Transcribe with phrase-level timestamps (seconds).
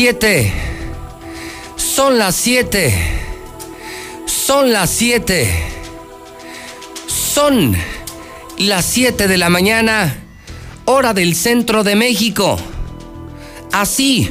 [0.00, 0.52] Son las 7.
[1.76, 2.94] Son las 7.
[4.24, 5.48] Son las 7.
[7.06, 7.76] Son
[8.56, 10.16] las 7 de la mañana,
[10.86, 12.58] hora del centro de México.
[13.72, 14.30] Así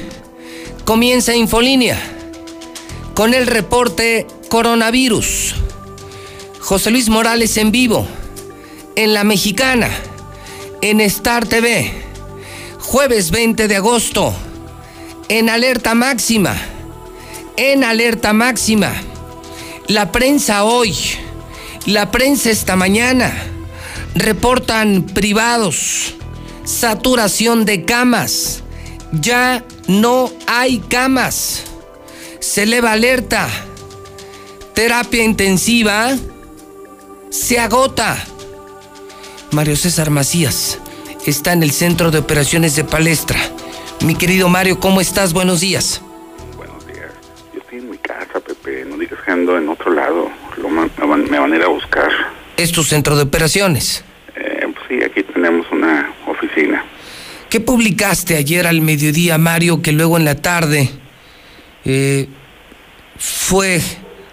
[0.86, 2.02] comienza Infolínea
[3.14, 5.54] con el reporte coronavirus.
[6.62, 8.08] José Luis Morales en vivo,
[8.96, 9.92] en La Mexicana,
[10.82, 11.94] en Star TV,
[12.80, 14.34] jueves 20 de agosto
[15.30, 16.56] en alerta máxima,
[17.56, 18.92] en alerta máxima.
[19.88, 20.96] La prensa hoy,
[21.86, 23.32] la prensa esta mañana,
[24.16, 26.16] reportan privados,
[26.66, 28.64] saturación de camas,
[29.12, 31.64] ya no hay camas,
[32.40, 33.48] se eleva alerta,
[34.74, 36.16] terapia intensiva,
[37.30, 38.18] se agota.
[39.52, 40.80] Mario César Macías
[41.26, 43.40] está en el Centro de Operaciones de Palestra.
[44.06, 45.34] Mi querido Mario, ¿cómo estás?
[45.34, 46.02] Buenos días.
[46.56, 47.12] Buenos días.
[47.54, 48.86] Yo estoy en mi casa, Pepe.
[48.86, 50.32] No digas que ando en otro lado.
[50.58, 50.90] Lo me
[51.40, 52.10] van a ir a buscar.
[52.56, 54.06] ¿Es tu centro de operaciones?
[54.36, 56.86] Eh, pues sí, aquí tenemos una oficina.
[57.50, 60.90] ¿Qué publicaste ayer al mediodía, Mario, que luego en la tarde
[61.84, 62.28] eh,
[63.18, 63.82] fue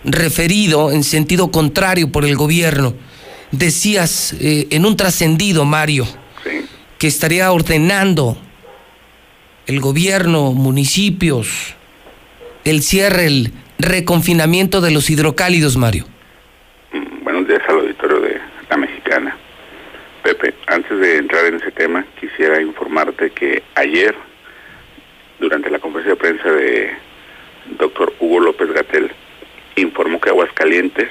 [0.04, 2.94] referido en sentido contrario por el gobierno?
[3.50, 6.06] Decías eh, en un trascendido, Mario,
[6.98, 8.38] que estaría ordenando
[9.66, 11.74] el gobierno, municipios,
[12.64, 16.04] el cierre, el reconfinamiento de los hidrocálidos, Mario?
[16.92, 19.36] Mm, buenos días al auditorio de La Mexicana.
[20.22, 24.14] Pepe, antes de entrar en ese tema, quisiera informarte que ayer,
[25.40, 26.90] durante la conferencia de prensa de
[27.78, 29.10] doctor Hugo López Gatel,
[29.74, 31.08] informó que Aguascalientes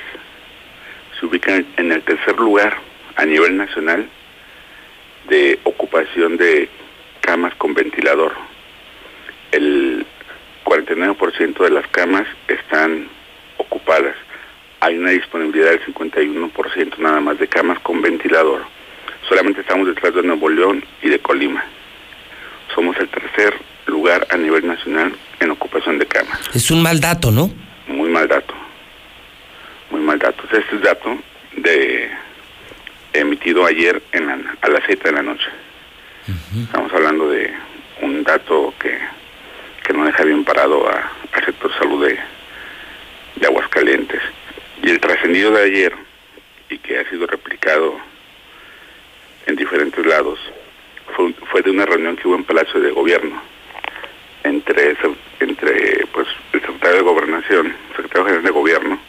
[1.20, 2.78] se ubica en el tercer lugar
[3.18, 4.08] a nivel nacional
[5.30, 6.70] de ocupación de
[7.26, 8.34] camas con ventilador.
[9.52, 10.06] El
[10.64, 13.08] 49% de las camas están
[13.58, 14.16] ocupadas.
[14.80, 18.62] Hay una disponibilidad del 51% nada más de camas con ventilador.
[19.28, 21.66] Solamente estamos detrás de Nuevo León y de Colima.
[22.76, 23.56] Somos el tercer
[23.88, 26.40] lugar a nivel nacional en ocupación de camas.
[26.54, 27.50] Es un mal dato, ¿no?
[27.88, 28.54] Muy mal dato.
[29.90, 30.44] Muy mal dato.
[30.44, 31.18] Este es el dato
[31.58, 32.12] de
[33.14, 35.46] emitido ayer en a las 7 de la noche.
[36.28, 37.54] Estamos hablando de
[38.02, 38.98] un dato que,
[39.94, 42.18] no deja bien parado al sector salud de,
[43.36, 44.22] de Aguascalientes.
[44.82, 45.94] Y el trascendido de ayer,
[46.70, 48.00] y que ha sido replicado
[49.46, 50.40] en diferentes lados,
[51.16, 53.40] fue, fue de una reunión que hubo en Palacio de Gobierno
[54.44, 54.98] entre,
[55.40, 59.00] entre pues, el secretario de Gobernación, secretario general de Gobierno,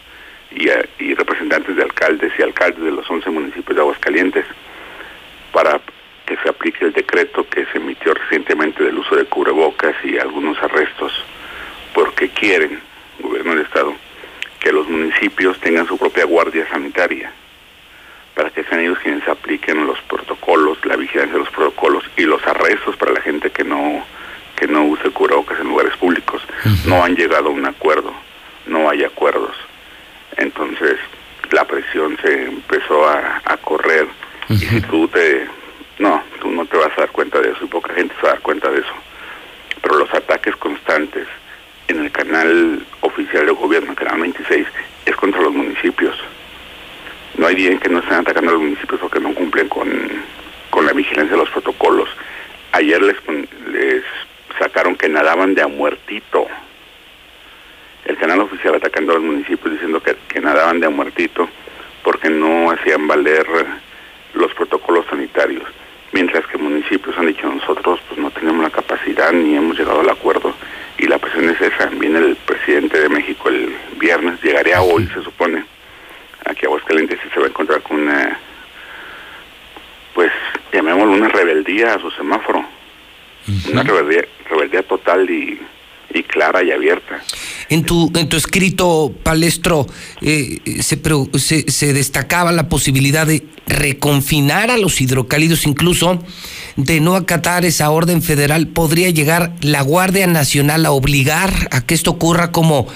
[0.50, 0.68] y,
[1.02, 4.44] y representantes de alcaldes y alcaldes de los 11 municipios de Aguascalientes
[5.52, 5.80] para
[6.26, 10.60] que se aplique el decreto que se emitió recientemente del uso de cubrebocas y algunos
[10.62, 11.12] arrestos,
[11.94, 12.80] porque quieren,
[13.20, 13.94] gobierno del Estado,
[14.60, 17.32] que los municipios tengan su propia guardia sanitaria,
[18.34, 22.44] para que sean ellos quienes apliquen los protocolos, la vigilancia de los protocolos y los
[22.46, 24.04] arrestos para la gente que no
[24.56, 26.42] que no use cubrebocas en lugares públicos.
[26.86, 28.14] No han llegado a un acuerdo,
[28.66, 29.54] no hay acuerdos.
[30.38, 30.98] Entonces
[31.50, 34.06] la presión se empezó a, correr
[34.48, 35.46] y si tú te
[35.98, 38.30] no, tú no te vas a dar cuenta de eso y poca gente se va
[38.30, 38.92] a dar cuenta de eso.
[39.80, 41.26] Pero los ataques constantes
[41.88, 44.66] en el canal oficial del gobierno, el canal 26,
[45.06, 46.14] es contra los municipios.
[47.38, 50.36] No hay día en que no estén atacando a los municipios porque no cumplen con,
[50.84, 52.08] la vigilancia de los protocolos.
[52.72, 53.16] Ayer les,
[53.66, 54.04] les
[54.58, 56.46] sacaron que nadaban de a muertito.
[58.04, 61.48] El canal oficial atacando a los municipios diciendo que, que nadaban de a muertito
[62.04, 63.46] porque no hacían valer
[64.34, 65.64] los protocolos sanitarios
[66.16, 70.08] mientras que municipios han dicho nosotros pues no tenemos la capacidad ni hemos llegado al
[70.08, 70.54] acuerdo
[70.96, 71.90] y la presión es esa.
[71.90, 75.62] Viene el presidente de México el viernes, llegaría hoy se supone,
[76.46, 78.40] aquí a Aguascalientes y se va a encontrar con una,
[80.14, 80.32] pues
[80.72, 82.64] llamémoslo una rebeldía a su semáforo,
[83.70, 85.60] una rebeldía, rebeldía total y
[86.12, 87.22] y clara y abierta.
[87.68, 89.86] En tu, en tu escrito, Palestro,
[90.22, 91.00] eh, se,
[91.38, 96.22] se, se, destacaba la posibilidad de reconfinar a los hidrocálidos, incluso
[96.76, 98.68] de no acatar esa orden federal.
[98.68, 102.86] ¿Podría llegar la Guardia Nacional a obligar a que esto ocurra como,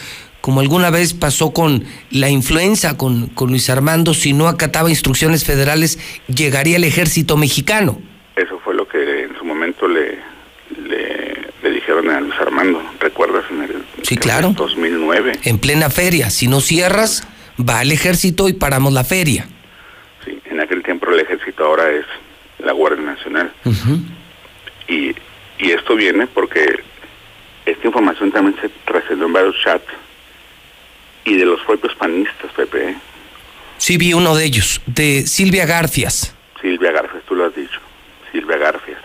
[0.40, 4.14] como alguna vez pasó con la influenza, con, con Luis Armando?
[4.14, 5.98] Si no acataba instrucciones federales,
[6.28, 8.00] llegaría el ejército mexicano.
[8.36, 10.30] Eso fue lo que en su momento le,
[12.10, 13.44] le, dijeron a Luis Armando, ¿recuerdas?
[13.50, 14.52] En el, sí, claro.
[14.56, 15.40] 2009.
[15.44, 17.26] En plena feria, si no cierras,
[17.58, 19.46] va el ejército y paramos la feria.
[20.24, 22.06] Sí, en aquel tiempo el ejército ahora es
[22.58, 23.52] la Guardia Nacional.
[24.88, 25.14] y,
[25.58, 26.82] y esto viene porque
[27.66, 29.84] esta información también se trascendió en varios chats
[31.24, 32.90] y de los propios panistas, Pepe.
[32.90, 32.96] ¿eh?
[33.78, 36.34] Sí, vi uno de ellos, de Silvia Garfias.
[36.60, 37.80] Silvia Garfias, tú lo has dicho.
[38.32, 39.00] Silvia Garfias.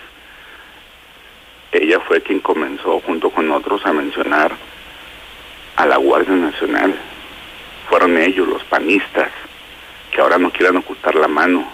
[1.82, 4.54] Ella fue quien comenzó, junto con otros, a mencionar
[5.76, 6.96] a la Guardia Nacional.
[7.90, 9.30] Fueron ellos, los panistas,
[10.10, 11.68] que ahora no quieran ocultar la mano.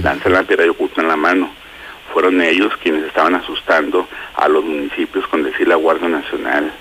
[0.00, 1.50] Lanzan la piedra y ocultan la mano.
[2.12, 6.72] Fueron ellos quienes estaban asustando a los municipios con decir la Guardia Nacional.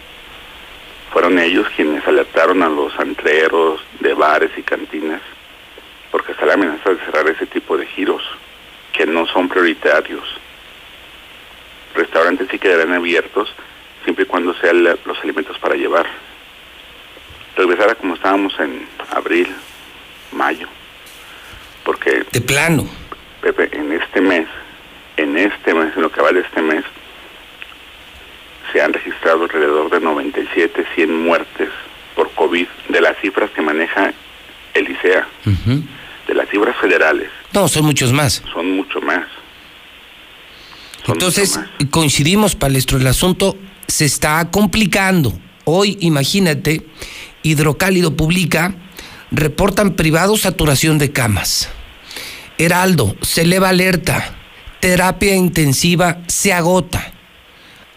[1.11, 5.21] Fueron ellos quienes alertaron a los antreros de bares y cantinas,
[6.11, 8.21] porque está la amenaza de cerrar ese tipo de giros,
[8.93, 10.18] que no son prioritarios.
[12.51, 13.53] Sí quedarán abiertos,
[14.03, 16.07] siempre y cuando sean los alimentos para llevar.
[17.55, 19.47] Regresar a como estábamos en abril,
[20.31, 20.67] mayo,
[21.83, 22.25] porque...
[22.31, 22.87] De plano.
[23.41, 24.47] Pepe, en este mes,
[25.17, 26.83] en este mes, en lo que va de este mes,
[28.71, 31.69] se han registrado alrededor de 97, 100 muertes
[32.15, 34.13] por COVID de las cifras que maneja
[34.73, 35.27] el ICEA,
[36.27, 37.29] de las cifras federales.
[37.53, 38.43] No, son muchos más.
[38.53, 39.25] Son mucho más.
[41.13, 41.59] Entonces,
[41.91, 43.57] coincidimos, Palestro, el asunto
[43.87, 45.37] se está complicando.
[45.65, 46.85] Hoy, imagínate,
[47.43, 48.75] Hidrocálido publica,
[49.31, 51.69] reportan privados saturación de camas.
[52.57, 54.35] Heraldo, se eleva alerta,
[54.79, 57.13] terapia intensiva se agota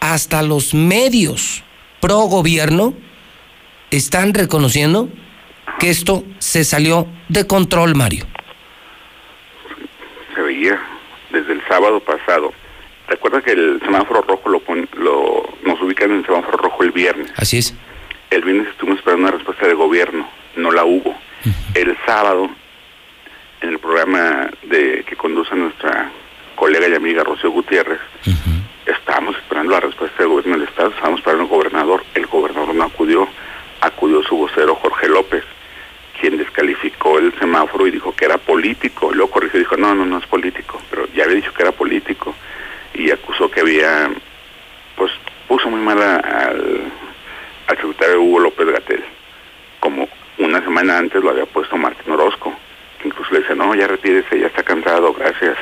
[0.02, 1.62] hasta los medios
[2.00, 2.94] pro gobierno
[3.92, 5.08] están reconociendo
[5.78, 8.26] que esto se salió de control, Mario.
[10.34, 10.80] Se veía
[11.30, 12.52] desde el sábado pasado.
[13.12, 14.62] Recuerda que el semáforo rojo lo,
[14.96, 17.30] lo nos ubican en el semáforo rojo el viernes.
[17.36, 17.74] Así es.
[18.30, 20.26] El viernes estuvimos esperando una respuesta del gobierno,
[20.56, 21.14] no la hubo.
[21.74, 22.48] El sábado,
[23.60, 26.10] en el programa de que conduce nuestra
[26.54, 28.00] colega y amiga Rocío Gutiérrez,
[28.86, 32.84] estábamos esperando la respuesta del gobierno del Estado, estábamos esperando el gobernador, el gobernador no
[32.84, 33.28] acudió,
[33.82, 35.44] acudió su vocero Jorge López,
[36.18, 40.06] quien descalificó el semáforo y dijo que era político, luego corrigió y dijo, no, no,
[40.06, 42.34] no es político, pero ya había dicho que era político,
[42.94, 44.10] y acusó que había,
[44.96, 45.10] pues
[45.48, 46.92] puso muy mal al,
[47.66, 49.04] al secretario Hugo López Gatel,
[49.80, 50.08] como
[50.38, 52.54] una semana antes lo había puesto Martín Orozco,
[53.04, 55.56] incluso le dice, no, ya retírese, ya está cansado, gracias.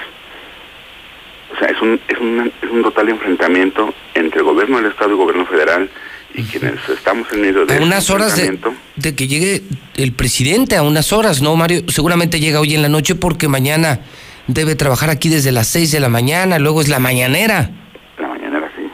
[1.52, 5.10] O sea, es un, es un, es un total enfrentamiento entre el gobierno del Estado
[5.10, 5.90] y el gobierno federal
[6.34, 7.76] y quienes estamos en medio de...
[7.76, 9.62] A unas horas de, que llegue
[9.96, 11.82] el presidente, a unas horas, ¿no, Mario?
[11.88, 14.00] Seguramente llega hoy en la noche porque mañana
[14.46, 17.70] debe trabajar aquí desde las 6 de la mañana, luego es la mañanera.
[18.19, 18.90] La mañanera, sí.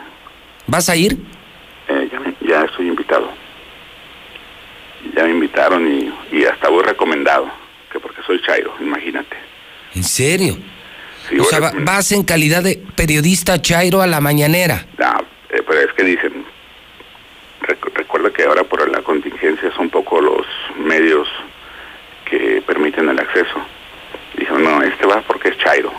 [0.67, 1.17] ¿Vas a ir?
[1.89, 3.31] Eh, ya, ya, estoy invitado.
[5.15, 7.51] Ya me invitaron y, y hasta voy recomendado,
[7.93, 9.37] que porque soy Chairo, imagínate.
[9.95, 10.59] ¿En serio?
[11.41, 14.87] o sea, vas en calidad de periodista Chairo a la mañanera.
[14.99, 15.21] No,
[15.51, 16.45] eh, pero es que dicen,
[17.95, 20.47] recuerda que ahora por la contingencia son poco los
[20.79, 21.27] medios
[22.29, 23.65] que permiten el acceso.
[24.37, 25.93] Dijeron, no, este va porque es Chairo.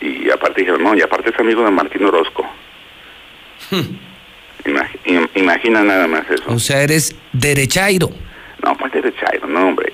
[0.00, 2.44] Y aparte dijeron, no, y aparte es amigo de Martín Orozco.
[3.70, 3.96] Hmm.
[5.34, 6.44] imagina nada más eso.
[6.48, 8.10] O sea, eres derechairo.
[8.64, 9.92] No, pues derechairo, no, hombre.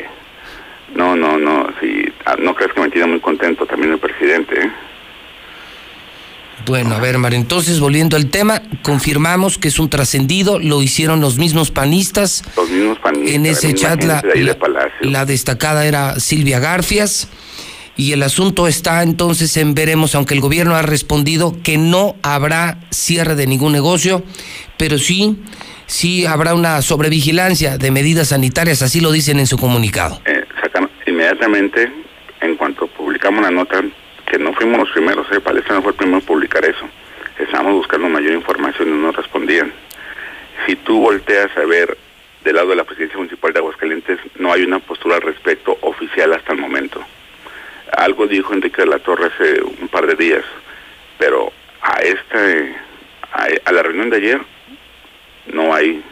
[0.95, 4.59] No, no, no, sí, ah, no crees que me tiene muy contento también el presidente.
[4.59, 4.71] ¿eh?
[6.65, 11.21] Bueno, a ver, Mario, entonces volviendo al tema, confirmamos que es un trascendido, lo hicieron
[11.21, 12.43] los mismos panistas.
[12.57, 13.35] Los mismos panistas.
[13.35, 14.23] En ese chat la,
[15.01, 17.29] la, destacada era Silvia Garfias
[17.99, 22.79] y el asunto está entonces en veremos, aunque el gobierno ha respondido que no habrá
[22.91, 24.23] cierre de ningún negocio,
[24.77, 25.37] pero sí,
[25.87, 30.23] sí habrá una sobrevigilancia de medidas sanitarias, así lo dicen en su comunicado.
[31.07, 31.91] Inmediatamente,
[32.41, 33.83] en cuanto publicamos la nota,
[34.31, 36.89] que no fuimos los primeros, eh, Palestra no fue el primero en publicar eso,
[37.37, 39.73] estábamos buscando mayor información y no respondían.
[40.67, 41.99] Si tú volteas a ver
[42.45, 46.33] del lado de la presidencia municipal de Aguascalientes, no hay una postura al respecto oficial
[46.33, 47.05] hasta el momento.
[47.97, 50.45] Algo dijo Enrique de la Torre hace un par de días,
[51.19, 52.39] pero a esta,
[53.33, 54.41] a, la reunión de ayer
[55.53, 56.03] no hay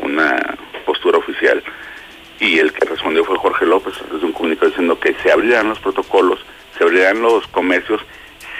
[0.00, 1.62] una postura oficial.
[2.40, 5.78] Y el que respondió fue Jorge López, desde un comunicado diciendo que se abrirán los
[5.78, 6.40] protocolos,
[6.76, 8.00] se abrirán los comercios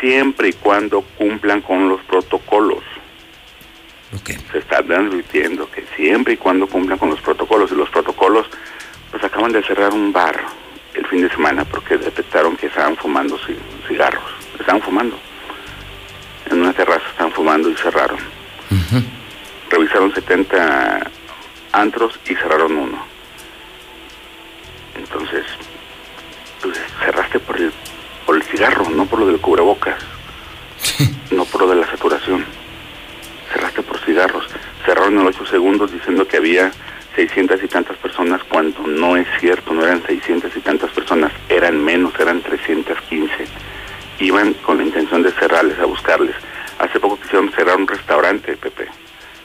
[0.00, 2.84] siempre y cuando cumplan con los protocolos.
[4.52, 8.46] Se está advirtiendo que siempre y cuando cumplan con los protocolos, y los protocolos,
[9.10, 10.38] pues acaban de cerrar un bar
[10.94, 13.38] el fin de semana porque detectaron que estaban fumando
[13.88, 15.18] cigarros, estaban fumando.
[16.50, 18.18] En una terraza estaban fumando y cerraron.
[19.70, 21.10] Revisaron 70
[21.72, 23.12] antros y cerraron uno
[24.94, 25.44] entonces,
[26.60, 27.72] pues cerraste por el,
[28.26, 29.96] por el cigarro, no por lo del cubrebocas,
[31.30, 32.44] no por lo de la saturación.
[33.52, 34.46] Cerraste por cigarros.
[34.86, 36.72] en los ocho segundos diciendo que había
[37.14, 41.82] 600 y tantas personas cuando no es cierto, no eran 600 y tantas personas, eran
[41.82, 43.30] menos, eran 315.
[44.20, 46.34] Iban con la intención de cerrarles, a buscarles.
[46.78, 48.86] Hace poco quisieron cerrar un restaurante, Pepe,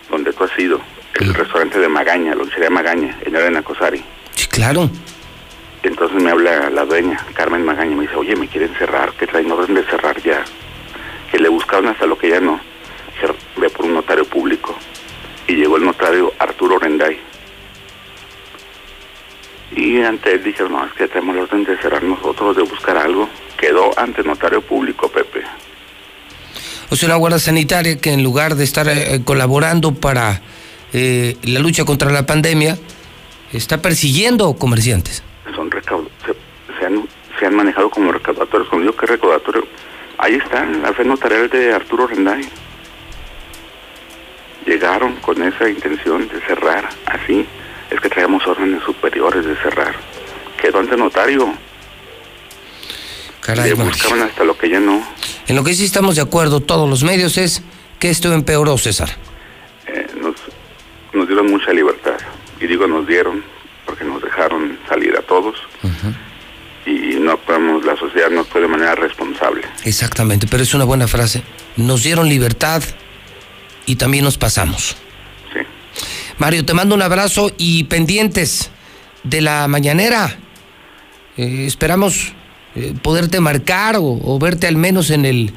[0.10, 0.80] donde tú has ido,
[1.20, 4.04] el restaurante de Magaña, lonchería Magaña, en Arena Cosari.
[4.34, 4.90] Sí, claro.
[5.84, 9.52] Entonces me habla la dueña, Carmen Magaña, me dice, oye, me quieren cerrar, ¿qué traen
[9.52, 10.44] orden de cerrar ya?
[11.32, 12.60] Que le buscaron hasta lo que ya no.
[13.58, 14.76] Ve por un notario público.
[15.48, 17.20] Y llegó el notario Arturo Renday.
[19.76, 22.98] Y ante él dijeron, no, es que tenemos la orden de cerrar nosotros, de buscar
[22.98, 23.30] algo.
[23.58, 25.44] Quedó ante notario público, Pepe.
[26.90, 30.42] O sea, una guardia sanitaria que en lugar de estar eh, colaborando para
[30.94, 32.78] eh, la lucha contra la pandemia,
[33.52, 35.22] está persiguiendo comerciantes.
[35.56, 36.12] Son recaudos,
[36.80, 37.08] se, han,
[37.38, 38.70] se han manejado como recaudatorios.
[38.70, 39.68] Cuando digo que recaudatorio,
[40.18, 42.48] ahí está la fe notarial de Arturo Renday.
[44.66, 47.46] Llegaron con esa intención de cerrar así.
[47.90, 49.96] Es que traemos órdenes superiores de cerrar.
[50.62, 51.54] Quedó ante notario.
[53.42, 55.02] Caray, Le buscaban hasta lo que ya no.
[55.48, 57.62] En lo que sí estamos de acuerdo todos los medios es
[58.00, 59.10] que esto empeoró, César.
[59.88, 60.36] Eh, nos,
[61.14, 62.18] nos dieron mucha libertad.
[62.60, 63.44] Y digo nos dieron
[63.86, 65.56] porque nos dejaron salir a todos.
[66.86, 69.62] Y no actuamos, la sociedad no actuó de manera responsable.
[69.84, 71.42] Exactamente, pero es una buena frase.
[71.78, 72.84] Nos dieron libertad
[73.86, 74.98] y también nos pasamos.
[76.40, 78.70] Mario, te mando un abrazo y pendientes
[79.24, 80.38] de la mañanera.
[81.36, 82.34] Eh, esperamos
[82.76, 85.54] eh, poderte marcar o, o, verte al menos en el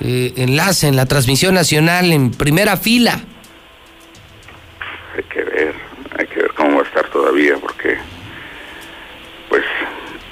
[0.00, 3.20] eh, enlace, en la transmisión nacional, en primera fila.
[5.16, 5.74] Hay que ver,
[6.18, 7.96] hay que ver cómo va a estar todavía, porque,
[9.48, 9.64] pues,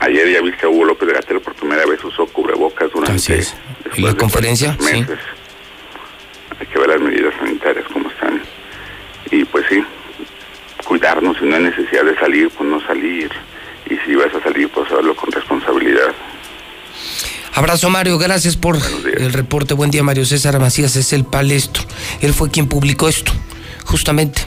[0.00, 3.16] ayer ya viste a Hugo López Gatel por primera vez usó cubrebocas durante.
[3.16, 3.56] Así es.
[3.96, 4.76] ¿Y la conferencia?
[4.78, 5.06] Meses.
[5.08, 5.14] Sí.
[6.60, 7.00] Hay que ver las
[9.30, 9.82] Y pues sí,
[10.86, 13.30] cuidarnos, si no hay necesidad de salir, pues no salir.
[13.88, 16.14] Y si vas a salir, pues hacerlo con responsabilidad.
[17.54, 19.72] Abrazo Mario, gracias por el reporte.
[19.74, 21.84] Buen día Mario César Macías, es el palestro.
[22.20, 23.32] Él fue quien publicó esto,
[23.84, 24.42] justamente.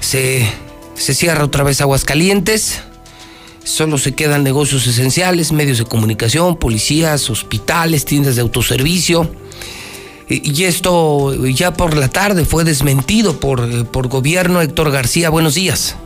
[0.00, 0.48] Se,
[0.94, 2.80] se cierra otra vez Aguascalientes,
[3.64, 9.28] solo se quedan negocios esenciales, medios de comunicación, policías, hospitales, tiendas de autoservicio.
[10.28, 14.60] Y esto ya por la tarde fue desmentido por, por gobierno.
[14.60, 15.96] Héctor García, buenos días.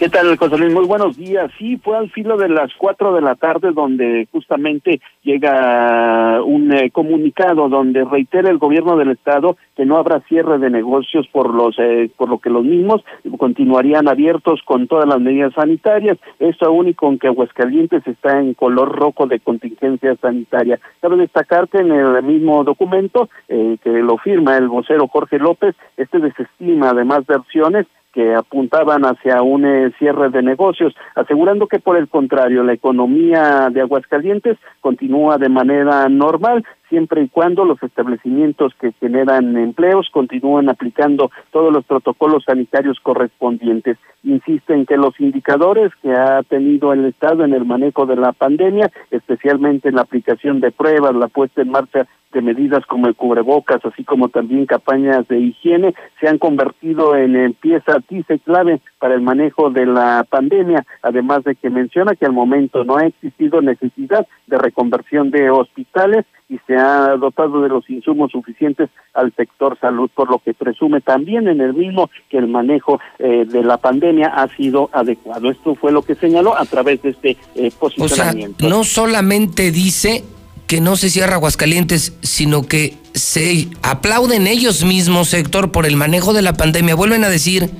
[0.00, 0.72] ¿Qué tal, José Luis?
[0.72, 1.52] Muy buenos días.
[1.58, 6.90] Sí, fue al filo de las cuatro de la tarde donde justamente llega un eh,
[6.90, 11.78] comunicado donde reitera el gobierno del estado que no habrá cierre de negocios por los
[11.78, 13.04] eh, por lo que los mismos
[13.36, 16.16] continuarían abiertos con todas las medidas sanitarias.
[16.38, 20.80] Esto aún y con que Aguascalientes está en color rojo de contingencia sanitaria.
[21.02, 25.76] Cabe destacar que en el mismo documento eh, que lo firma el vocero Jorge López,
[25.98, 31.96] este desestima además versiones que apuntaban hacia un eh, cierre de negocios, asegurando que por
[31.96, 38.74] el contrario la economía de Aguascalientes continúa de manera normal siempre y cuando los establecimientos
[38.78, 43.96] que generan empleos continúen aplicando todos los protocolos sanitarios correspondientes.
[44.22, 48.90] Insisten que los indicadores que ha tenido el Estado en el manejo de la pandemia,
[49.10, 53.84] especialmente en la aplicación de pruebas, la puesta en marcha de medidas como el cubrebocas,
[53.84, 57.96] así como también campañas de higiene, se han convertido en pieza
[58.44, 62.96] clave para el manejo de la pandemia, además de que menciona que al momento no
[62.96, 68.90] ha existido necesidad de reconversión de hospitales y se ha dotado de los insumos suficientes
[69.14, 73.46] al sector salud, por lo que presume también en el mismo que el manejo eh,
[73.46, 75.48] de la pandemia ha sido adecuado.
[75.50, 78.66] Esto fue lo que señaló a través de este eh, posicionamiento.
[78.66, 80.24] O sea, no solamente dice
[80.66, 86.32] que no se cierra Aguascalientes, sino que se aplauden ellos mismos, sector, por el manejo
[86.32, 86.94] de la pandemia.
[86.96, 87.70] Vuelven a decir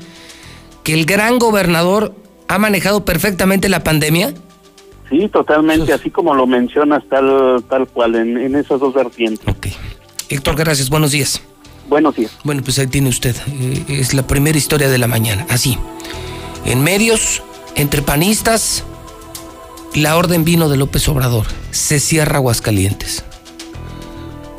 [0.84, 2.14] que el gran gobernador
[2.48, 4.32] ha manejado perfectamente la pandemia.
[5.10, 9.46] Sí, totalmente, así como lo mencionas, tal, tal cual, en, en esas dos vertientes.
[9.48, 9.66] Ok.
[10.28, 11.42] Héctor, gracias, buenos días.
[11.88, 12.30] Buenos días.
[12.44, 15.76] Bueno, pues ahí tiene usted, eh, es la primera historia de la mañana, así.
[16.64, 17.42] En medios,
[17.74, 18.84] entre panistas,
[19.94, 23.24] la orden vino de López Obrador, se cierra Aguascalientes.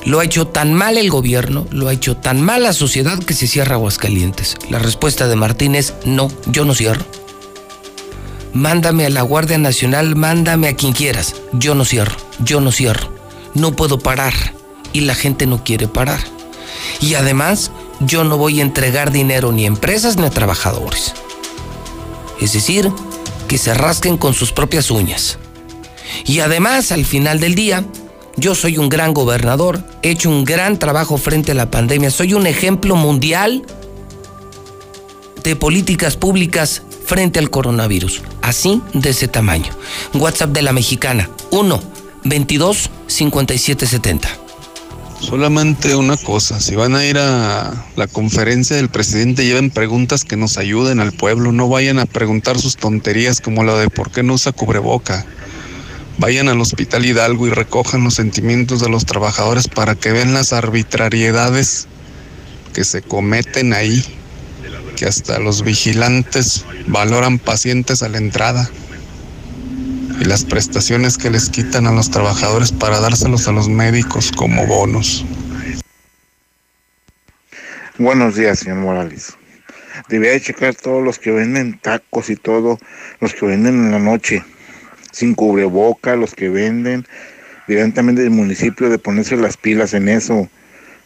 [0.03, 3.33] Lo ha hecho tan mal el gobierno, lo ha hecho tan mal la sociedad que
[3.33, 4.57] se cierra Aguascalientes.
[4.69, 7.05] La respuesta de Martín es no, yo no cierro.
[8.53, 11.35] Mándame a la Guardia Nacional, mándame a quien quieras.
[11.53, 13.09] Yo no cierro, yo no cierro.
[13.53, 14.33] No puedo parar
[14.93, 16.19] y la gente no quiere parar.
[16.99, 21.13] Y además, yo no voy a entregar dinero ni a empresas ni a trabajadores.
[22.41, 22.91] Es decir,
[23.47, 25.37] que se rasquen con sus propias uñas.
[26.25, 27.85] Y además, al final del día,
[28.35, 32.33] yo soy un gran gobernador, he hecho un gran trabajo frente a la pandemia, soy
[32.33, 33.63] un ejemplo mundial
[35.43, 38.21] de políticas públicas frente al coronavirus.
[38.41, 39.69] Así de ese tamaño.
[40.13, 41.83] WhatsApp de la mexicana 1
[42.23, 44.29] 22 57 70.
[45.19, 50.37] Solamente una cosa, si van a ir a la conferencia del presidente, lleven preguntas que
[50.37, 54.23] nos ayuden al pueblo, no vayan a preguntar sus tonterías como la de por qué
[54.23, 55.25] no usa cubreboca.
[56.17, 60.53] Vayan al Hospital Hidalgo y recojan los sentimientos de los trabajadores para que vean las
[60.53, 61.87] arbitrariedades
[62.73, 64.01] que se cometen ahí,
[65.01, 68.69] que hasta los vigilantes valoran pacientes a la entrada
[70.19, 74.67] y las prestaciones que les quitan a los trabajadores para dárselos a los médicos como
[74.67, 75.25] bonos.
[77.97, 79.35] Buenos días, señor Morales.
[80.07, 82.77] Debía de checar todos los que venden tacos y todo,
[83.21, 84.43] los que venden en la noche,
[85.11, 87.07] sin cubreboca, los que venden.
[87.67, 90.47] directamente del municipio de ponerse las pilas en eso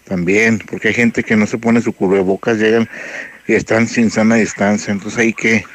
[0.03, 2.89] también, porque hay gente que no se pone su cubrebocas, llegan
[3.47, 5.65] y están sin sana distancia, entonces hay que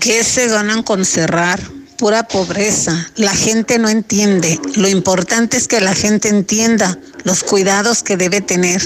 [0.00, 1.60] ¿Qué se ganan con cerrar?
[1.98, 3.10] Pura pobreza.
[3.16, 4.58] La gente no entiende.
[4.76, 8.80] Lo importante es que la gente entienda los cuidados que debe tener.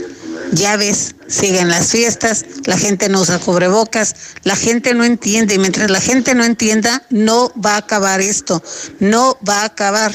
[0.51, 5.59] Ya ves, siguen las fiestas, la gente no usa cubrebocas, la gente no entiende y
[5.59, 8.63] mientras la gente no entienda, no va a acabar esto,
[8.99, 10.13] no va a acabar.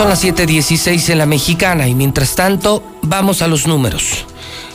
[0.00, 4.24] Son las 7:16 en la mexicana y mientras tanto vamos a los números.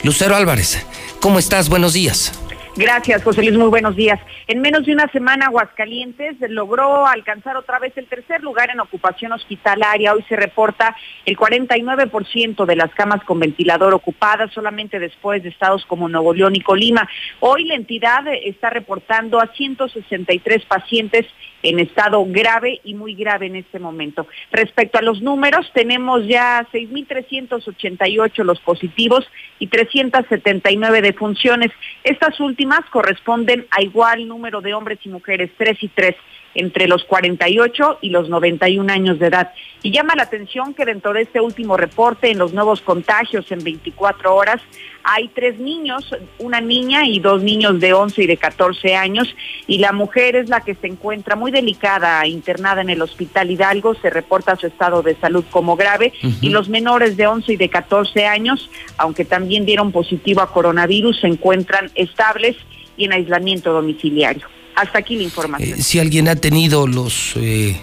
[0.04, 0.78] Lucero Álvarez,
[1.20, 1.68] ¿cómo estás?
[1.68, 2.32] Buenos días.
[2.78, 3.58] Gracias, José Luis.
[3.58, 4.20] Muy buenos días.
[4.48, 9.32] En menos de una semana, Aguascalientes logró alcanzar otra vez el tercer lugar en ocupación
[9.32, 10.14] hospitalaria.
[10.14, 10.94] Hoy se reporta
[11.26, 16.54] el 49% de las camas con ventilador ocupadas, solamente después de estados como Nuevo León
[16.58, 17.08] y Colima.
[17.40, 21.26] Hoy la entidad está reportando a 163 pacientes
[21.64, 24.28] en estado grave y muy grave en este momento.
[24.52, 29.26] Respecto a los números, tenemos ya 6.388 los positivos
[29.60, 31.72] y 379 defunciones.
[32.04, 36.16] Estas últimas corresponden a igual número de hombres y mujeres, tres y tres
[36.56, 39.52] entre los 48 y los 91 años de edad.
[39.84, 43.64] Y llama la atención que dentro de este último reporte, en los nuevos contagios en
[43.64, 44.62] 24 horas,
[45.04, 49.36] hay tres niños, una niña y dos niños de 11 y de 14 años,
[49.68, 53.94] y la mujer es la que se encuentra muy delicada, internada en el Hospital Hidalgo,
[53.94, 57.70] se reporta su estado de salud como grave, y los menores de 11 y de
[57.70, 62.56] 14 años, aunque también dieron positivo a coronavirus, se encuentran estables
[62.98, 64.48] y en aislamiento domiciliario.
[64.76, 65.80] Hasta aquí la información.
[65.80, 67.80] Eh, si alguien ha tenido los eh,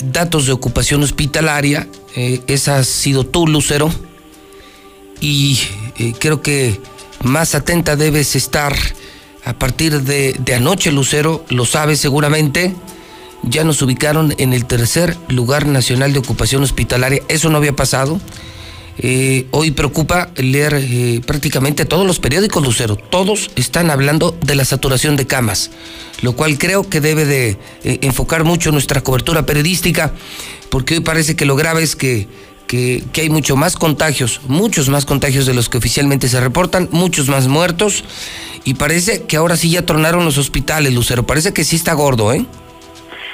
[0.00, 3.90] datos de ocupación hospitalaria, eh, esa has sido tú, Lucero,
[5.20, 5.56] y
[6.18, 6.80] creo que
[7.22, 8.74] más atenta debes estar
[9.44, 12.74] a partir de, de anoche, Lucero, lo sabes seguramente
[13.42, 17.22] ya nos ubicaron en el tercer lugar nacional de ocupación hospitalaria.
[17.28, 18.20] Eso no había pasado.
[18.98, 22.96] Eh, hoy preocupa leer eh, prácticamente todos los periódicos, Lucero.
[22.96, 25.70] Todos están hablando de la saturación de camas,
[26.20, 30.12] lo cual creo que debe de eh, enfocar mucho nuestra cobertura periodística,
[30.70, 32.28] porque hoy parece que lo grave es que,
[32.66, 36.88] que, que, hay mucho más contagios, muchos más contagios de los que oficialmente se reportan,
[36.92, 38.04] muchos más muertos,
[38.64, 41.26] y parece que ahora sí ya tronaron los hospitales, Lucero.
[41.26, 42.46] Parece que sí está gordo, ¿eh?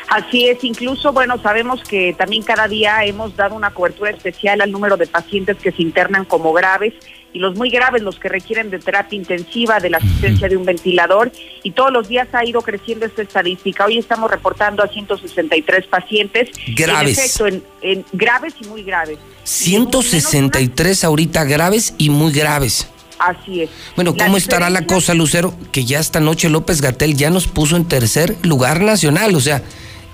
[0.08, 4.72] Así es, incluso, bueno, sabemos que también cada día hemos dado una cobertura especial al
[4.72, 6.94] número de pacientes que se internan como graves
[7.32, 10.64] y los muy graves, los que requieren de terapia intensiva, de la asistencia de un
[10.64, 11.30] ventilador,
[11.62, 13.84] y todos los días ha ido creciendo esta estadística.
[13.84, 16.48] Hoy estamos reportando a 163 pacientes.
[16.74, 17.18] Graves.
[17.18, 19.18] En efecto, en, graves y muy graves.
[19.44, 22.88] 163 ahorita graves y muy graves.
[23.18, 23.70] Así es.
[23.94, 25.52] Bueno, ¿cómo estará la cosa, Lucero?
[25.72, 29.62] Que ya esta noche López Gatel ya nos puso en tercer lugar nacional, o sea,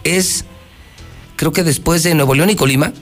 [0.05, 0.45] es,
[1.37, 2.93] creo que después de Nuevo León y Colima,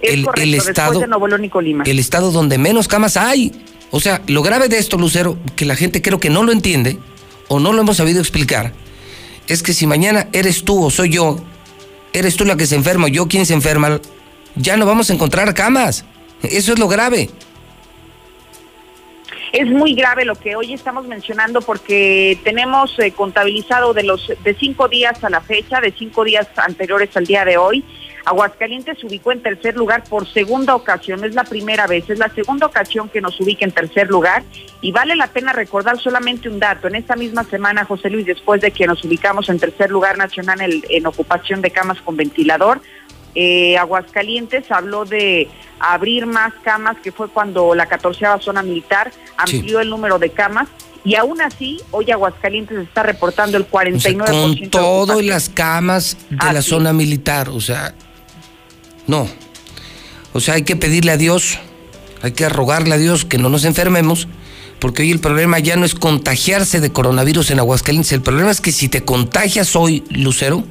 [0.00, 1.84] el, el, estado, de Nuevo León y Colima.
[1.86, 3.52] el estado donde menos camas hay.
[3.90, 6.98] O sea, lo grave de esto, Lucero, que la gente creo que no lo entiende
[7.48, 8.72] o no lo hemos sabido explicar,
[9.46, 11.36] es que si mañana eres tú o soy yo,
[12.12, 14.00] eres tú la que se enferma o yo quien se enferma,
[14.56, 16.04] ya no vamos a encontrar camas.
[16.42, 17.30] Eso es lo grave.
[19.52, 24.54] Es muy grave lo que hoy estamos mencionando porque tenemos eh, contabilizado de los de
[24.54, 27.84] cinco días a la fecha, de cinco días anteriores al día de hoy,
[28.24, 32.28] Aguascalientes se ubicó en tercer lugar por segunda ocasión, es la primera vez, es la
[32.28, 34.44] segunda ocasión que nos ubica en tercer lugar
[34.80, 36.86] y vale la pena recordar solamente un dato.
[36.86, 40.60] En esta misma semana, José Luis, después de que nos ubicamos en tercer lugar nacional
[40.60, 42.80] en ocupación de camas con ventilador,
[43.34, 49.80] eh, Aguascalientes habló de abrir más camas, que fue cuando la catorceava zona militar amplió
[49.80, 50.68] el número de camas
[51.04, 54.30] y aún así, hoy Aguascalientes está reportando el 49%.
[54.30, 57.94] con todo y las camas de la zona militar, o sea,
[59.08, 59.26] no.
[60.32, 61.58] O sea, hay que pedirle a Dios,
[62.22, 64.28] hay que rogarle a Dios que no nos enfermemos,
[64.78, 68.60] porque hoy el problema ya no es contagiarse de coronavirus en Aguascalientes, el problema es
[68.60, 70.64] que si te contagias hoy, Lucero,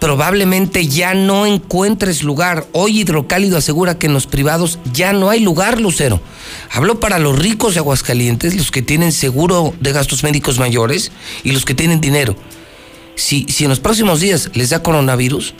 [0.00, 2.66] probablemente ya no encuentres lugar.
[2.72, 6.20] Hoy Hidrocálido asegura que en los privados ya no hay lugar, Lucero.
[6.72, 11.12] Hablo para los ricos de Aguascalientes, los que tienen seguro de gastos médicos mayores
[11.44, 12.34] y los que tienen dinero.
[13.14, 15.54] Si, si en los próximos días les da coronavirus,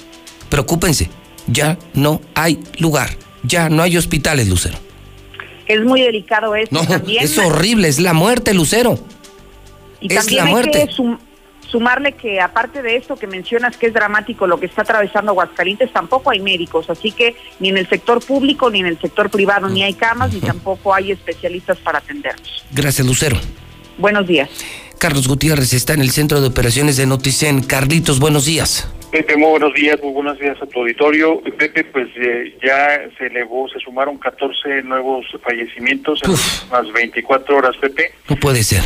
[0.49, 1.11] preocúpense,
[1.47, 3.11] ya no hay lugar,
[3.43, 4.79] ya no hay hospitales, Lucero.
[5.67, 6.75] Es muy delicado esto.
[6.75, 8.99] No, es horrible, es la muerte, Lucero.
[10.01, 10.89] Y es la muerte
[11.71, 15.93] sumarle que aparte de esto que mencionas que es dramático lo que está atravesando Aguascalientes,
[15.93, 19.69] tampoco hay médicos, así que ni en el sector público ni en el sector privado
[19.69, 22.65] ni hay camas ni tampoco hay especialistas para atenderlos.
[22.73, 23.37] Gracias, Lucero.
[23.99, 24.51] Buenos días.
[24.99, 27.63] Carlos Gutiérrez está en el Centro de Operaciones de Noticen.
[27.63, 28.87] Carlitos, buenos días.
[29.11, 31.41] Pepe, muy buenos días, muy buenos días a tu auditorio.
[31.59, 37.77] Pepe, pues eh, ya se elevó, se sumaron 14 nuevos fallecimientos en las 24 horas,
[37.81, 38.13] Pepe.
[38.29, 38.83] No puede ser.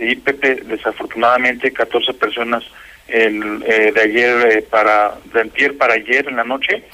[0.00, 2.64] Sí, Pepe, desafortunadamente 14 personas
[3.06, 6.84] el, eh, de ayer eh, para, de antier para ayer en la noche,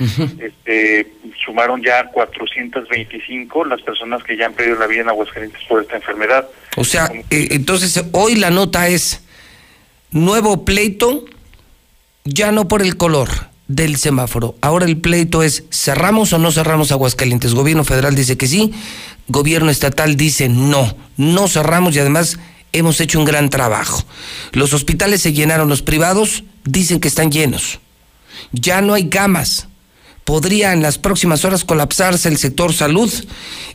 [0.40, 1.06] este,
[1.44, 5.96] sumaron ya 425 las personas que ya han perdido la vida en Aguascalientes por esta
[5.96, 6.48] enfermedad.
[6.76, 9.22] O sea, eh, entonces hoy la nota es
[10.10, 11.26] nuevo pleito,
[12.24, 13.28] ya no por el color
[13.68, 14.56] del semáforo.
[14.62, 17.54] Ahora el pleito es, ¿cerramos o no cerramos Aguascalientes?
[17.54, 18.74] Gobierno federal dice que sí,
[19.28, 22.38] gobierno estatal dice no, no cerramos y además
[22.72, 24.04] hemos hecho un gran trabajo.
[24.52, 27.80] Los hospitales se llenaron, los privados dicen que están llenos.
[28.52, 29.68] Ya no hay camas.
[30.24, 33.12] Podría en las próximas horas colapsarse el sector salud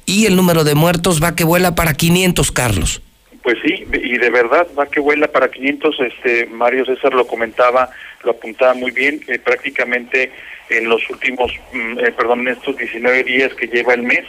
[0.06, 3.02] y el número de muertos va que vuela para 500, Carlos.
[3.44, 6.00] Pues sí, y de verdad va que vuela para 500.
[6.00, 7.90] Este Mario César lo comentaba,
[8.24, 9.22] lo apuntaba muy bien.
[9.28, 10.32] Eh, prácticamente
[10.70, 14.26] en los últimos, mm, eh, perdón, en estos 19 días que lleva el mes,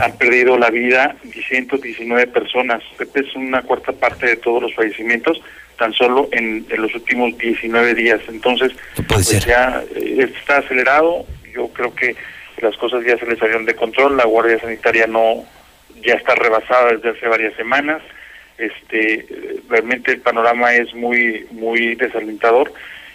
[0.00, 1.16] han perdido la vida
[1.48, 2.82] 119 personas.
[2.98, 5.40] Esta es una cuarta parte de todos los fallecimientos,
[5.78, 8.20] tan solo en, los últimos 19 días.
[8.28, 8.72] Entonces,
[9.08, 11.24] pues ya eh, está acelerado.
[11.54, 12.16] Yo creo que
[12.60, 14.16] las cosas ya se les salieron de control.
[14.16, 15.44] La Guardia Sanitaria no
[16.04, 18.02] ya está rebasada desde hace varias semanas.
[18.58, 19.26] Este,
[19.68, 22.72] realmente el panorama es muy muy desalentador.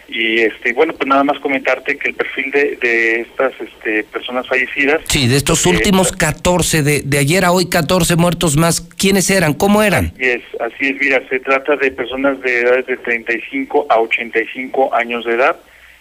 [0.07, 4.45] Y este bueno pues nada más comentarte que el perfil de, de estas este, personas
[4.45, 8.81] fallecidas sí de estos eh, últimos 14 de, de ayer a hoy 14 muertos más
[8.81, 12.87] quiénes eran cómo eran así es así es mira se trata de personas de edades
[12.87, 15.55] de 35 a 85 años de edad.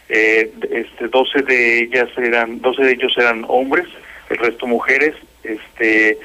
[0.08, 3.86] Eh, este 12 de ellas eran 12 de ellos eran hombres
[4.28, 5.14] el resto mujeres.
[5.44, 6.18] Este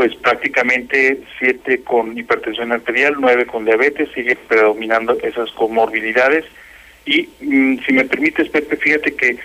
[0.00, 6.46] pues prácticamente siete con hipertensión arterial, nueve con diabetes, sigue predominando esas comorbilidades.
[7.04, 9.36] Y mm, si me permites, Pepe, fíjate que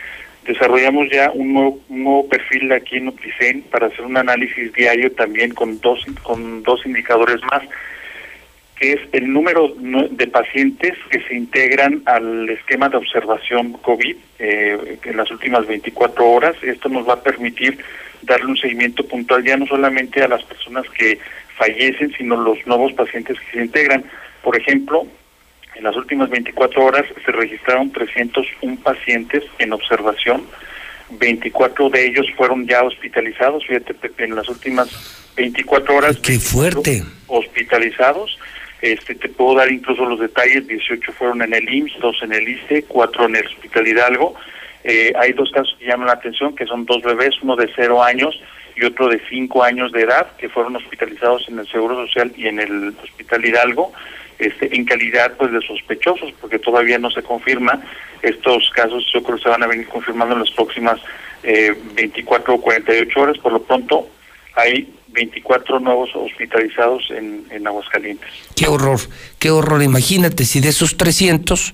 [0.47, 5.53] desarrollamos ya un nuevo, nuevo perfil aquí en Nutlicen para hacer un análisis diario también
[5.53, 7.63] con dos, con dos indicadores más,
[8.79, 14.97] que es el número de pacientes que se integran al esquema de observación COVID eh,
[15.03, 16.55] en las últimas 24 horas.
[16.61, 17.77] Esto nos va a permitir
[18.21, 21.19] darle un seguimiento puntual ya no solamente a las personas que
[21.57, 24.03] fallecen, sino los nuevos pacientes que se integran.
[24.43, 25.07] Por ejemplo,
[25.75, 30.45] en las últimas 24 horas se registraron 301 pacientes en observación,
[31.11, 34.89] 24 de ellos fueron ya hospitalizados, fíjate en las últimas
[35.35, 36.17] 24 horas.
[36.17, 37.03] ¡Qué fuerte!
[37.27, 38.37] Hospitalizados.
[38.81, 42.47] Este, te puedo dar incluso los detalles, 18 fueron en el IMSS, 2 en el
[42.47, 44.35] ISTE, 4 en el Hospital Hidalgo.
[44.83, 48.03] Eh, hay dos casos que llaman la atención, que son dos bebés, uno de 0
[48.03, 48.39] años
[48.75, 52.47] y otro de 5 años de edad, que fueron hospitalizados en el Seguro Social y
[52.47, 53.91] en el Hospital Hidalgo
[54.39, 57.81] este, en calidad pues de sospechosos, porque todavía no se confirma.
[58.21, 60.99] Estos casos yo creo que se van a venir confirmando en las próximas
[61.43, 63.37] eh, 24 o 48 horas.
[63.37, 64.07] Por lo pronto
[64.55, 68.29] hay 24 nuevos hospitalizados en, en Aguascalientes.
[68.55, 68.99] Qué horror,
[69.39, 69.81] qué horror.
[69.81, 71.73] Imagínate si de esos 300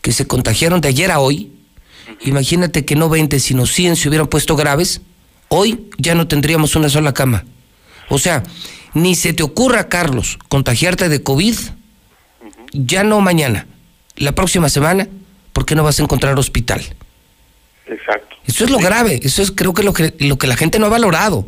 [0.00, 1.52] que se contagiaron de ayer a hoy,
[2.22, 5.02] imagínate que no 20 sino 100 se hubieran puesto graves,
[5.48, 7.44] hoy ya no tendríamos una sola cama.
[8.08, 8.42] O sea,
[8.94, 11.56] ni se te ocurra, Carlos, contagiarte de COVID
[12.72, 13.66] ya no mañana,
[14.16, 15.08] la próxima semana,
[15.52, 16.80] porque no vas a encontrar hospital.
[17.86, 18.36] Exacto.
[18.46, 20.86] Eso es lo grave, eso es creo que lo que, lo que la gente no
[20.86, 21.46] ha valorado.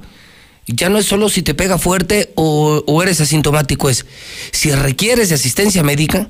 [0.67, 4.07] Ya no es solo si te pega fuerte o, o eres asintomático, es
[4.53, 6.29] si requieres de asistencia médica,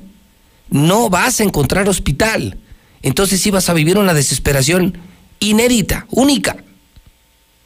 [0.69, 2.57] no vas a encontrar hospital.
[3.03, 4.97] Entonces sí vas a vivir una desesperación
[5.39, 6.55] inédita, única.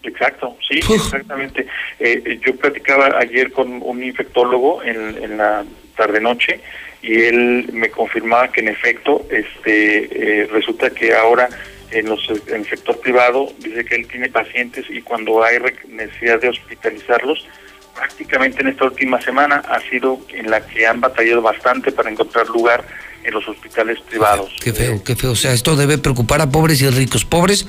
[0.04, 1.68] Exacto, sí, exactamente.
[2.00, 6.62] Eh, yo platicaba ayer con un infectólogo en, en la tarde-noche
[7.02, 11.50] y él me confirmaba que en efecto este eh, resulta que ahora
[11.92, 16.50] en, los, el sector privado dice que él tiene pacientes y cuando hay necesidad de
[16.50, 17.46] hospitalizarlos
[17.96, 22.48] prácticamente en esta última semana ha sido en la que han batallado bastante para encontrar
[22.48, 22.86] lugar
[23.24, 24.52] en los hospitales privados.
[24.62, 25.32] Qué feo, qué feo.
[25.32, 27.26] O sea, esto debe preocupar a pobres y ricos.
[27.26, 27.68] Pobres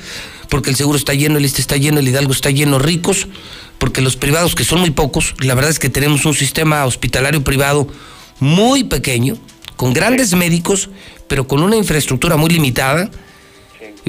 [0.48, 2.78] porque el seguro está lleno, el ISTE está lleno, el Hidalgo está lleno.
[2.78, 3.26] Ricos
[3.78, 7.42] porque los privados, que son muy pocos, la verdad es que tenemos un sistema hospitalario
[7.42, 7.88] privado
[8.40, 9.36] muy pequeño,
[9.76, 10.90] con grandes médicos,
[11.26, 13.10] pero con una infraestructura muy limitada.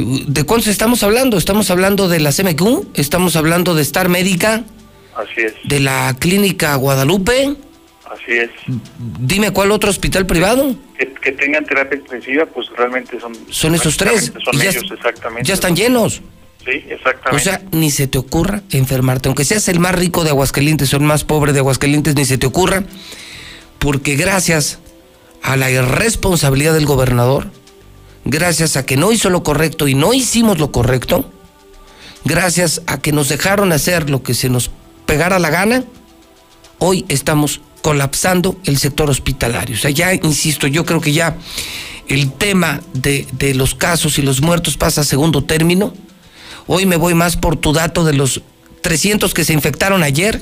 [0.05, 1.37] ¿De cuántos estamos hablando?
[1.37, 4.63] Estamos hablando de la CMQ, estamos hablando de Star Médica,
[5.15, 5.53] Así es.
[5.65, 7.55] de la Clínica Guadalupe.
[8.05, 8.49] Así es.
[9.19, 10.75] Dime cuál otro hospital privado.
[10.97, 13.33] Que, tengan terapia intensiva, pues realmente son.
[13.49, 14.31] Son esos tres.
[14.43, 15.47] Son ya, ellos, exactamente.
[15.47, 16.21] Ya están llenos.
[16.65, 17.35] Sí, exactamente.
[17.35, 19.29] O sea, ni se te ocurra enfermarte.
[19.29, 22.37] Aunque seas el más rico de Aguascalientes o el más pobre de Aguascalientes, ni se
[22.37, 22.83] te ocurra.
[23.79, 24.79] Porque gracias
[25.43, 27.47] a la irresponsabilidad del gobernador,
[28.25, 31.29] gracias a que no hizo lo correcto y no hicimos lo correcto,
[32.25, 34.71] gracias a que nos dejaron hacer lo que se nos
[35.05, 35.83] pegara la gana,
[36.77, 39.75] hoy estamos colapsando el sector hospitalario.
[39.75, 41.37] O sea, ya, insisto, yo creo que ya
[42.07, 45.93] el tema de, de los casos y los muertos pasa a segundo término.
[46.67, 48.41] Hoy me voy más por tu dato de los
[48.81, 50.41] 300 que se infectaron ayer.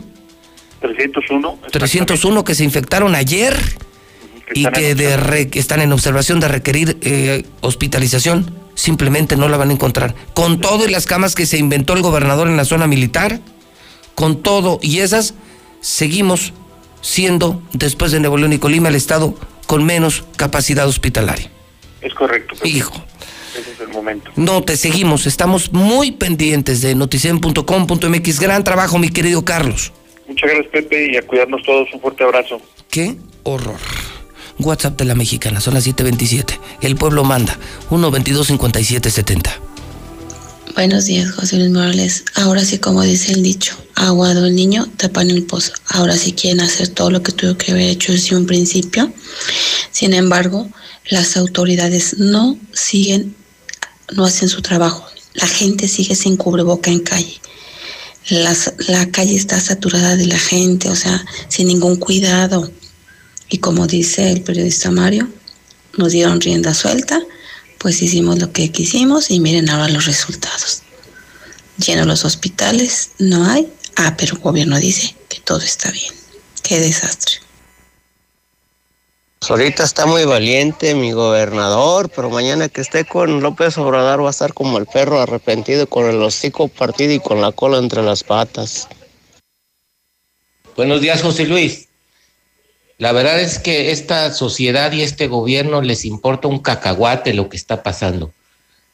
[0.82, 1.60] 301.
[1.72, 3.58] 301 que se infectaron ayer
[4.54, 9.74] y que de están en observación de requerir eh, hospitalización, simplemente no la van a
[9.74, 10.16] encontrar.
[10.34, 13.40] Con todo y las camas que se inventó el gobernador en la zona militar,
[14.16, 15.34] con todo y esas,
[15.82, 16.54] seguimos
[17.02, 21.52] siendo, después de Nuevo León y Colima, el estado con menos capacidad hospitalaria.
[22.02, 22.56] Es correcto.
[22.64, 22.94] Hijo.
[23.58, 24.32] Ese es el momento.
[24.36, 25.26] No, te seguimos.
[25.26, 28.40] Estamos muy pendientes de noticien.com.mx.
[28.40, 29.92] Gran trabajo, mi querido Carlos.
[30.28, 31.88] Muchas gracias, Pepe, y a cuidarnos todos.
[31.94, 32.62] Un fuerte abrazo.
[32.90, 33.80] Qué horror.
[34.60, 36.60] WhatsApp de la mexicana, son las 727.
[36.82, 37.58] El pueblo manda,
[37.90, 39.68] 122-5770.
[40.76, 42.24] Buenos días, José Luis Morales.
[42.36, 45.74] Ahora sí, como dice el dicho, aguado el niño, tapan el pozo.
[45.88, 49.12] Ahora sí quieren hacer todo lo que tuvo que haber hecho desde un principio.
[49.92, 50.70] Sin embargo,
[51.10, 53.36] las autoridades no siguen,
[54.14, 55.06] no hacen su trabajo.
[55.34, 57.40] La gente sigue sin cubreboca en calle.
[58.30, 62.70] la calle está saturada de la gente, o sea, sin ningún cuidado.
[63.50, 65.30] Y como dice el periodista Mario,
[65.98, 67.22] nos dieron rienda suelta,
[67.78, 70.84] pues hicimos lo que quisimos y miren ahora los resultados.
[71.78, 73.72] Llenos los hospitales, no hay.
[73.96, 76.14] Ah, pero el gobierno dice que todo está bien.
[76.64, 77.36] Qué desastre.
[79.40, 84.28] Pues ahorita está muy valiente mi gobernador, pero mañana que esté con López Obrador va
[84.28, 88.02] a estar como el perro arrepentido con el hocico partido y con la cola entre
[88.02, 88.88] las patas.
[90.76, 91.87] Buenos días, José Luis.
[92.98, 97.58] La verdad es que esta sociedad y este gobierno les importa un cacahuate lo que
[97.58, 98.32] está pasando.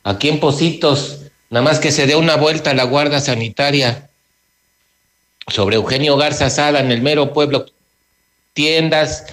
[0.03, 4.09] Aquí en Positos, nada más que se dé una vuelta a la Guardia Sanitaria
[5.47, 7.65] sobre Eugenio Garza Sala en el mero pueblo,
[8.51, 9.25] tiendas,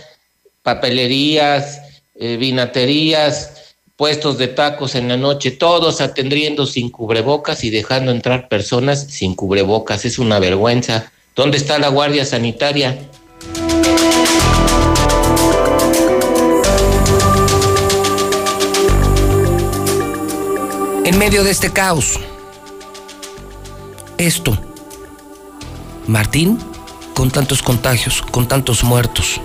[0.63, 1.81] papelerías,
[2.15, 8.49] eh, vinaterías, puestos de tacos en la noche, todos atendiendo sin cubrebocas y dejando entrar
[8.49, 10.05] personas sin cubrebocas.
[10.05, 11.13] Es una vergüenza.
[11.35, 13.10] ¿Dónde está la Guardia Sanitaria?
[21.11, 22.21] En medio de este caos,
[24.17, 24.57] esto,
[26.07, 26.57] Martín,
[27.15, 29.41] con tantos contagios, con tantos muertos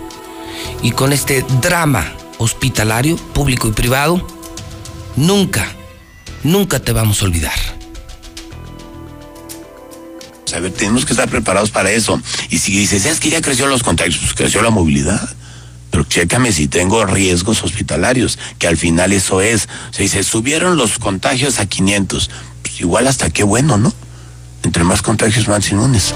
[0.84, 4.28] y con este drama hospitalario, público y privado,
[5.16, 5.68] nunca,
[6.44, 7.58] nunca te vamos a olvidar.
[10.56, 12.22] A ver, tenemos que estar preparados para eso.
[12.52, 15.28] Y si dices, es que ya creció los contagios, pues creció la movilidad.
[15.96, 19.70] Pero chécame si tengo riesgos hospitalarios, que al final eso es.
[19.92, 22.30] O sea, se subieron los contagios a 500.
[22.62, 23.94] Pues igual hasta qué bueno, ¿no?
[24.64, 26.14] Entre más contagios, más inmunes.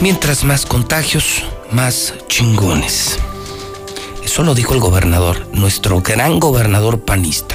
[0.00, 3.20] Mientras más contagios, más chingones.
[4.24, 7.54] Eso lo dijo el gobernador, nuestro gran gobernador panista.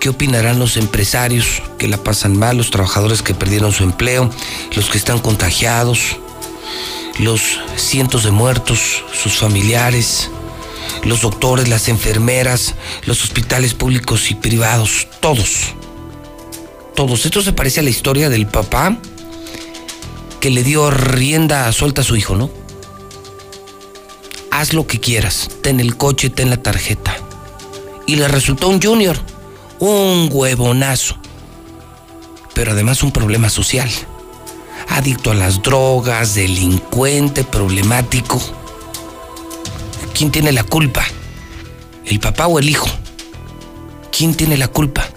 [0.00, 4.28] ¿Qué opinarán los empresarios que la pasan mal, los trabajadores que perdieron su empleo,
[4.74, 6.16] los que están contagiados,
[7.18, 10.30] los cientos de muertos, sus familiares,
[11.04, 15.74] los doctores, las enfermeras, los hospitales públicos y privados, todos?
[16.94, 17.24] Todos.
[17.24, 18.98] Esto se parece a la historia del papá
[20.40, 22.50] que le dio rienda suelta a su hijo, ¿no?
[24.50, 27.16] Haz lo que quieras, ten el coche, ten la tarjeta.
[28.06, 29.18] Y le resultó un junior
[29.82, 31.16] un huevonazo,
[32.54, 33.90] pero además un problema social.
[34.96, 38.40] Adicto a las drogas, delincuente, problemático.
[40.14, 41.04] ¿Quién tiene la culpa?
[42.04, 42.88] ¿El papá o el hijo?
[44.16, 45.08] ¿Quién tiene la culpa?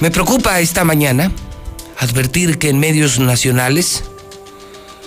[0.00, 1.30] Me preocupa esta mañana
[1.98, 4.04] advertir que en medios nacionales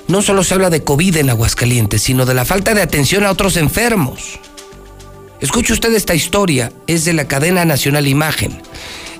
[0.07, 3.31] no solo se habla de COVID en Aguascalientes, sino de la falta de atención a
[3.31, 4.39] otros enfermos.
[5.41, 8.61] Escuche usted esta historia, es de la cadena Nacional Imagen,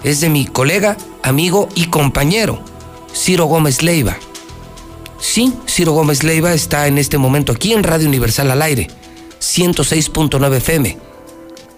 [0.03, 2.63] es de mi colega, amigo y compañero,
[3.15, 4.17] Ciro Gómez Leiva.
[5.19, 8.89] Sí, Ciro Gómez Leiva está en este momento aquí en Radio Universal al aire,
[9.39, 10.97] 106.9 FM,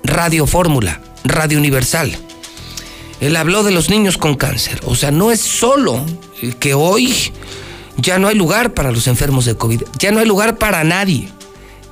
[0.04, 2.18] Radio Fórmula, Radio Universal.
[3.20, 6.04] Él habló de los niños con cáncer, o sea, no es solo
[6.60, 7.32] que hoy
[7.98, 11.30] ya no hay lugar para los enfermos de COVID, ya no hay lugar para nadie,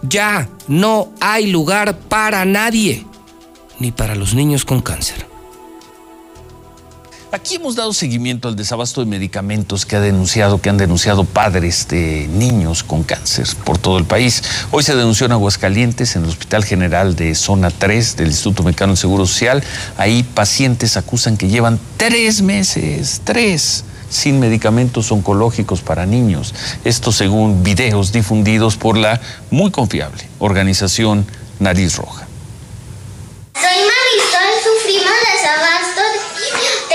[0.01, 3.05] ya no hay lugar para nadie,
[3.79, 5.34] ni para los niños con cáncer.
[7.35, 11.85] Aquí hemos dado seguimiento al desabasto de medicamentos que ha denunciado, que han denunciado padres
[11.89, 14.41] de niños con cáncer por todo el país.
[14.71, 18.93] Hoy se denunció en Aguascalientes, en el Hospital General de Zona 3 del Instituto Mexicano
[18.93, 19.61] de Seguro Social.
[19.97, 26.55] Ahí pacientes acusan que llevan tres meses, tres sin medicamentos oncológicos para niños.
[26.85, 29.19] Esto según videos difundidos por la
[29.51, 31.27] muy confiable organización
[31.59, 32.25] Nariz Roja.
[33.55, 36.14] Soy Marisol, sufrimos desabasto de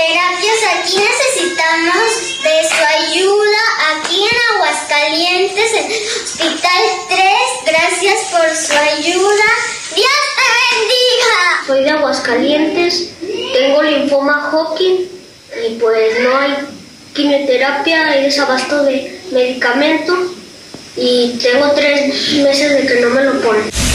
[0.01, 0.59] terapias.
[0.79, 3.61] Aquí necesitamos de su ayuda.
[3.95, 5.91] Aquí en Aguascalientes, en
[6.23, 7.25] Hospital 3.
[7.65, 9.47] Gracias por su ayuda.
[9.95, 11.67] Dios te bendiga.
[11.67, 13.09] Soy de Aguascalientes,
[13.53, 15.09] tengo linfoma Hodgkin
[15.65, 16.55] y pues no hay
[17.13, 20.13] quimioterapia, hay desabasto de medicamento
[20.95, 23.90] y tengo tres meses de que no me lo ponen.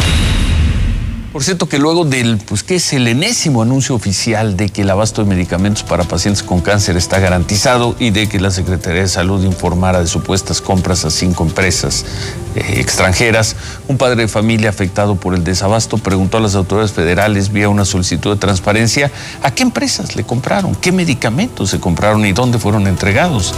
[1.32, 4.90] Por cierto que luego del, pues que es el enésimo anuncio oficial de que el
[4.90, 9.08] abasto de medicamentos para pacientes con cáncer está garantizado y de que la Secretaría de
[9.08, 12.06] Salud informara de supuestas compras a cinco empresas
[12.54, 13.54] eh, extranjeras,
[13.86, 17.84] un padre de familia afectado por el desabasto preguntó a las autoridades federales vía una
[17.84, 19.10] solicitud de transparencia
[19.42, 23.52] a qué empresas le compraron, qué medicamentos se compraron y dónde fueron entregados.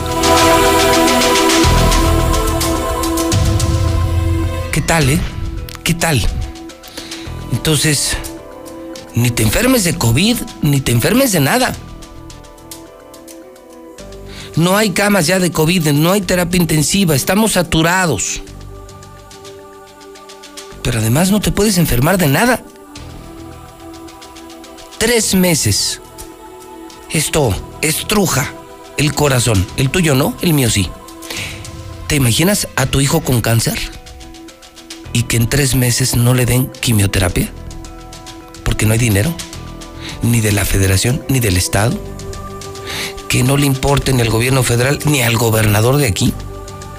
[4.72, 5.20] ¿Qué tal, eh?
[5.85, 6.20] ¿Qué tal?
[7.52, 8.16] Entonces,
[9.14, 11.74] ni te enfermes de COVID, ni te enfermes de nada.
[14.56, 18.42] No hay camas ya de COVID, no hay terapia intensiva, estamos saturados.
[20.82, 22.62] Pero además no te puedes enfermar de nada.
[24.98, 26.00] Tres meses.
[27.11, 28.52] Esto estruja
[28.96, 29.64] el corazón.
[29.76, 30.90] El tuyo no, el mío sí.
[32.08, 33.78] ¿Te imaginas a tu hijo con cáncer?
[35.18, 37.50] Y que en tres meses no le den quimioterapia?
[38.62, 39.35] Porque no hay dinero,
[40.22, 41.98] ni de la federación, ni del Estado.
[43.28, 46.33] Que no le importe ni al gobierno federal, ni al gobernador de aquí.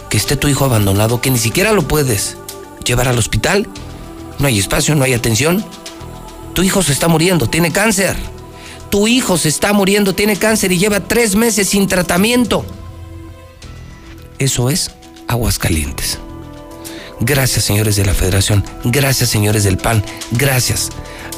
[0.09, 2.35] Que esté tu hijo abandonado, que ni siquiera lo puedes
[2.83, 3.69] llevar al hospital.
[4.37, 5.63] No hay espacio, no hay atención.
[6.53, 8.17] Tu hijo se está muriendo, tiene cáncer.
[8.89, 12.65] Tu hijo se está muriendo, tiene cáncer y lleva tres meses sin tratamiento.
[14.39, 14.91] Eso es
[15.29, 16.19] Aguascalientes.
[17.21, 18.63] Gracias, señores de la Federación.
[18.83, 20.03] Gracias, señores del PAN.
[20.31, 20.89] Gracias,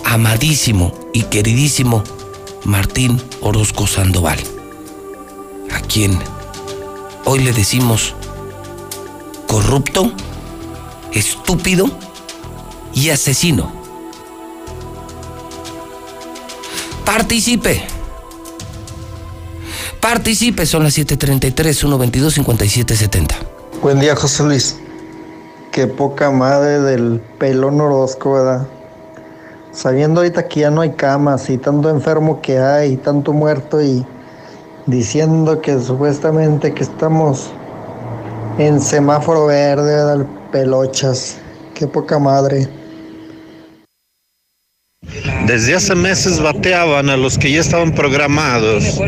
[0.06, 2.04] amadísimo y queridísimo
[2.64, 4.40] Martín Orozco Sandoval,
[5.72, 6.18] a quien
[7.26, 8.14] hoy le decimos
[9.48, 10.12] corrupto,
[11.14, 11.90] estúpido
[12.94, 13.74] y asesino.
[17.06, 17.84] Participe.
[20.00, 23.36] Participe, son las 7:33, 122 5770.
[23.82, 24.78] Buen día, José Luis.
[25.72, 28.68] Qué poca madre del pelón Orozco, ¿verdad?
[29.72, 33.82] Sabiendo ahorita que ya no hay camas y tanto enfermo que hay, y tanto muerto
[33.82, 34.06] y
[34.86, 37.52] diciendo que supuestamente que estamos
[38.58, 40.26] en semáforo verde, ¿verdad?
[40.52, 41.38] Pelochas.
[41.74, 42.68] Qué poca madre.
[45.48, 49.00] Desde hace meses bateaban a los que ya estaban programados.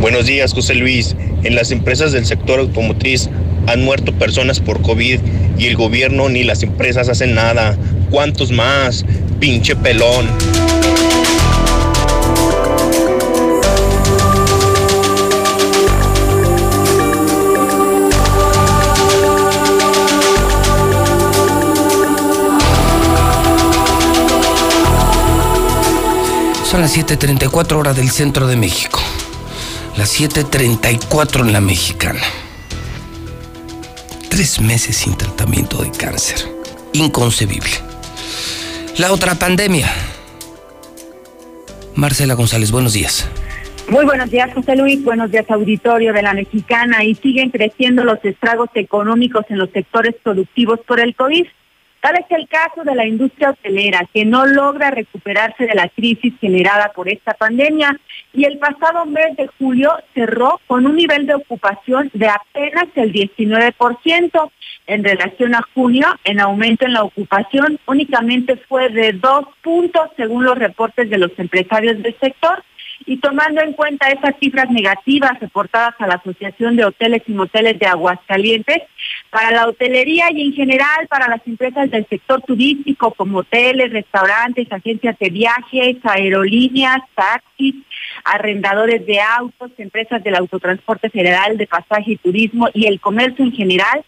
[0.00, 1.16] Buenos días, José Luis.
[1.42, 3.28] En las empresas del sector automotriz
[3.66, 5.20] han muerto personas por COVID
[5.58, 7.76] y el gobierno ni las empresas hacen nada.
[8.10, 9.04] ¿Cuántos más?
[9.40, 10.26] Pinche pelón.
[26.70, 29.00] Son las 7:34 horas del centro de México.
[29.96, 32.20] Las 7:34 en la mexicana.
[34.36, 36.36] Tres meses sin tratamiento de cáncer.
[36.92, 37.70] Inconcebible.
[38.98, 39.88] La otra pandemia.
[41.94, 43.26] Marcela González, buenos días.
[43.88, 45.02] Muy buenos días, José Luis.
[45.02, 47.02] Buenos días, auditorio de la Mexicana.
[47.02, 51.46] Y siguen creciendo los estragos económicos en los sectores productivos por el COVID.
[52.06, 56.34] Tal es el caso de la industria hotelera, que no logra recuperarse de la crisis
[56.40, 57.98] generada por esta pandemia
[58.32, 63.12] y el pasado mes de julio cerró con un nivel de ocupación de apenas el
[63.12, 64.50] 19%.
[64.86, 70.44] En relación a junio, en aumento en la ocupación únicamente fue de dos puntos según
[70.44, 72.62] los reportes de los empresarios del sector
[73.04, 77.78] y tomando en cuenta esas cifras negativas reportadas a la Asociación de Hoteles y Moteles
[77.78, 78.82] de Aguascalientes,
[79.30, 84.70] para la hotelería y en general para las empresas del sector turístico como hoteles, restaurantes,
[84.72, 87.74] agencias de viajes, aerolíneas, taxis,
[88.24, 93.52] arrendadores de autos, empresas del autotransporte federal de pasaje y turismo y el comercio en
[93.52, 94.04] general,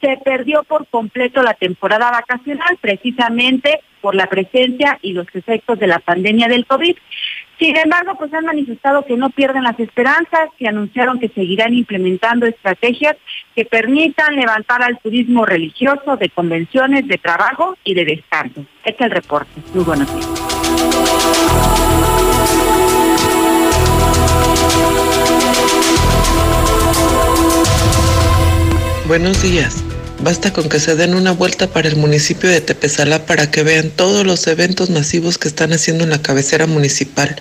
[0.00, 5.86] se perdió por completo la temporada vacacional precisamente por la presencia y los efectos de
[5.86, 6.96] la pandemia del COVID.
[7.62, 12.44] Sin embargo, pues han manifestado que no pierden las esperanzas, que anunciaron que seguirán implementando
[12.44, 13.16] estrategias
[13.54, 18.64] que permitan levantar al turismo religioso, de convenciones, de trabajo y de descanso.
[18.84, 19.52] Este es el reporte.
[19.74, 20.28] Muy buenos días.
[29.06, 29.84] Buenos días.
[30.22, 33.90] Basta con que se den una vuelta para el municipio de Tepezalá para que vean
[33.90, 37.34] todos los eventos masivos que están haciendo en la cabecera municipal.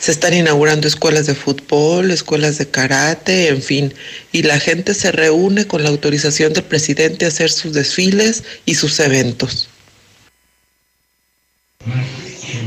[0.00, 3.94] Se están inaugurando escuelas de fútbol, escuelas de karate, en fin,
[4.32, 8.74] y la gente se reúne con la autorización del presidente a hacer sus desfiles y
[8.74, 9.68] sus eventos.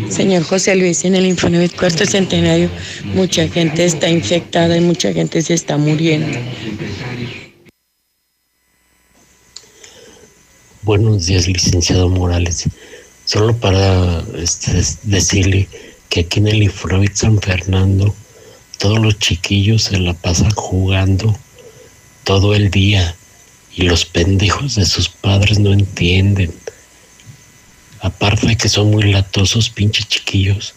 [0.10, 2.70] Señor José Luis, en el Infonavit Cuarto Centenario
[3.14, 6.38] mucha gente está infectada y mucha gente se está muriendo.
[10.90, 12.68] Buenos días, licenciado Morales.
[13.24, 14.72] Solo para este,
[15.04, 15.70] decirle
[16.10, 18.16] que aquí en el Infonavit San Fernando
[18.80, 21.38] todos los chiquillos se la pasan jugando
[22.24, 23.16] todo el día
[23.72, 26.52] y los pendejos de sus padres no entienden.
[28.02, 30.74] Aparte de que son muy latosos, pinches chiquillos.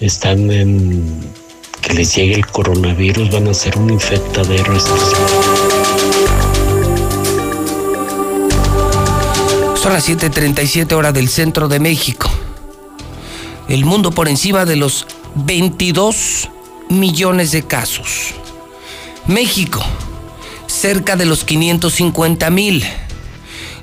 [0.00, 1.18] Están en
[1.80, 5.14] que les llegue el coronavirus, van a ser un infectadero estos.
[9.88, 12.28] Son las 7:37 horas del centro de México.
[13.70, 16.50] El mundo por encima de los 22
[16.90, 18.34] millones de casos.
[19.26, 19.80] México,
[20.66, 22.84] cerca de los 550 mil.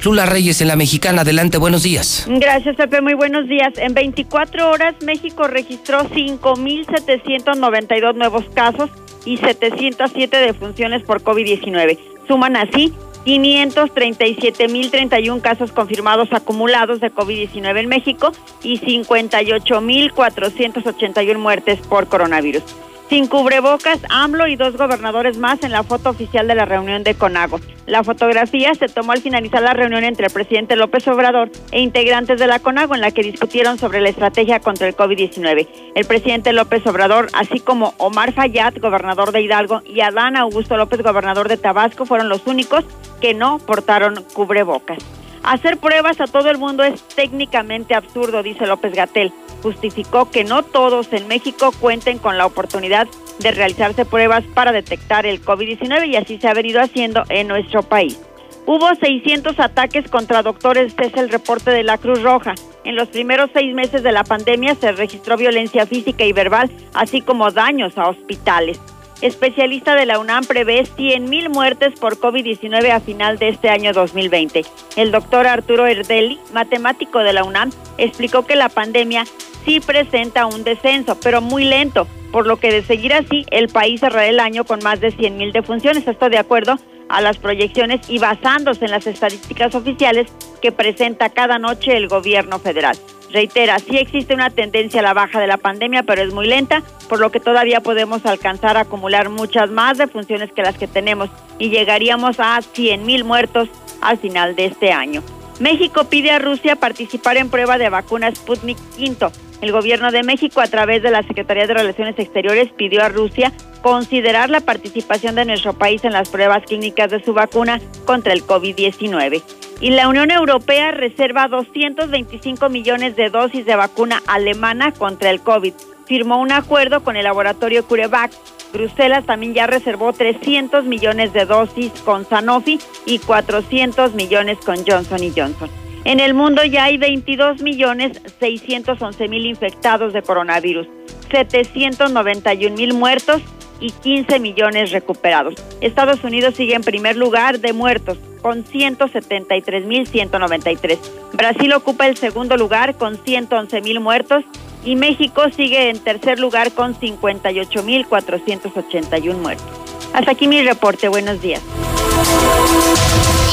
[0.03, 2.25] Lula Reyes en la Mexicana, adelante, buenos días.
[2.27, 3.73] Gracias, Pepe, muy buenos días.
[3.77, 8.91] En 24 horas, México registró 5.792 nuevos casos
[9.25, 11.97] y 707 defunciones por COVID-19.
[12.27, 12.93] Suman así
[13.26, 22.63] 537.031 casos confirmados acumulados de COVID-19 en México y 58.481 muertes por coronavirus.
[23.09, 27.13] Sin cubrebocas, AMLO y dos gobernadores más en la foto oficial de la reunión de
[27.13, 27.59] CONAGO.
[27.85, 32.39] La fotografía se tomó al finalizar la reunión entre el presidente López Obrador e integrantes
[32.39, 35.67] de la CONAGO en la que discutieron sobre la estrategia contra el COVID-19.
[35.93, 41.03] El presidente López Obrador, así como Omar Fayad, gobernador de Hidalgo, y Adán Augusto López,
[41.03, 42.85] gobernador de Tabasco, fueron los únicos
[43.21, 44.97] que no portaron cubrebocas.
[45.45, 49.31] Hacer pruebas a todo el mundo es técnicamente absurdo, dice López Gatel.
[49.61, 53.07] Justificó que no todos en México cuenten con la oportunidad
[53.39, 57.83] de realizarse pruebas para detectar el COVID-19 y así se ha venido haciendo en nuestro
[57.83, 58.19] país.
[58.65, 62.55] Hubo 600 ataques contra doctores, este es el reporte de la Cruz Roja.
[62.83, 67.21] En los primeros seis meses de la pandemia se registró violencia física y verbal, así
[67.21, 68.79] como daños a hospitales
[69.26, 74.63] especialista de la UNAM, prevé 100.000 muertes por COVID-19 a final de este año 2020.
[74.95, 79.26] El doctor Arturo Erdeli, matemático de la UNAM, explicó que la pandemia
[79.65, 84.01] sí presenta un descenso, pero muy lento, por lo que de seguir así, el país
[84.01, 86.07] cerrará el año con más de 100.000 defunciones.
[86.07, 86.78] Esto de acuerdo
[87.09, 92.59] a las proyecciones y basándose en las estadísticas oficiales que presenta cada noche el gobierno
[92.59, 92.97] federal.
[93.32, 96.84] Reitera, sí existe una tendencia a la baja de la pandemia, pero es muy lenta,
[97.09, 101.30] por lo que todavía podemos alcanzar a acumular muchas más defunciones que las que tenemos
[101.59, 103.69] y llegaríamos a 100 mil muertos
[104.01, 105.23] al final de este año.
[105.59, 109.30] México pide a Rusia participar en prueba de vacuna Sputnik V.
[109.61, 113.53] El gobierno de México, a través de la Secretaría de Relaciones Exteriores, pidió a Rusia
[113.82, 118.45] considerar la participación de nuestro país en las pruebas clínicas de su vacuna contra el
[118.45, 119.43] COVID-19.
[119.82, 125.73] Y la Unión Europea reserva 225 millones de dosis de vacuna alemana contra el COVID.
[126.05, 128.32] Firmó un acuerdo con el laboratorio CureVac.
[128.71, 135.19] Bruselas también ya reservó 300 millones de dosis con Sanofi y 400 millones con Johnson
[135.36, 135.69] Johnson.
[136.05, 140.88] En el mundo ya hay 22 millones 611 mil infectados de coronavirus.
[141.32, 143.41] 791 mil muertos
[143.80, 145.53] y 15 millones recuperados.
[145.82, 150.97] Estados Unidos sigue en primer lugar de muertos con 173.193.
[151.34, 154.45] Brasil ocupa el segundo lugar con 111.000 muertos
[154.84, 159.67] y México sigue en tercer lugar con 58.481 muertos.
[160.13, 161.09] Hasta aquí mi reporte.
[161.09, 161.61] Buenos días.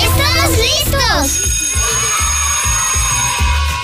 [0.00, 1.61] ¡Estamos listos!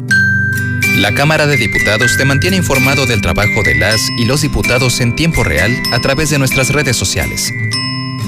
[0.98, 5.16] La Cámara de Diputados te mantiene informado del trabajo de las y los diputados en
[5.16, 7.52] tiempo real a través de nuestras redes sociales.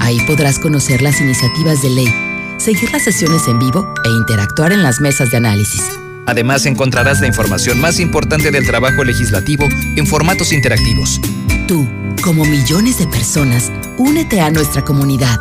[0.01, 2.13] Ahí podrás conocer las iniciativas de ley,
[2.57, 5.81] seguir las sesiones en vivo e interactuar en las mesas de análisis.
[6.25, 11.19] Además encontrarás la información más importante del trabajo legislativo en formatos interactivos.
[11.67, 11.87] Tú,
[12.23, 15.39] como millones de personas, únete a nuestra comunidad.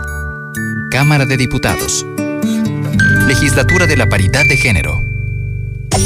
[0.90, 2.06] Cámara de Diputados.
[3.26, 5.02] Legislatura de la Paridad de Género.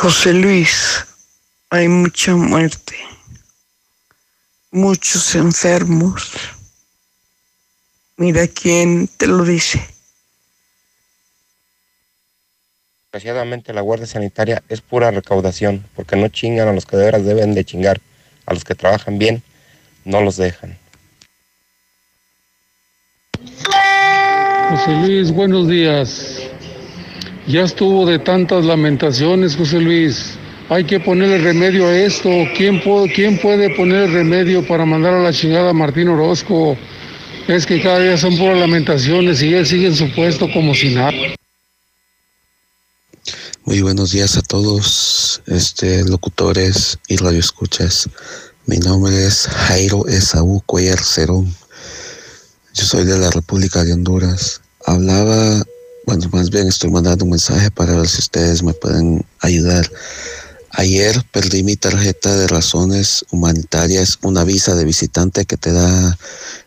[0.00, 1.04] José Luis,
[1.70, 2.94] hay mucha muerte,
[4.70, 6.30] muchos enfermos.
[8.16, 9.84] Mira quién te lo dice.
[13.10, 17.24] Desgraciadamente la Guardia Sanitaria es pura recaudación, porque no chingan a los que de veras
[17.24, 18.00] deben de chingar.
[18.46, 19.42] A los que trabajan bien,
[20.04, 20.78] no los dejan.
[24.70, 26.48] José Luis, buenos días.
[27.48, 30.34] Ya estuvo de tantas lamentaciones, José Luis.
[30.68, 32.28] Hay que ponerle remedio a esto.
[32.54, 36.76] ¿Quién, puede, ¿Quién puede poner remedio para mandar a la chingada a Martín Orozco?
[37.46, 40.94] Es que cada día son puras lamentaciones y él sigue en su puesto como si
[40.94, 41.14] nada.
[43.64, 48.10] Muy buenos días a todos, este, locutores y radioescuchas.
[48.66, 51.46] Mi nombre es Jairo Esaú Cuellar Cerón.
[52.74, 54.60] Yo soy de la República de Honduras.
[54.84, 55.64] Hablaba,
[56.08, 59.92] bueno, más bien estoy mandando un mensaje para ver si ustedes me pueden ayudar.
[60.70, 66.18] Ayer perdí mi tarjeta de razones humanitarias, una visa de visitante que te da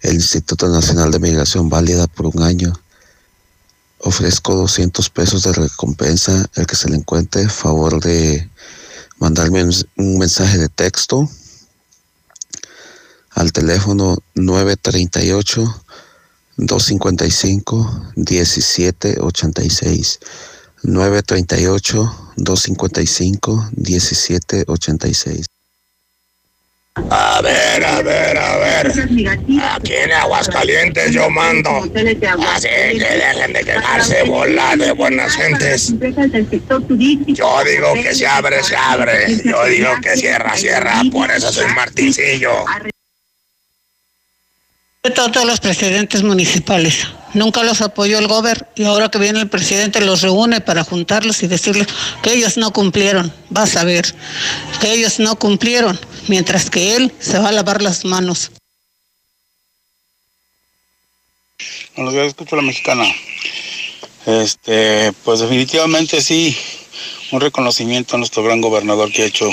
[0.01, 2.71] el Instituto Nacional de Migración válida por un año.
[3.97, 7.49] Ofrezco 200 pesos de recompensa el que se le encuentre.
[7.49, 8.47] Favor de
[9.17, 11.27] mandarme un mensaje de texto
[13.31, 15.80] al teléfono 938
[16.57, 20.19] 255 1786
[20.83, 25.45] 938 255 1786
[27.09, 28.91] a ver, a ver, a ver.
[29.61, 31.69] Aquí en Aguascalientes yo mando.
[32.53, 35.93] Así que dejen de quedarse bola de buenas gentes.
[37.27, 39.37] Yo digo que se abre, se abre.
[39.43, 41.01] Yo digo que cierra, cierra.
[41.11, 42.65] Por eso soy Martincillo.
[45.03, 47.07] De todos los presidentes municipales.
[47.33, 51.41] Nunca los apoyó el gobierno y ahora que viene el presidente los reúne para juntarlos
[51.41, 51.87] y decirles
[52.21, 53.33] que ellos no cumplieron.
[53.49, 54.13] Vas a ver
[54.79, 58.51] que ellos no cumplieron, mientras que él se va a lavar las manos.
[61.95, 63.05] Buenos días, escucho la mexicana.
[64.27, 66.55] Este, pues definitivamente sí,
[67.31, 69.49] un reconocimiento a nuestro gran gobernador que ha hecho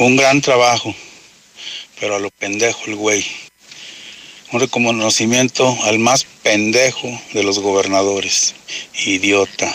[0.00, 0.94] un gran trabajo,
[1.98, 3.45] pero a lo pendejo el güey
[4.52, 8.54] un reconocimiento al más pendejo de los gobernadores.
[9.04, 9.74] Idiota.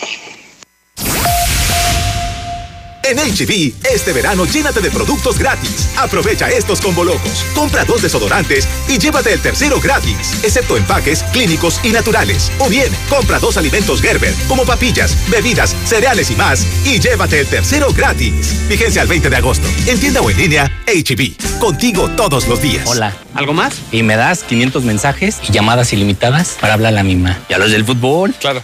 [3.04, 5.90] En HB, este verano llénate de productos gratis.
[5.98, 7.46] Aprovecha estos combo locos.
[7.56, 12.52] Compra dos desodorantes y llévate el tercero gratis, excepto empaques, clínicos y naturales.
[12.60, 17.48] O bien, compra dos alimentos Gerber, como papillas, bebidas, cereales y más, y llévate el
[17.48, 18.68] tercero gratis.
[18.70, 19.68] Vigencia al 20 de agosto.
[19.88, 21.60] En tienda o en línea, HB.
[21.60, 22.88] Contigo todos los días.
[22.88, 23.74] Hola, ¿algo más?
[23.92, 27.40] Y me das 500 mensajes y llamadas ilimitadas para hablar a la misma.
[27.50, 28.34] ¿Y a los del fútbol?
[28.40, 28.64] Claro.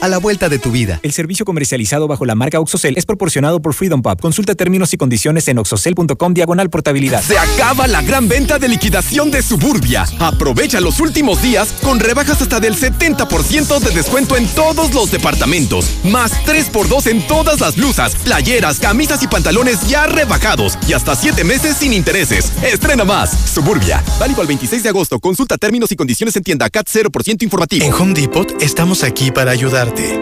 [0.00, 1.00] a la vuelta de tu vida.
[1.02, 4.20] El servicio comercializado bajo la marca OXOCEL es proporcionado por Freedom Pub.
[4.20, 7.22] Consulta términos y condiciones en oxocel.com diagonal portabilidad.
[7.22, 10.06] Se acaba la gran venta de liquidación de Suburbia.
[10.18, 15.90] Aprovecha los últimos días con rebajas hasta del 70% de descuento en todos los departamentos.
[16.04, 20.78] Más 3x2 en todas las blusas, playeras, camisas y pantalones ya rebajados.
[20.86, 22.52] Y hasta 7 meses sin intereses.
[22.62, 23.30] Estrena más.
[23.52, 24.02] Suburbia.
[24.18, 25.18] Válido al 26 de agosto.
[25.18, 27.84] Consulta términos y condiciones en tienda CAT 0% informativo.
[27.84, 29.52] En Home Depot estamos aquí para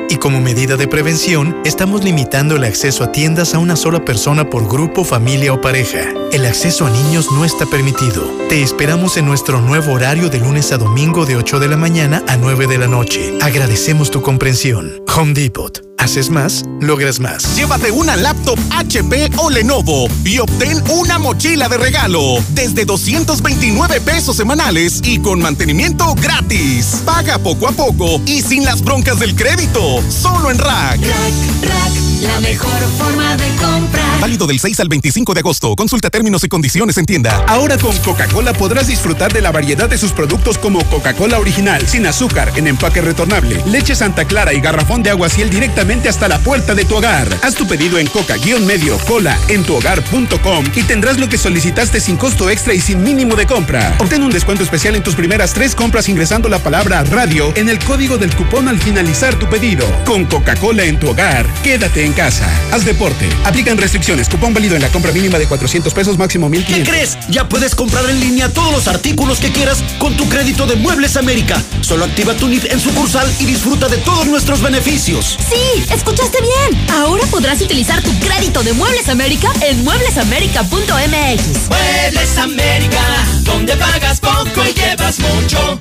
[0.09, 4.49] Y como medida de prevención, estamos limitando el acceso a tiendas a una sola persona
[4.49, 6.13] por grupo, familia o pareja.
[6.33, 8.23] El acceso a niños no está permitido.
[8.49, 12.23] Te esperamos en nuestro nuevo horario de lunes a domingo de 8 de la mañana
[12.29, 13.35] a 9 de la noche.
[13.41, 15.03] Agradecemos tu comprensión.
[15.15, 15.86] Home Depot.
[15.99, 17.57] Haces más, logras más.
[17.57, 24.37] Llévate una laptop HP o Lenovo y obtén una mochila de regalo desde 229 pesos
[24.37, 27.03] semanales y con mantenimiento gratis.
[27.05, 30.03] Paga poco a poco y sin las broncas del crédito.
[30.11, 31.01] Solo en Rack.
[31.01, 34.21] Rack, Rack, la mejor forma de comprar.
[34.21, 35.75] Válido del 6 al 25 de agosto.
[35.77, 37.45] Consulta términos y condiciones en tienda.
[37.49, 42.07] Ahora con Coca-Cola podrás disfrutar de la variedad de sus productos como Coca-Cola original, sin
[42.07, 45.51] azúcar, en empaque retornable, leche Santa Clara y garrafón de agua ciel
[45.87, 47.29] directamente hasta la puerta de tu hogar.
[47.43, 52.51] Haz tu pedido en coca-medio cola en tuhogar.com y tendrás lo que solicitaste sin costo
[52.51, 53.95] extra y sin mínimo de compra.
[53.99, 57.79] Obtén un descuento especial en tus primeras tres compras ingresando la palabra radio en el
[57.79, 59.87] código del cupón al finalizar tu pedido.
[60.05, 62.49] Con Coca-Cola en tu hogar, quédate en casa.
[62.73, 63.29] Haz deporte.
[63.45, 64.29] Aplican restricciones.
[64.29, 66.85] Cupón válido en la compra mínima de 400 pesos, máximo 1500.
[66.85, 67.17] ¿Qué crees?
[67.31, 71.17] Ya puedes comprar en línea todos los artículos que quieras con tu crédito de Muebles
[71.17, 71.63] América.
[71.81, 75.39] Solo activa tu NIF en sucursal y disfruta de todos nuestros beneficios.
[75.49, 76.91] Sí, escuchaste bien.
[76.91, 81.69] Ahora podrás utilizar tu crédito de Muebles América en mueblesamerica.mx.
[81.69, 83.03] Muebles América,
[83.43, 85.79] donde pagas poco y llevas mucho.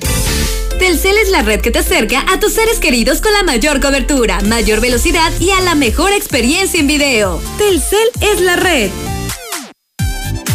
[0.78, 4.40] Telcel es la red que te acerca a tus seres queridos con la mayor cobertura,
[4.42, 7.40] mayor velocidad y a la mejor experiencia en video.
[7.58, 8.90] Telcel es la red.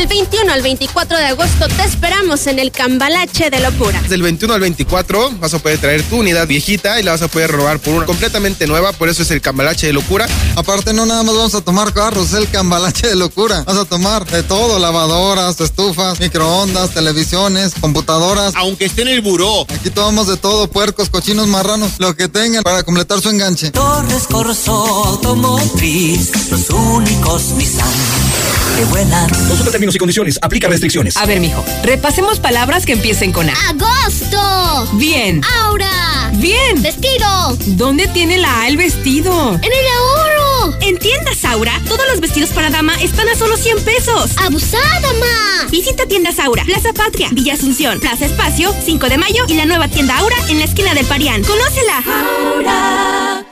[0.00, 4.00] Del 21 al 24 de agosto te esperamos en el Cambalache de Locura.
[4.08, 7.28] Del 21 al 24 vas a poder traer tu unidad viejita y la vas a
[7.28, 10.26] poder robar por una completamente nueva, por eso es el Cambalache de Locura.
[10.56, 13.62] Aparte no nada más vamos a tomar carros, es el Cambalache de Locura.
[13.64, 18.54] Vas a tomar de todo, lavadoras, estufas, microondas, televisiones, computadoras.
[18.56, 19.66] Aunque esté en el buró.
[19.68, 23.70] Aquí tomamos de todo, puercos, cochinos, marranos, lo que tengan para completar su enganche.
[23.72, 28.40] Torres Corso Automotriz, los únicos Nissan
[28.76, 29.30] que vuelan
[29.90, 30.38] términos y condiciones.
[30.42, 31.16] Aplica restricciones.
[31.16, 33.54] A ver, mijo, repasemos palabras que empiecen con A.
[33.68, 34.96] Agosto.
[34.96, 35.40] Bien.
[35.62, 36.30] Aura.
[36.34, 36.80] Bien.
[36.82, 37.56] Vestido.
[37.66, 39.54] ¿Dónde tiene la A el vestido?
[39.54, 40.76] En el ahorro.
[40.82, 44.32] En tiendas Aura, todos los vestidos para dama están a solo 100 pesos.
[44.36, 45.68] ¡Abusada, ma!
[45.70, 49.88] Visita tiendas Aura, Plaza Patria, Villa Asunción, Plaza Espacio, 5 de mayo y la nueva
[49.88, 51.42] tienda Aura en la esquina del Parián.
[51.42, 52.02] ¡Conócela!
[52.54, 53.29] Aura.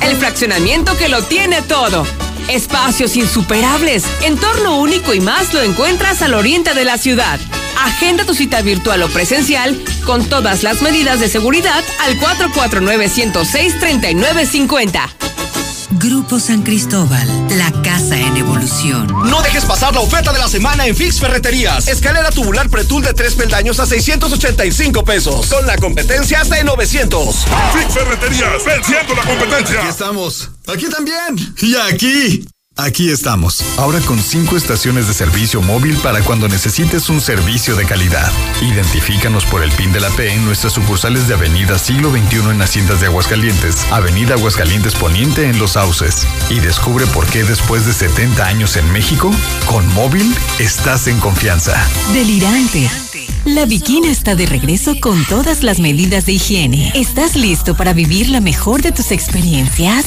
[0.01, 2.05] El fraccionamiento que lo tiene todo.
[2.49, 7.41] Espacios insuperables, entorno único y más lo encuentras al oriente de la ciudad.
[7.83, 15.09] Agenda tu cita virtual o presencial con todas las medidas de seguridad al 449-106-3950.
[15.93, 19.07] Grupo San Cristóbal, la casa en evolución.
[19.31, 21.89] No dejes pasar la oferta de la semana en Fix Ferreterías.
[21.89, 25.47] Escalera tubular pretul de tres peldaños a 685 pesos.
[25.47, 27.37] Con la competencia hasta de 900.
[27.75, 29.81] Fix Ferreterías, venciendo la competencia.
[29.81, 30.51] Aquí estamos.
[30.67, 31.55] Aquí también.
[31.61, 32.45] Y aquí.
[32.77, 37.85] Aquí estamos, ahora con cinco estaciones de servicio móvil para cuando necesites un servicio de
[37.85, 38.33] calidad.
[38.63, 42.61] Identifícanos por el PIN de la P en nuestras sucursales de Avenida Siglo XXI en
[42.61, 46.27] Haciendas de Aguascalientes, Avenida Aguascalientes Poniente en Los Sauces.
[46.51, 49.31] Y descubre por qué después de 70 años en México,
[49.67, 51.81] con móvil estás en confianza.
[52.13, 52.91] Delirante.
[53.45, 56.91] La Bikina está de regreso con todas las medidas de higiene.
[56.97, 60.07] ¿Estás listo para vivir la mejor de tus experiencias?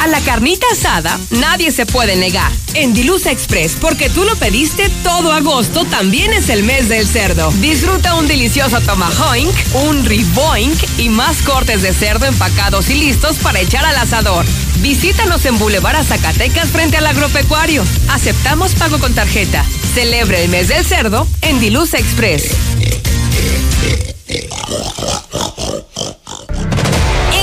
[0.00, 2.50] A la carnita asada nadie se puede negar.
[2.74, 7.52] En Dilusa Express, porque tú lo pediste todo agosto, también es el mes del cerdo.
[7.60, 9.54] Disfruta un delicioso tomahawk,
[9.86, 14.44] un riboink y más cortes de cerdo empacados y listos para echar al asador.
[14.80, 17.84] Visítanos en Boulevard Zacatecas frente al agropecuario.
[18.08, 19.64] Aceptamos pago con tarjeta.
[19.94, 22.50] Celebre el mes del cerdo en Dilusa Express.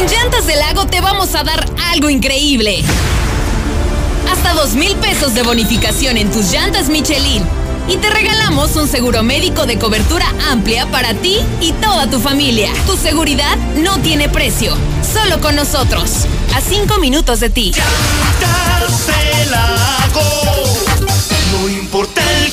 [0.09, 2.83] Llantas del Lago te vamos a dar algo increíble.
[4.31, 7.43] Hasta dos mil pesos de bonificación en tus llantas Michelin.
[7.87, 12.71] Y te regalamos un seguro médico de cobertura amplia para ti y toda tu familia.
[12.87, 14.75] Tu seguridad no tiene precio,
[15.13, 16.25] solo con nosotros.
[16.55, 17.71] A cinco minutos de ti.
[17.71, 20.21] Llantas del Lago,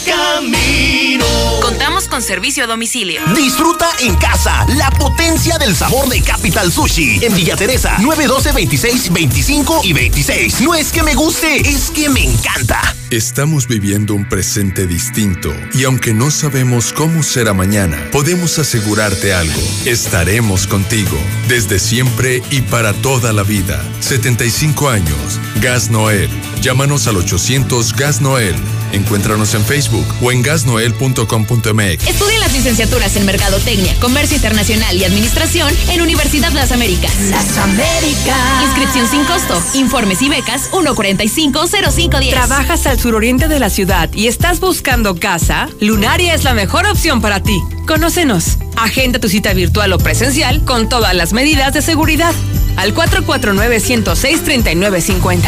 [0.09, 1.27] camino.
[1.61, 3.21] Contamos con servicio a domicilio.
[3.35, 9.13] Disfruta en casa la potencia del sabor de Capital Sushi en Villa Teresa 912 26
[9.13, 10.61] 25 y 26.
[10.63, 12.95] No es que me guste, es que me encanta.
[13.11, 19.61] Estamos viviendo un presente distinto y aunque no sabemos cómo será mañana, podemos asegurarte algo.
[19.85, 23.83] Estaremos contigo desde siempre y para toda la vida.
[24.01, 25.41] 75 años.
[25.61, 26.29] Gas Noel.
[26.61, 28.55] Llámanos al 800 Gas Noel.
[28.93, 32.07] Encuéntranos en Facebook o en gasnoel.com.mx.
[32.07, 37.13] Estudien las licenciaturas en Mercadotecnia, Comercio Internacional y Administración en Universidad Las Américas.
[37.31, 38.65] Las Américas.
[38.65, 39.61] Inscripción sin costo.
[39.75, 42.31] Informes y becas 1450510.
[42.31, 45.69] ¿Trabajas al suroriente de la ciudad y estás buscando casa?
[45.81, 47.61] Lunaria es la mejor opción para ti.
[47.87, 48.59] Conócenos.
[48.77, 52.33] Agenda tu cita virtual o presencial con todas las medidas de seguridad.
[52.77, 55.48] Al 449-106-3950.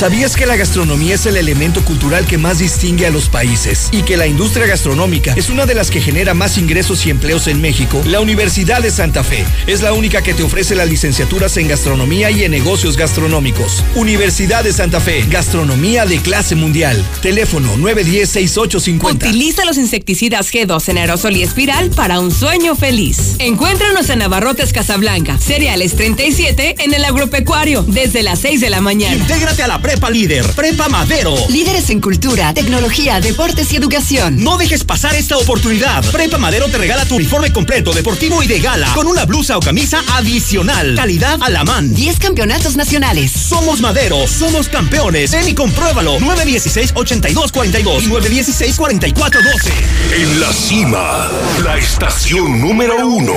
[0.02, 4.02] ¿Sabías que la gastronomía es el elemento cultural que más distingue a los países y
[4.02, 7.62] que la industria gastronómica es una de las que genera más ingresos y empleos en
[7.62, 8.02] México?
[8.08, 12.32] La Universidad de Santa Fe es la única que te ofrece las licenciaturas en gastronomía
[12.32, 13.84] y en negocios gastronómicos.
[13.94, 17.06] Universidad de Santa Fe, gastronomía de clase mundial.
[17.22, 19.28] Teléfono 910-6850.
[19.28, 23.36] Utiliza los insecticidas G2 en aerosol y espiral para un sueño feliz.
[23.38, 29.16] Encuéntranos en Navarrotes Casablanca, Cereales 37 en el agropecuario, desde las 6 de la mañana.
[29.16, 31.36] Intégrate a la Prepa Líder, Prepa Madero.
[31.50, 34.42] Líderes en cultura, tecnología, deportes y educación.
[34.42, 36.02] No dejes pasar esta oportunidad.
[36.12, 39.60] Prepa Madero te regala tu uniforme completo, deportivo y de gala, con una blusa o
[39.60, 40.96] camisa adicional.
[40.96, 41.94] Calidad a la man.
[41.94, 43.34] 10 campeonatos nacionales.
[43.34, 45.32] Somos Madero, somos campeones.
[45.32, 46.20] Ven y compruébalo.
[46.20, 49.72] 916-8242 y 916-4412.
[50.16, 51.30] En la cima,
[51.66, 53.34] la estación número uno.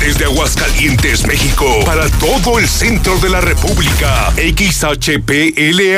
[0.00, 4.32] Desde Aguascalientes, México, para todo el centro de la República.
[4.38, 5.97] XHPLA.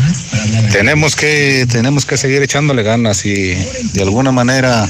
[0.71, 3.53] Tenemos que, tenemos que seguir echándole ganas y
[3.93, 4.87] de alguna manera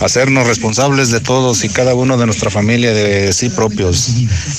[0.00, 4.08] hacernos responsables de todos y cada uno de nuestra familia, de sí propios.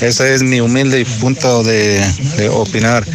[0.01, 2.05] Ese es mi humilde punto de,
[2.37, 3.05] de opinar.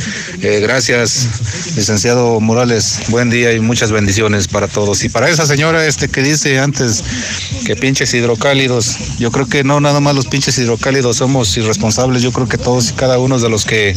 [0.43, 1.29] Eh, gracias,
[1.77, 3.01] licenciado Morales.
[3.09, 5.03] Buen día y muchas bendiciones para todos.
[5.05, 7.03] Y para esa señora este que dice antes
[7.65, 12.33] que pinches hidrocálidos, yo creo que no nada más los pinches hidrocálidos somos irresponsables, yo
[12.33, 13.97] creo que todos y cada uno de los que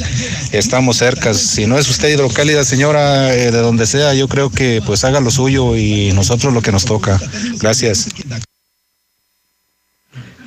[0.51, 1.33] estamos cerca.
[1.33, 5.19] Si no es usted hidrocálida, señora, eh, de donde sea, yo creo que pues haga
[5.19, 7.19] lo suyo y nosotros lo que nos toca.
[7.59, 8.07] Gracias.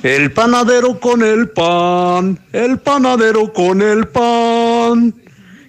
[0.01, 5.22] El panadero con el pan, el panadero con el pan.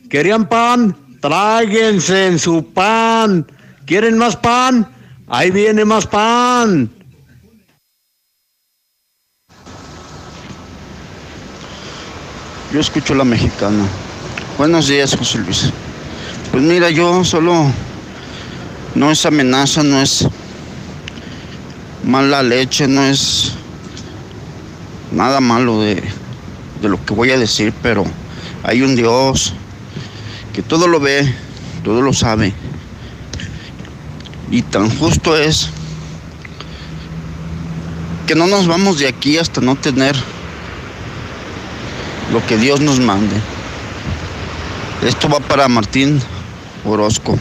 [0.09, 0.97] ¿Querían pan?
[1.21, 3.47] Tráguense en su pan.
[3.87, 4.87] ¿Quieren más pan?
[5.27, 6.91] Ahí viene más pan.
[12.73, 13.85] Yo escucho la mexicana.
[14.59, 15.71] Buenos días, José Luis.
[16.51, 17.67] Pues mira, yo solo
[18.95, 20.27] no es amenaza, no es
[22.05, 23.53] mala leche, no es
[25.11, 26.03] nada malo de,
[26.83, 28.05] de lo que voy a decir, pero
[28.63, 29.55] hay un Dios
[30.55, 31.35] que todo lo ve,
[31.83, 32.55] todo lo sabe.
[34.51, 35.69] Y tan justo es
[38.29, 40.15] que no nos vamos de aquí hasta no tener
[42.33, 43.37] lo que Dios nos mande.
[45.03, 46.23] Esto va para Martín
[46.85, 47.37] Orozco.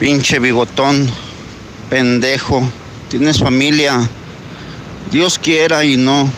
[0.00, 1.10] Pinche bigotón,
[1.90, 2.66] pendejo,
[3.10, 4.08] tienes familia.
[5.12, 6.28] Dios quiera y no,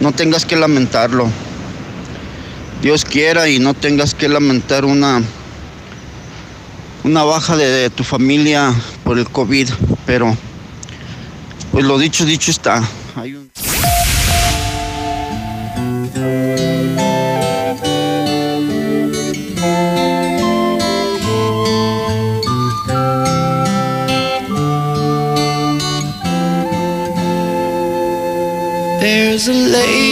[0.00, 1.28] no tengas que lamentarlo.
[2.82, 5.22] Dios quiera y no tengas que lamentar una,
[7.04, 8.74] una baja de, tu familia
[9.04, 9.68] por el COVID,
[10.04, 10.36] pero
[11.70, 12.82] pues lo dicho, dicho está.
[13.14, 13.52] Hay un...
[29.48, 30.11] Lady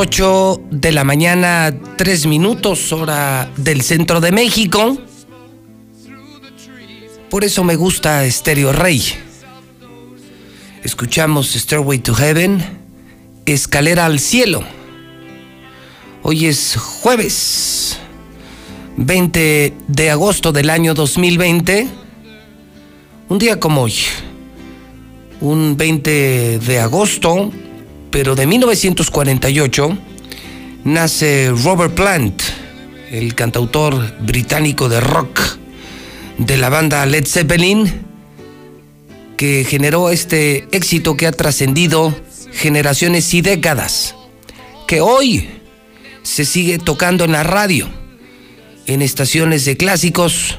[0.00, 4.96] 8 de la mañana, 3 minutos, hora del centro de México.
[7.28, 9.02] Por eso me gusta Stereo Rey.
[10.82, 12.64] Escuchamos Stairway to Heaven,
[13.44, 14.64] Escalera al Cielo.
[16.22, 17.98] Hoy es jueves
[18.96, 21.88] 20 de agosto del año 2020.
[23.28, 23.96] Un día como hoy,
[25.42, 27.52] un 20 de agosto,
[28.10, 29.98] pero de 1948,
[30.84, 32.42] nace Robert Plant,
[33.10, 35.40] el cantautor británico de rock
[36.38, 37.90] de la banda Led Zeppelin,
[39.36, 42.14] que generó este éxito que ha trascendido
[42.52, 44.16] generaciones y décadas,
[44.86, 45.48] que hoy
[46.22, 47.88] se sigue tocando en la radio,
[48.86, 50.58] en estaciones de clásicos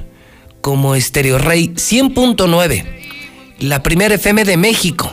[0.62, 2.86] como Stereo Rey 100.9,
[3.60, 5.12] la primera FM de México,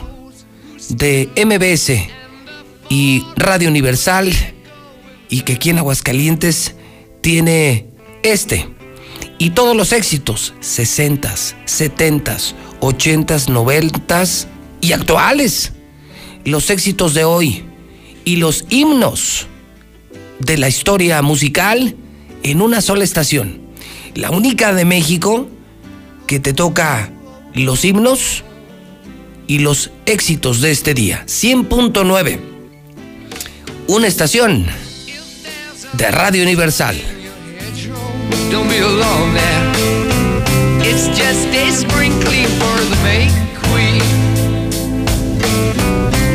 [0.89, 2.18] de MBS
[2.89, 4.31] y Radio Universal,
[5.29, 6.75] y que aquí en Aguascalientes
[7.21, 7.85] tiene
[8.23, 8.67] este
[9.37, 14.47] Y todos los éxitos, 60s, 70s, 80s, 90s
[14.81, 15.71] y actuales.
[16.43, 17.63] Los éxitos de hoy
[18.25, 19.47] y los himnos
[20.39, 21.95] de la historia musical
[22.43, 23.61] en una sola estación.
[24.15, 25.47] La única de México
[26.27, 27.11] que te toca
[27.53, 28.43] los himnos
[29.47, 31.23] y los éxitos de este día.
[31.27, 32.58] 100.9.
[33.89, 34.67] Una estación
[35.93, 36.95] de Radio Universal.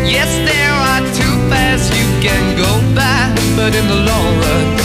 [0.05, 4.84] Yes, there are two paths you can go by, but in the long run,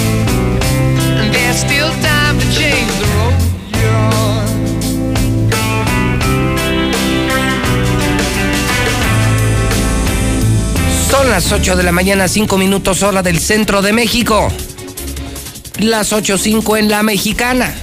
[11.19, 14.47] Son las 8 de la mañana, 5 minutos hora del centro de México.
[15.77, 17.75] Las 8.05 en la mexicana.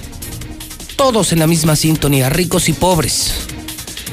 [0.97, 3.35] Todos en la misma sintonía, ricos y pobres.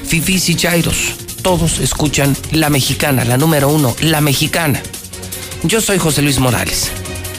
[0.05, 1.13] Fifís y chairos.
[1.41, 4.83] Todos escuchan la mexicana, la número uno, la mexicana.
[5.63, 6.91] Yo soy José Luis Morales.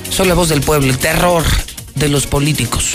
[0.09, 1.45] Soy la voz del pueblo, el terror
[1.97, 2.95] de los políticos.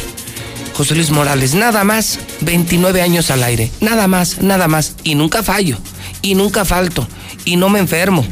[0.73, 3.69] José Luis Morales, nada más, 29 años al aire.
[3.81, 4.95] Nada más, nada más.
[5.03, 5.77] Y nunca fallo.
[6.23, 7.07] Y nunca falto.
[7.45, 8.25] Y no me enfermo.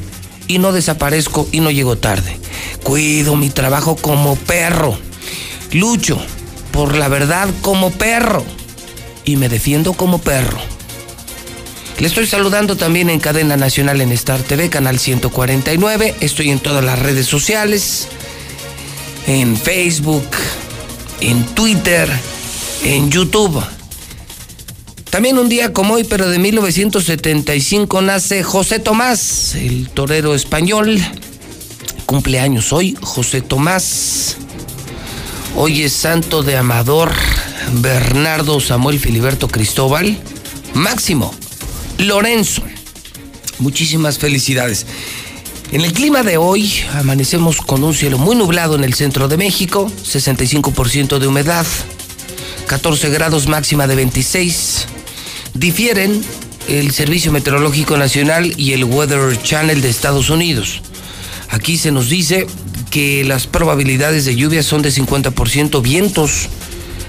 [0.48, 2.38] Y no desaparezco y no llego tarde.
[2.84, 4.98] Cuido mi trabajo como perro.
[5.72, 6.20] Lucho
[6.72, 8.46] por la verdad como perro.
[9.26, 10.60] Y me defiendo como perro.
[12.00, 16.16] Le estoy saludando también en cadena nacional en Star TV, canal 149.
[16.20, 18.08] Estoy en todas las redes sociales.
[19.26, 20.30] En Facebook,
[21.20, 22.08] en Twitter,
[22.84, 23.64] en YouTube.
[25.10, 31.00] También un día como hoy, pero de 1975, nace José Tomás, el torero español.
[32.06, 34.38] Cumpleaños hoy, José Tomás.
[35.56, 37.12] Hoy es santo de Amador,
[37.82, 40.18] Bernardo Samuel Filiberto Cristóbal,
[40.74, 41.34] Máximo,
[41.98, 42.62] Lorenzo.
[43.60, 44.86] Muchísimas felicidades.
[45.72, 49.38] En el clima de hoy amanecemos con un cielo muy nublado en el centro de
[49.38, 51.66] México, 65% de humedad,
[52.68, 54.86] 14 grados máxima de 26.
[55.54, 56.22] Difieren
[56.68, 60.82] el Servicio Meteorológico Nacional y el Weather Channel de Estados Unidos.
[61.50, 62.46] Aquí se nos dice
[62.92, 66.48] que las probabilidades de lluvia son de 50%, vientos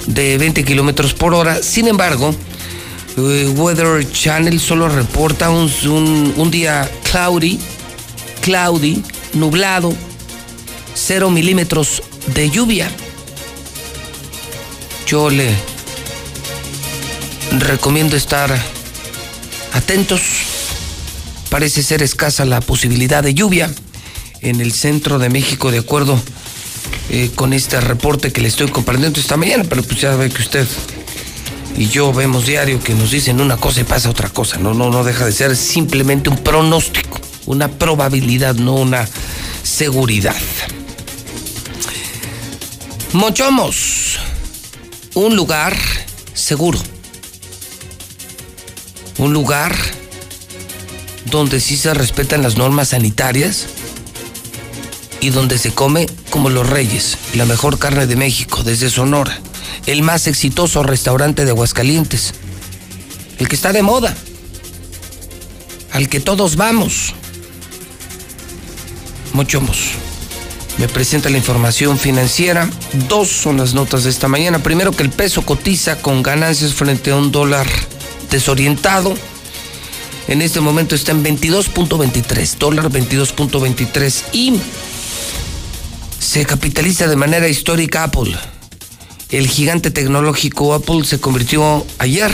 [0.07, 1.61] de 20 kilómetros por hora.
[1.63, 2.35] Sin embargo,
[3.17, 7.59] eh, Weather Channel solo reporta un, un- un día cloudy,
[8.43, 9.03] cloudy,
[9.35, 9.93] nublado,
[10.95, 12.03] 0 milímetros
[12.35, 12.91] de lluvia.
[15.09, 15.49] Yo le
[17.59, 18.55] recomiendo estar
[19.73, 20.21] atentos.
[21.49, 23.73] Parece ser escasa la posibilidad de lluvia
[24.43, 26.21] en el centro de México, de acuerdo
[27.09, 30.43] eh, con este reporte que le estoy compartiendo esta mañana, pero pues ya ve que
[30.43, 30.69] usted
[31.79, 34.59] y yo vemos diario que nos dicen una cosa y pasa otra cosa.
[34.59, 39.09] No, no, no deja de ser simplemente un pronóstico, una probabilidad, no una
[39.63, 40.37] seguridad.
[43.15, 44.19] Mochomos,
[45.15, 45.77] un lugar
[46.35, 46.79] seguro.
[49.19, 49.77] Un lugar
[51.31, 53.67] donde sí se respetan las normas sanitarias
[55.21, 59.41] y donde se come como los reyes, la mejor carne de México, desde Sonora,
[59.87, 62.35] el más exitoso restaurante de Aguascalientes,
[63.39, 64.17] el que está de moda,
[65.93, 67.15] al que todos vamos.
[69.33, 70.08] Mochomos.
[70.79, 72.71] Me presenta la información financiera.
[73.09, 74.63] Dos son las notas de esta mañana.
[74.63, 77.67] Primero que el peso cotiza con ganancias frente a un dólar
[78.31, 79.17] desorientado.
[80.29, 84.61] En este momento está en 22.23, dólar 22.23 y
[86.21, 88.37] se capitaliza de manera histórica Apple.
[89.31, 92.31] El gigante tecnológico Apple se convirtió ayer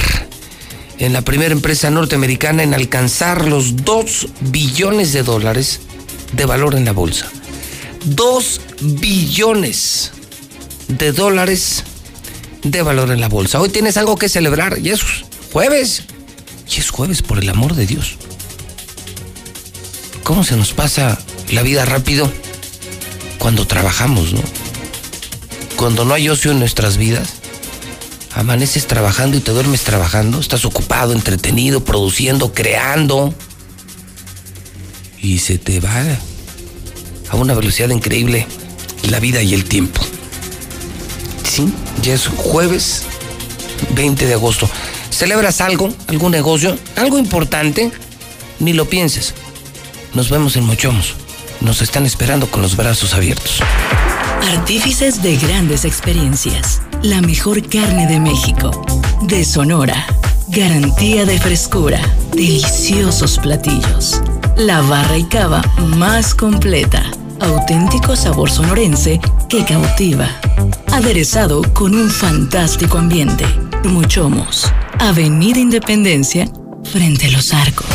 [0.99, 5.81] en la primera empresa norteamericana en alcanzar los 2 billones de dólares
[6.33, 7.31] de valor en la bolsa.
[8.05, 10.13] 2 billones
[10.89, 11.85] de dólares
[12.63, 13.61] de valor en la bolsa.
[13.61, 15.03] Hoy tienes algo que celebrar y es
[15.53, 16.05] jueves.
[16.71, 18.17] Y es jueves, por el amor de Dios.
[20.23, 21.19] ¿Cómo se nos pasa
[21.51, 22.31] la vida rápido
[23.39, 24.41] cuando trabajamos, no?
[25.77, 27.35] Cuando no hay ocio en nuestras vidas.
[28.35, 30.41] Amaneces trabajando y te duermes trabajando.
[30.41, 33.35] Estás ocupado, entretenido, produciendo, creando.
[35.21, 36.19] Y se te va
[37.35, 38.47] a una velocidad increíble
[39.11, 40.01] la vida y el tiempo.
[41.43, 43.03] Sí, ya es jueves
[43.95, 44.69] 20 de agosto.
[45.11, 45.93] ¿Celebras algo?
[46.07, 46.79] ¿Algún negocio?
[46.97, 47.93] ¿Algo importante?
[48.61, 49.35] Ni lo pienses.
[50.15, 51.15] Nos vemos en Mochomos.
[51.61, 53.61] Nos están esperando con los brazos abiertos.
[54.53, 56.83] Artífices de grandes experiencias.
[57.03, 58.71] la mejor carne de México.
[59.23, 60.07] De Sonora.
[60.49, 62.01] Garantía de frescura.
[62.33, 64.21] Deliciosos platillos.
[64.57, 67.11] La barra y cava más completa.
[67.41, 70.29] Auténtico sabor sonorense que cautiva.
[70.93, 73.45] Aderezado con un fantástico ambiente.
[73.85, 74.73] Muchomos.
[74.99, 76.49] Avenida Independencia,
[76.85, 77.87] frente a los arcos.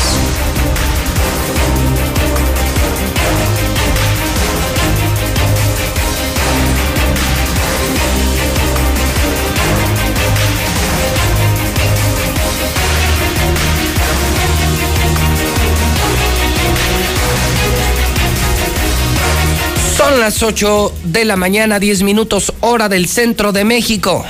[20.19, 24.25] Las 8 de la mañana, 10 minutos, hora del centro de México.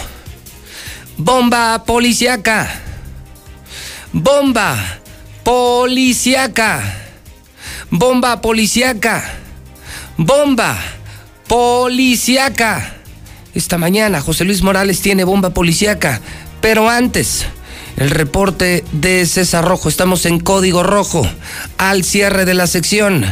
[1.17, 2.69] Bomba policiaca.
[4.13, 4.77] Bomba
[5.43, 6.95] policiaca.
[7.89, 9.33] Bomba policiaca.
[10.15, 10.77] Bomba
[11.47, 12.97] policiaca.
[13.55, 16.21] Esta mañana José Luis Morales tiene bomba policiaca.
[16.61, 17.47] Pero antes,
[17.97, 19.89] el reporte de César Rojo.
[19.89, 21.27] Estamos en código rojo.
[21.79, 23.25] Al cierre de la sección.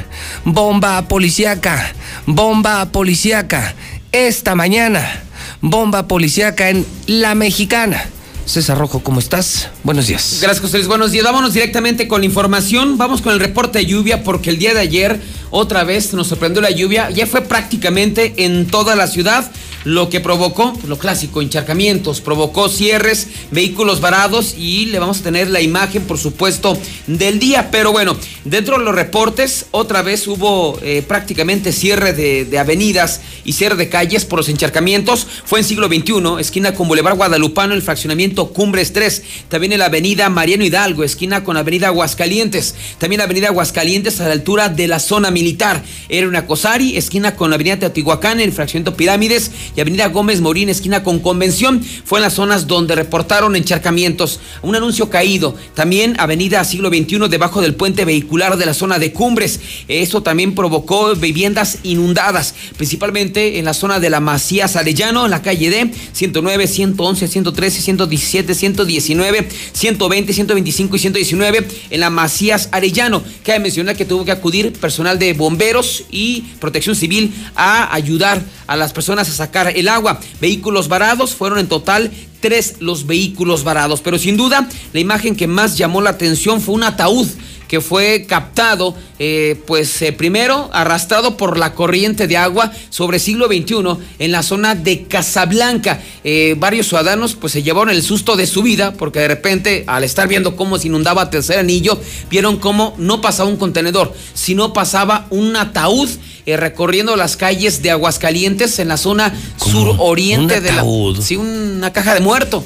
[0.44, 1.94] Bomba policiaca.
[2.28, 3.74] Bomba policiaca.
[4.12, 5.24] Esta mañana.
[5.62, 8.04] Bomba policiaca en La Mexicana.
[8.46, 9.70] César Rojo, ¿cómo estás?
[9.84, 10.40] Buenos días.
[10.42, 10.90] Gracias, José Luis.
[10.90, 11.24] Buenos días.
[11.24, 12.98] Vámonos directamente con la información.
[12.98, 15.22] Vamos con el reporte de lluvia porque el día de ayer
[15.52, 17.10] otra vez nos sorprendió la lluvia.
[17.12, 19.50] Ya fue prácticamente en toda la ciudad
[19.88, 25.24] lo que provocó, pues, lo clásico, encharcamientos, provocó cierres, vehículos varados y le vamos a
[25.24, 26.78] tener la imagen, por supuesto,
[27.08, 27.72] del día.
[27.72, 33.54] Pero bueno, dentro de los reportes, otra vez hubo eh, prácticamente cierre de, avenidas y
[33.54, 35.26] cierre de calles por los encharcamientos.
[35.46, 39.24] Fue en siglo XXI, esquina con Boulevard Guadalupano, el fraccionamiento Cumbres 3.
[39.48, 42.76] También en la avenida Mariano Hidalgo, esquina con avenida Aguascalientes.
[42.98, 45.82] También la avenida Aguascalientes a la altura de la zona militar.
[46.10, 50.70] Era una Cosari, esquina con la avenida Teotihuacán, el fraccionamiento Pirámides y Avenida Gómez Morín,
[50.70, 51.84] esquina con Convención.
[52.04, 54.40] Fue en las zonas donde reportaron encharcamientos.
[54.64, 55.56] Un anuncio caído.
[55.76, 59.60] También Avenida Siglo XXI, debajo del puente vehicular de la zona de Cumbres.
[59.88, 65.44] Eso también provocó viviendas inundadas, principalmente en la zona de la Macías Arellano, en la
[65.44, 73.22] calle D, 109, 111, 113, 117, 119, 120, 125 y 119, en la Macías Arellano.
[73.44, 78.76] Cabe mencionar que tuvo que acudir personal de bomberos y protección civil a ayudar a
[78.76, 80.20] las personas a sacar el agua.
[80.40, 85.48] Vehículos varados fueron en total tres los vehículos varados, pero sin duda la imagen que
[85.48, 87.28] más llamó la atención fue un ataúd
[87.68, 93.48] que fue captado, eh, pues eh, primero arrastrado por la corriente de agua sobre siglo
[93.48, 93.76] XXI
[94.20, 96.02] en la zona de Casablanca.
[96.24, 100.04] Eh, varios ciudadanos pues se llevaron el susto de su vida porque de repente al
[100.04, 102.00] estar viendo cómo se inundaba Tercer Anillo,
[102.30, 106.10] vieron cómo no pasaba un contenedor, sino pasaba un ataúd
[106.46, 110.86] recorriendo las calles de Aguascalientes en la zona suroriente de la...
[111.22, 112.64] Sí, una caja de muerto.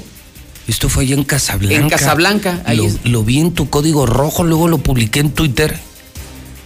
[0.71, 1.75] Esto fue allá en Casablanca.
[1.75, 2.61] En Casablanca.
[2.65, 3.03] Ahí lo, es.
[3.03, 5.77] lo, vi en tu código rojo, luego lo publiqué en Twitter.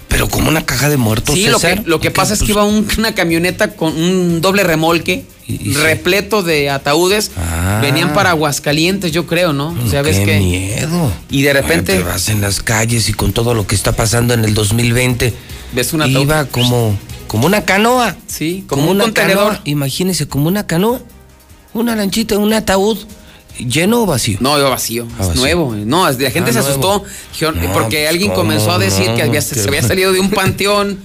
[0.09, 1.33] Pero como una caja de muertos.
[1.33, 3.97] Sí, César, lo que, lo que pasa pues, es que iba un, una camioneta con
[3.97, 6.49] un doble remolque y, y repleto sí.
[6.49, 7.31] de ataúdes.
[7.35, 9.75] Ah, Venían para Aguascalientes, yo creo, ¿no?
[9.83, 10.39] O sea, ves qué que.
[10.39, 11.11] miedo.
[11.31, 11.93] Y de repente.
[11.93, 14.53] Ay, te vas en las calles y con todo lo que está pasando en el
[14.53, 15.33] 2020.
[15.73, 16.95] Ves una Iba como,
[17.27, 18.15] como una canoa.
[18.27, 19.47] Sí, como, como un contenedor.
[19.47, 19.61] Canoa.
[19.65, 21.01] Imagínese, como una canoa.
[21.73, 22.99] Una lanchita, un ataúd.
[23.59, 24.37] ¿Lleno o vacío?
[24.41, 25.07] No, iba vacío.
[25.11, 25.41] Ah, es vacío.
[25.41, 25.75] nuevo.
[25.75, 27.03] No, la gente Ah, se asustó
[27.41, 30.29] No, porque pues, alguien ¿cómo comenzó a decir que había, se había salido de un
[30.31, 30.99] panteón.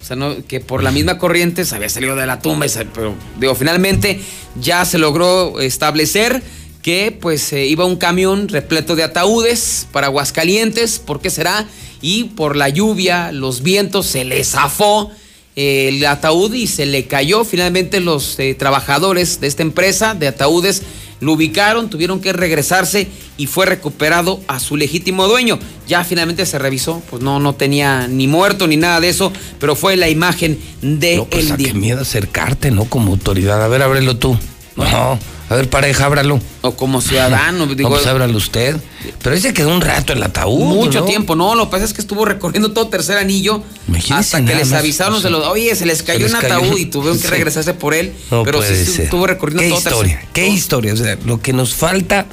[0.00, 2.66] O sea, no, que por la misma corriente se había salido de la tumba.
[2.66, 4.20] y se- Pero, digo, finalmente
[4.60, 6.42] ya se logró establecer
[6.82, 11.00] que pues eh, iba un camión repleto de ataúdes para Aguascalientes.
[11.00, 11.66] ¿Por qué será?
[12.02, 15.10] Y por la lluvia, los vientos, se le zafó
[15.56, 17.42] eh, el ataúd y se le cayó.
[17.44, 20.82] Finalmente los eh, trabajadores de esta empresa de ataúdes
[21.20, 25.58] lo ubicaron, tuvieron que regresarse y fue recuperado a su legítimo dueño.
[25.88, 29.76] Ya finalmente se revisó, pues no, no tenía ni muerto ni nada de eso, pero
[29.76, 31.68] fue la imagen de No, pues el a día.
[31.68, 32.84] qué miedo acercarte, ¿no?
[32.84, 33.62] Como autoridad.
[33.62, 34.38] A ver, ábrelo tú.
[34.76, 35.18] No.
[35.48, 36.40] A ver, pareja, ábralo.
[36.62, 37.88] O como ciudadano, digo.
[37.88, 38.76] No, pues ábralo usted.
[39.22, 40.64] Pero ese quedó un rato el ataúd.
[40.64, 41.06] Mucho ¿no?
[41.06, 44.54] tiempo, no, lo que pasa es que estuvo recorriendo todo tercer anillo Imagínese hasta que
[44.56, 46.86] les avisaron o sea, de los, oye, se les cayó les un cayó- ataúd y
[46.86, 49.04] tuvieron que regresarse por él, No pero puede sí ser.
[49.04, 50.20] estuvo recorriendo ¿Qué todo historia?
[50.20, 50.92] tercer- ¿Qué historia?
[50.92, 52.26] O sea, lo que nos falta,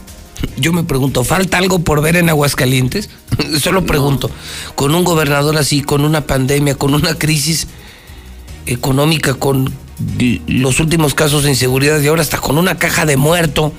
[0.58, 3.10] yo me pregunto, ¿falta algo por ver en Aguascalientes?
[3.62, 4.32] Solo pregunto.
[4.74, 7.68] Con un gobernador así, con una pandemia, con una crisis
[8.66, 9.72] económica, con
[10.48, 13.74] los últimos casos de inseguridad y ahora hasta con una caja de muerto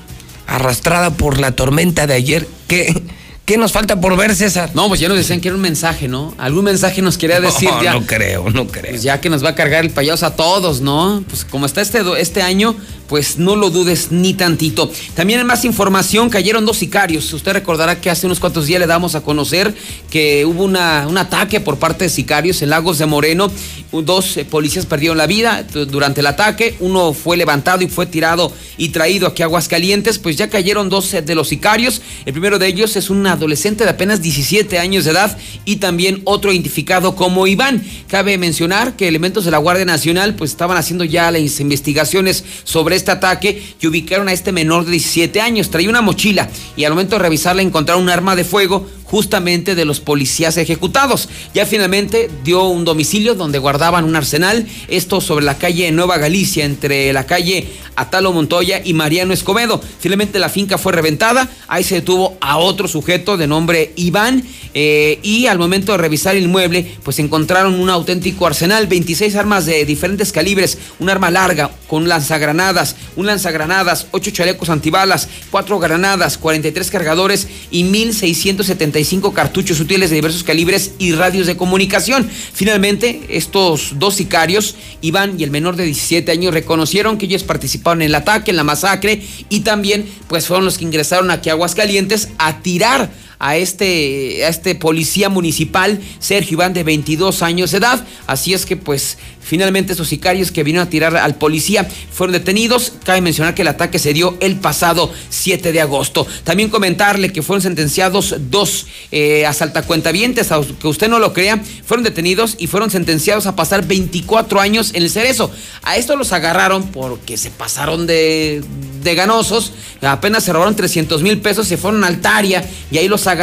[0.47, 2.49] arrastrada por la tormenta de ayer.
[2.69, 3.03] ¿Qué,
[3.45, 4.71] ¿Qué nos falta por ver, César?
[4.73, 6.35] No, pues ya nos decían que era un mensaje, ¿no?
[6.39, 7.93] Algún mensaje nos quería decir No, ya.
[7.93, 8.91] no creo, no creo.
[8.93, 11.23] Pues ya que nos va a cargar el payaso a todos, ¿no?
[11.29, 12.75] Pues como está este, este año,
[13.07, 14.91] pues no lo dudes ni tantito.
[15.15, 17.31] También en más información, cayeron dos sicarios.
[17.35, 19.75] Usted recordará que hace unos cuantos días le damos a conocer
[20.09, 23.51] que hubo una, un ataque por parte de sicarios en Lagos de Moreno.
[23.93, 26.77] Dos eh, policías perdieron la vida du- durante el ataque.
[26.81, 30.19] Uno fue levantado y fue tirado y traído aquí a Aguascalientes.
[30.19, 32.01] Pues ya cayeron dos eh, de los sicarios.
[32.25, 36.23] El primero de ellos es un adolescente de apenas 17 años de edad y también
[36.25, 37.83] otro identificado como Iván.
[38.09, 42.97] Cabe mencionar que elementos de la Guardia Nacional pues estaban haciendo ya las investigaciones sobre
[42.97, 45.71] este ataque y ubicaron a este menor de 17 años.
[45.71, 49.85] Traía una mochila y al momento de revisarla encontraron un arma de fuego justamente de
[49.85, 51.29] los policías ejecutados.
[51.55, 56.65] Ya finalmente dio un domicilio donde guardaban un arsenal, esto sobre la calle Nueva Galicia,
[56.65, 59.81] entre la calle Atalo Montoya y Mariano Escobedo.
[60.01, 64.43] Finalmente la finca fue reventada, ahí se detuvo a otro sujeto de nombre Iván
[64.75, 69.65] eh, y al momento de revisar el inmueble pues encontraron un auténtico arsenal, 26 armas
[69.65, 76.37] de diferentes calibres, un arma larga con lanzagranadas, un lanzagranadas, 8 chalecos antibalas, 4 granadas,
[76.37, 82.29] 43 cargadores y 1675 cartuchos útiles de diversos calibres y radios de comunicación.
[82.53, 88.03] Finalmente, estos dos sicarios, Iván y el menor de 17 años, reconocieron que ellos participaron
[88.03, 91.53] en el ataque, en la masacre y también pues fueron los que ingresaron aquí a
[91.53, 93.11] Aguascalientes a tirar
[93.45, 98.03] a este, a este policía municipal, Sergio Iván, de 22 años de edad.
[98.27, 102.95] Así es que, pues, finalmente esos sicarios que vinieron a tirar al policía fueron detenidos.
[103.05, 106.27] Cabe mencionar que el ataque se dio el pasado 7 de agosto.
[106.45, 112.57] También comentarle que fueron sentenciados dos eh, asaltacuentavientes, aunque usted no lo crea, fueron detenidos
[112.59, 115.51] y fueron sentenciados a pasar 24 años en el cerezo.
[115.83, 118.65] A esto los agarraron porque se pasaron de,
[119.03, 123.27] de ganosos, apenas se robaron 300 mil pesos, se fueron a Altaria y ahí los
[123.27, 123.34] agarraron.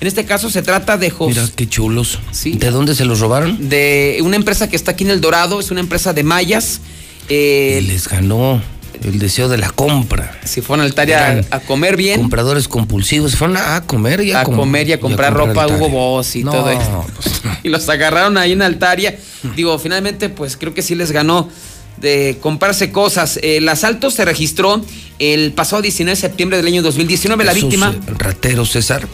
[0.00, 2.18] En este caso se trata de Jos- Mira qué chulos.
[2.44, 3.68] ¿De dónde se los robaron?
[3.68, 6.80] de una empresa que está aquí en El Dorado, es una empresa de mayas.
[7.28, 8.60] Eh, Les ganó
[9.02, 10.38] el deseo de la compra.
[10.44, 12.20] Si fueron a Altaria Eran a, a comer bien.
[12.20, 13.32] Compradores compulsivos.
[13.32, 15.76] Se fueron a comer y a, a com- comer y a comprar ropa Altaria.
[15.76, 17.04] Hugo Boss y No, todo esto.
[17.62, 19.18] Y los agarraron ahí en Altaria.
[19.56, 21.48] Digo, finalmente, pues creo que sí les ganó
[21.96, 23.38] de comprarse cosas.
[23.42, 24.84] El asalto se registró
[25.18, 27.42] el pasado 19 de septiembre del año 2019.
[27.44, 27.94] La Esos, víctima.
[27.94, 29.06] eh, rateros, César,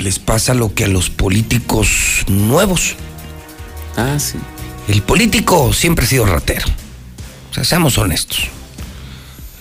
[0.00, 2.96] les pasa lo que a los políticos nuevos.
[3.96, 4.38] Ah, sí.
[4.88, 6.66] El político siempre ha sido ratero.
[7.50, 8.48] O sea, seamos honestos.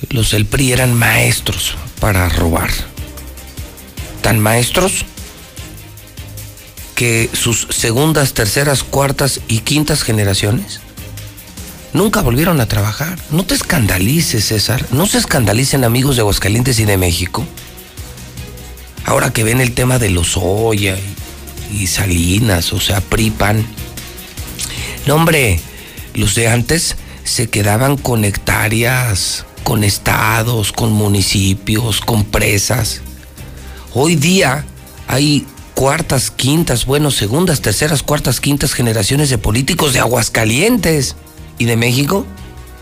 [0.09, 2.69] Los del PRI eran maestros para robar.
[4.21, 5.05] Tan maestros
[6.95, 10.81] que sus segundas, terceras, cuartas y quintas generaciones
[11.93, 13.19] nunca volvieron a trabajar.
[13.31, 14.85] No te escandalices, César.
[14.91, 17.45] No se escandalicen amigos de Aguascalientes y de México.
[19.09, 20.95] Ahora que ven el tema de los Oya
[21.71, 23.65] y, y Salinas, o sea, PRIPAN.
[25.07, 25.59] No, hombre,
[26.13, 33.01] los de antes se quedaban con hectáreas, con estados, con municipios, con presas.
[33.95, 34.63] Hoy día
[35.07, 41.15] hay cuartas, quintas, bueno, segundas, terceras, cuartas, quintas generaciones de políticos de Aguascalientes
[41.57, 42.27] y de México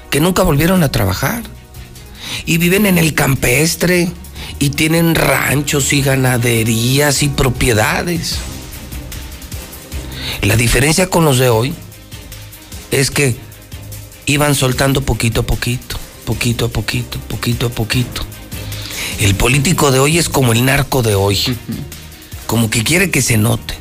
[0.10, 1.44] que nunca volvieron a trabajar.
[2.45, 4.12] Y viven en el campestre
[4.60, 8.38] y tienen ranchos y ganaderías y propiedades.
[10.42, 11.74] La diferencia con los de hoy
[12.92, 13.36] es que
[14.26, 18.24] iban soltando poquito a poquito, poquito a poquito, poquito a poquito.
[19.20, 21.40] El político de hoy es como el narco de hoy,
[22.46, 23.76] como que quiere que se note.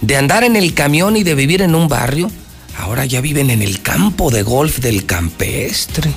[0.00, 2.30] De andar en el camión y de vivir en un barrio,
[2.78, 6.12] ahora ya viven en el campo de golf del campestre.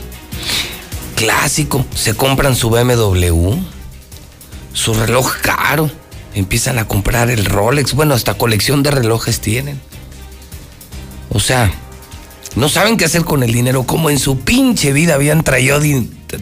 [1.18, 3.56] Clásico, se compran su BMW,
[4.72, 5.90] su reloj caro,
[6.36, 9.82] empiezan a comprar el Rolex, bueno, hasta colección de relojes tienen.
[11.30, 11.72] O sea,
[12.56, 15.80] no saben qué hacer con el dinero, como en su pinche vida habían traído,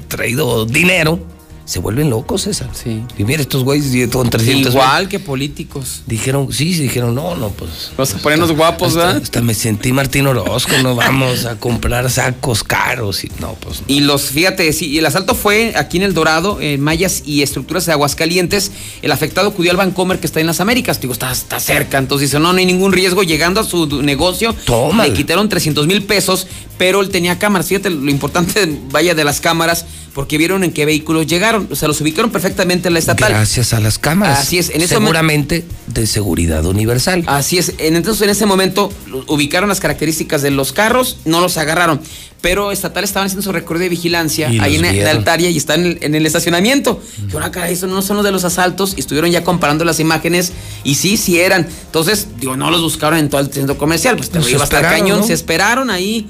[0.09, 1.25] traído dinero,
[1.65, 2.69] se vuelven locos, César.
[2.73, 3.03] Sí.
[3.17, 6.03] Y mira, estos güeyes con 300 Igual que políticos.
[6.05, 7.91] Dijeron, sí, sí, dijeron, no, no, pues.
[7.97, 9.21] Vamos a ponernos guapos, hasta, ¿verdad?
[9.23, 13.81] hasta me sentí Martín Orozco, no vamos a comprar sacos caros y no, pues.
[13.87, 17.87] Y los, fíjate, sí, el asalto fue aquí en El Dorado, en Mayas y Estructuras
[17.87, 18.71] de Aguascalientes.
[19.01, 21.01] El afectado acudió al Vancomer que está en las Américas.
[21.01, 21.97] Digo, está, está cerca.
[21.97, 23.23] Entonces dice, no, no hay ningún riesgo.
[23.23, 25.07] Llegando a su negocio, Tómala.
[25.07, 26.47] le quitaron 300 mil pesos,
[26.77, 27.67] pero él tenía cámaras.
[27.67, 31.54] Fíjate lo importante, vaya, de las cámaras, porque vieron en qué vehículos llegaron.
[31.69, 33.29] O sea, los ubicaron perfectamente en la estatal.
[33.31, 34.39] Gracias a las cámaras.
[34.39, 37.23] Así es, en ese Seguramente de seguridad universal.
[37.27, 38.91] Así es, en- entonces en ese momento
[39.27, 41.99] ubicaron las características de los carros, no los agarraron.
[42.41, 45.07] Pero estatales estaban haciendo su recorrido de vigilancia Y ahí en, en.
[45.07, 47.01] Altaria y están en el, en el estacionamiento.
[47.29, 49.99] Que una cara, eso no son los de los asaltos y estuvieron ya comparando las
[49.99, 50.51] imágenes
[50.83, 51.67] y sí, sí eran.
[51.87, 54.63] Entonces, digo, no los buscaron en todo el centro comercial, pues te Pues iba a
[54.63, 55.25] estar esperaron, cañón, ¿no?
[55.27, 56.27] se esperaron ahí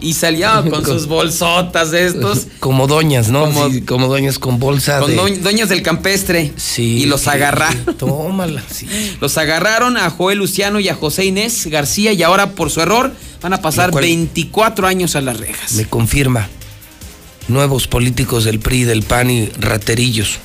[0.00, 2.46] y salía con sus bolsotas estos.
[2.60, 3.44] Como doñas, ¿no?
[3.44, 5.16] Como, como doñas con bolsa Con de...
[5.18, 6.52] doñ- doñas del campestre.
[6.56, 7.96] Sí, Y los que- agarraron.
[7.98, 8.86] Tómala, sí.
[9.20, 13.12] Los agarraron a Joel Luciano y a José Inés García y ahora por su error
[13.42, 15.72] van a pasar cual- 24 años a las rejas.
[15.72, 16.48] Me confirma.
[17.48, 20.38] Nuevos políticos del PRI, del PAN y raterillos.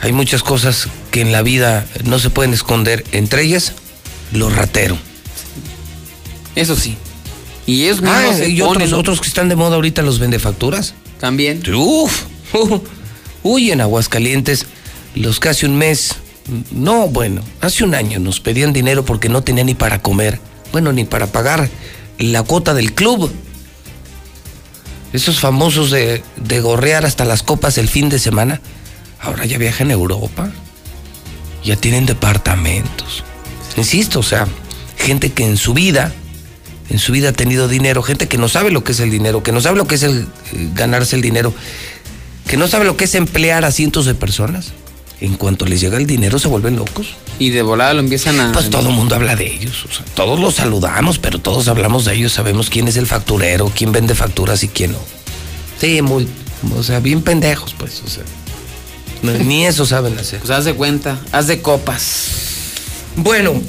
[0.00, 3.04] Hay muchas cosas que en la vida no se pueden esconder.
[3.12, 3.74] Entre ellas,
[4.32, 4.96] lo ratero.
[6.56, 6.96] Eso sí.
[7.66, 8.98] Y mismos Ah, y ponen, otros, ¿no?
[8.98, 10.94] otros que están de moda ahorita, los vendefacturas.
[11.20, 11.62] También.
[11.74, 12.22] Uf,
[13.42, 14.66] uy, en Aguascalientes,
[15.14, 16.16] los que hace un mes,
[16.72, 20.40] no, bueno, hace un año nos pedían dinero porque no tenían ni para comer,
[20.72, 21.68] bueno, ni para pagar
[22.18, 23.30] la cuota del club.
[25.12, 28.60] Esos famosos de, de gorrear hasta las copas el fin de semana,
[29.20, 30.50] ahora ya viajan a Europa,
[31.64, 33.24] ya tienen departamentos.
[33.76, 34.46] Insisto, o sea,
[34.96, 36.12] gente que en su vida,
[36.90, 39.42] en su vida ha tenido dinero, gente que no sabe lo que es el dinero,
[39.42, 41.52] que no sabe lo que es el eh, ganarse el dinero,
[42.46, 44.72] que no sabe lo que es emplear a cientos de personas.
[45.20, 47.08] En cuanto les llega el dinero se vuelven locos.
[47.38, 48.52] Y de volada lo empiezan a.
[48.52, 49.84] Pues todo el mundo habla de ellos.
[49.88, 52.32] o sea, todos los saludamos, pero todos hablamos de ellos.
[52.32, 54.98] Sabemos quién es el facturero, quién vende facturas y quién no.
[55.78, 56.26] Sí, muy.
[56.76, 58.02] O sea, bien pendejos, pues.
[58.04, 58.22] O sea,
[59.22, 60.40] no, ni eso saben hacer.
[60.40, 62.28] Pues haz de cuenta, haz de copas.
[63.16, 63.60] Bueno,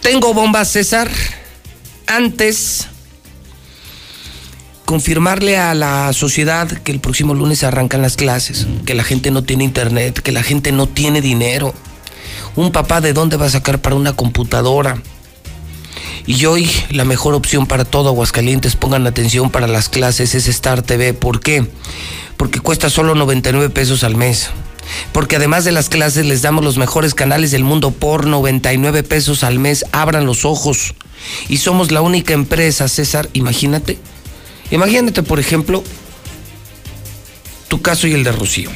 [0.00, 1.08] tengo bombas, César.
[2.06, 2.86] Antes,
[4.88, 9.42] confirmarle a la sociedad que el próximo lunes arrancan las clases, que la gente no
[9.42, 11.74] tiene internet, que la gente no tiene dinero.
[12.56, 15.02] Un papá de dónde va a sacar para una computadora.
[16.24, 20.80] Y hoy la mejor opción para todo Aguascalientes, pongan atención para las clases, es Star
[20.80, 21.12] TV.
[21.12, 21.70] ¿Por qué?
[22.38, 24.48] Porque cuesta solo 99 pesos al mes.
[25.12, 29.44] Porque además de las clases les damos los mejores canales del mundo por 99 pesos
[29.44, 29.84] al mes.
[29.92, 30.94] Abran los ojos.
[31.50, 33.98] Y somos la única empresa, César, imagínate.
[34.70, 35.82] Imagínate, por ejemplo,
[37.68, 38.70] tu caso y el de Rocío,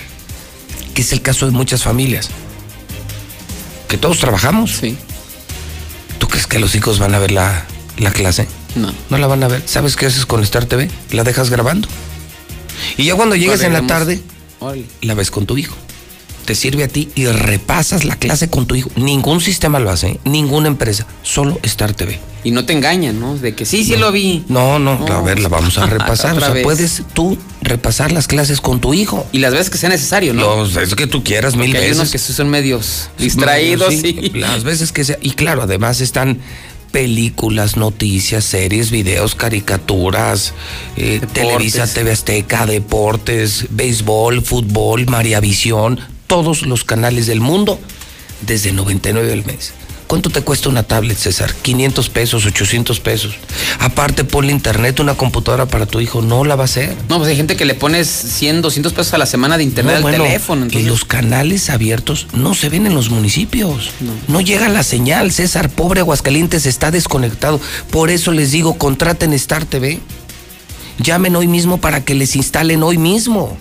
[0.94, 2.30] que es el caso de muchas familias.
[3.88, 4.76] Que todos trabajamos.
[4.80, 4.96] Sí.
[6.18, 7.66] ¿Tú crees que los hijos van a ver la,
[7.98, 8.46] la clase?
[8.74, 8.92] No.
[9.10, 9.62] No la van a ver.
[9.66, 10.90] ¿Sabes qué haces con Star TV?
[11.10, 11.88] La dejas grabando.
[12.96, 14.22] Y ya cuando llegues en la tarde,
[15.02, 15.76] la ves con tu hijo.
[16.44, 18.90] Te sirve a ti y repasas la clase con tu hijo.
[18.96, 20.20] Ningún sistema lo hace, ¿eh?
[20.24, 22.18] ninguna empresa, solo Star TV.
[22.44, 23.36] Y no te engañan, ¿no?
[23.36, 24.44] De que sí, sí lo vi.
[24.48, 25.06] No, no, No.
[25.14, 26.36] a ver, la vamos a repasar.
[26.36, 26.64] o sea, vez.
[26.64, 29.24] puedes tú repasar las clases con tu hijo.
[29.30, 30.56] Y las veces que sea necesario, ¿no?
[30.56, 31.96] Los es que tú quieras mil hay veces.
[31.98, 34.30] unos que son medios distraídos Sí, y...
[34.40, 35.18] Las veces que sea.
[35.22, 36.40] Y claro, además están
[36.90, 40.52] películas, noticias, series, videos, caricaturas,
[40.96, 46.00] eh, Televisa, TV Azteca, deportes, béisbol, fútbol, Mariavisión,
[46.32, 47.78] todos los canales del mundo
[48.40, 49.74] desde 99 al mes.
[50.06, 51.52] ¿Cuánto te cuesta una tablet, César?
[51.60, 53.34] 500 pesos, 800 pesos.
[53.80, 56.22] Aparte, ponle internet, una computadora para tu hijo.
[56.22, 56.96] No la va a hacer.
[57.10, 59.92] No, pues hay gente que le pones 100, 200 pesos a la semana de internet
[59.92, 60.62] No, al bueno, teléfono.
[60.62, 63.90] Y Entonces, los canales abiertos no se ven en los municipios.
[64.26, 64.40] No.
[64.40, 65.68] llega la señal, César.
[65.68, 67.60] Pobre Aguascalientes está desconectado.
[67.90, 70.00] Por eso les digo, contraten Star TV.
[70.98, 73.58] Llamen hoy mismo para que les instalen hoy mismo.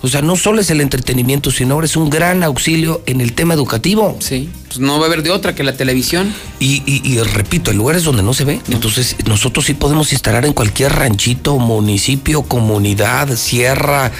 [0.00, 3.32] O sea, no solo es el entretenimiento, sino ahora es un gran auxilio en el
[3.32, 4.16] tema educativo.
[4.20, 6.32] Sí, pues no va a haber de otra que la televisión.
[6.60, 8.60] Y, y- y repito, hay lugares donde no se ve.
[8.70, 14.12] Entonces, nosotros sí podemos instalar en cualquier ranchito, municipio, comunidad, sierra,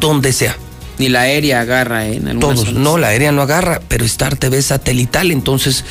[0.00, 0.56] donde sea.
[0.98, 2.18] Ni la aérea agarra, ¿eh?
[2.24, 2.74] En Todos, zonas.
[2.74, 5.84] no, la aérea no agarra, pero Star TV es satelital, entonces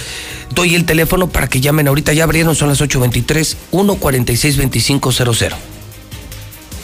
[0.55, 5.51] doy el teléfono para que llamen ahorita, ya abrieron, son las 8.23, 146-2500.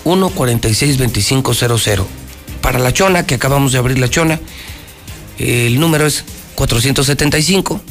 [0.04, 2.06] 146-2500.
[2.62, 4.40] Para la chona, que acabamos de abrir la chona,
[5.38, 6.26] el número es
[6.56, 7.82] 475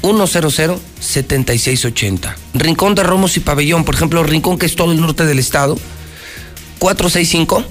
[0.00, 2.36] 100 7680.
[2.54, 5.76] Rincón de Romos y Pabellón, por ejemplo, Rincón que es todo el norte del estado,
[6.78, 7.64] 465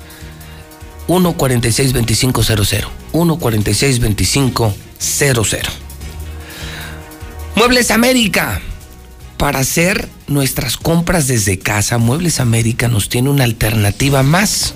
[1.09, 2.84] 146-2500.
[3.14, 5.62] 146-2500.
[7.55, 8.60] Muebles América
[9.39, 14.74] para hacer nuestras compras desde casa, Muebles América nos tiene una alternativa más.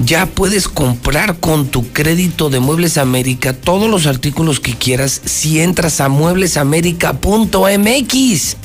[0.00, 5.60] Ya puedes comprar con tu crédito de Muebles América todos los artículos que quieras si
[5.60, 8.56] entras a mueblesamerica.mx.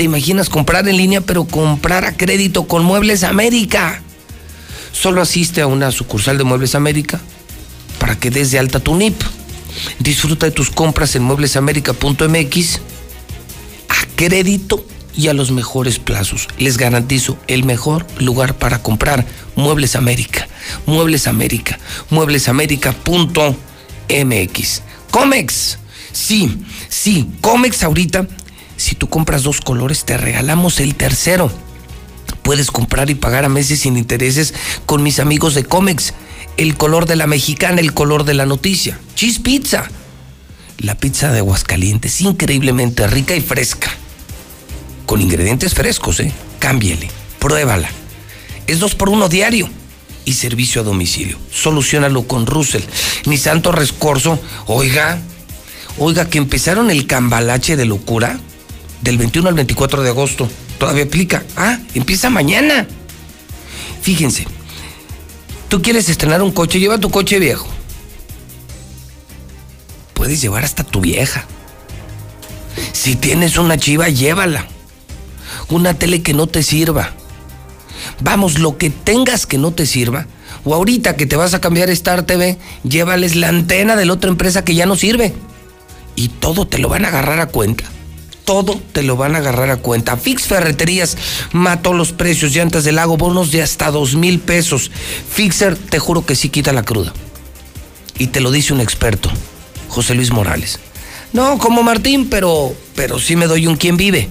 [0.00, 4.00] ¿Te imaginas comprar en línea pero comprar a crédito con Muebles América?
[4.92, 7.20] Solo asiste a una sucursal de Muebles América
[7.98, 9.20] para que des de alta tu NIP.
[9.98, 12.80] Disfruta de tus compras en mueblesamerica.mx
[13.90, 16.48] a crédito y a los mejores plazos.
[16.56, 20.48] Les garantizo el mejor lugar para comprar Muebles América.
[20.86, 21.78] Muebles América.
[22.08, 24.82] Mueblesamerica.mx.
[25.10, 25.78] Comex.
[26.12, 26.56] Sí,
[26.88, 28.26] sí, Comex ahorita.
[28.80, 31.52] Si tú compras dos colores, te regalamos el tercero.
[32.40, 34.54] Puedes comprar y pagar a meses sin intereses
[34.86, 36.14] con mis amigos de Comex.
[36.56, 38.98] El color de la mexicana, el color de la noticia.
[39.14, 39.84] Cheese Pizza.
[40.78, 43.90] La pizza de Aguascalientes, increíblemente rica y fresca
[45.04, 46.32] con ingredientes frescos, ¿eh?
[46.58, 47.90] Cámbiele, pruébala.
[48.66, 49.68] Es dos por uno diario
[50.24, 51.36] y servicio a domicilio.
[51.52, 52.84] Solucionalo con Russell.
[53.26, 55.18] Ni Santo Rescorso, oiga,
[55.98, 58.40] oiga, que empezaron el cambalache de locura
[59.00, 60.48] del 21 al 24 de agosto.
[60.78, 61.44] Todavía aplica.
[61.56, 62.86] Ah, empieza mañana.
[64.02, 64.46] Fíjense,
[65.68, 67.68] tú quieres estrenar un coche, lleva tu coche viejo.
[70.14, 71.46] Puedes llevar hasta tu vieja.
[72.92, 74.66] Si tienes una chiva, llévala
[75.70, 77.10] una tele que no te sirva.
[78.20, 80.26] Vamos, lo que tengas que no te sirva.
[80.64, 84.30] O ahorita que te vas a cambiar Star TV, llévales la antena de la otra
[84.30, 85.34] empresa que ya no sirve.
[86.16, 87.84] Y todo te lo van a agarrar a cuenta.
[88.50, 90.16] Todo te lo van a agarrar a cuenta.
[90.16, 91.16] Fix Ferreterías
[91.52, 92.52] mató los precios.
[92.52, 94.90] Llantas del lago, bonos de hasta dos mil pesos.
[95.32, 97.12] Fixer, te juro que sí quita la cruda.
[98.18, 99.30] Y te lo dice un experto,
[99.88, 100.80] José Luis Morales.
[101.32, 104.28] No, como Martín, pero, pero sí me doy un quien vive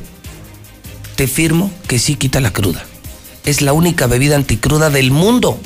[1.15, 2.85] te firmo que sí quita la cruda.
[3.45, 5.57] Es la única bebida anticruda del mundo.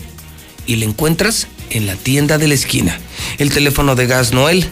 [0.68, 3.00] Y la encuentras en la tienda de la esquina.
[3.40, 4.70] El teléfono de gas Noel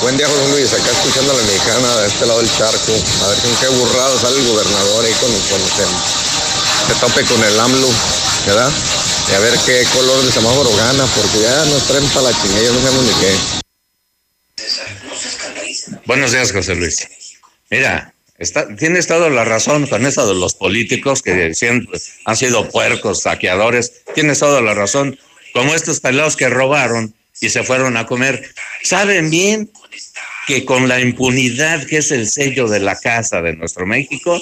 [0.01, 0.73] Buen día, José Luis.
[0.73, 2.93] Acá escuchando a la mexicana de este lado del charco.
[3.23, 5.85] A ver con qué burrado sale el gobernador ahí con, con se,
[6.87, 7.87] se tope con el AMLO,
[8.47, 8.71] ¿verdad?
[9.31, 12.71] Y a ver qué color de semáforo gana, porque ya nos traen para la chingada,
[12.71, 13.37] no sabemos ni qué.
[16.05, 17.07] Buenos días, José Luis.
[17.69, 22.69] Mira, está, tienes toda la razón con eso de los políticos que siempre han sido
[22.69, 24.03] puercos, saqueadores.
[24.13, 25.17] Tienes toda la razón.
[25.53, 28.53] Como estos pelados que robaron y se fueron a comer.
[28.83, 29.71] Saben bien
[30.47, 34.41] que con la impunidad que es el sello de la casa de nuestro México,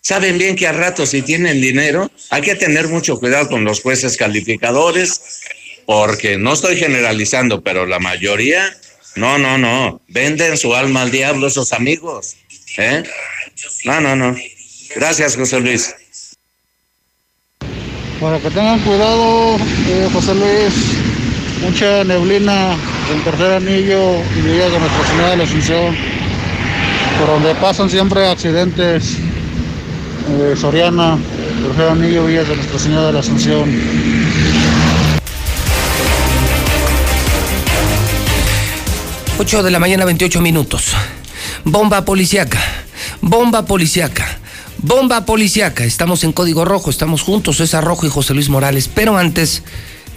[0.00, 3.80] saben bien que a ratos si tienen dinero, hay que tener mucho cuidado con los
[3.80, 5.40] jueces calificadores,
[5.86, 8.76] porque no estoy generalizando, pero la mayoría
[9.16, 10.00] no, no, no.
[10.08, 12.36] Venden su alma al diablo esos amigos.
[12.76, 13.02] ¿Eh?
[13.84, 14.36] No, no, no.
[14.94, 15.94] Gracias, José Luis.
[18.20, 19.56] Para que tengan cuidado,
[19.88, 20.74] eh, José Luis,
[21.62, 22.76] mucha neblina
[23.12, 25.96] en tercer anillo y Villa de Nuestra Señora de la Asunción,
[27.18, 29.16] por donde pasan siempre accidentes.
[30.38, 31.18] Eh, Soriana,
[31.66, 33.70] tercer anillo, Villas de Nuestra Señora de la Asunción.
[39.38, 40.94] 8 de la mañana, 28 minutos.
[41.64, 42.60] Bomba policiaca,
[43.20, 44.26] bomba policiaca,
[44.78, 45.84] bomba policiaca.
[45.84, 48.88] Estamos en código rojo, estamos juntos, César Rojo y José Luis Morales.
[48.92, 49.62] Pero antes,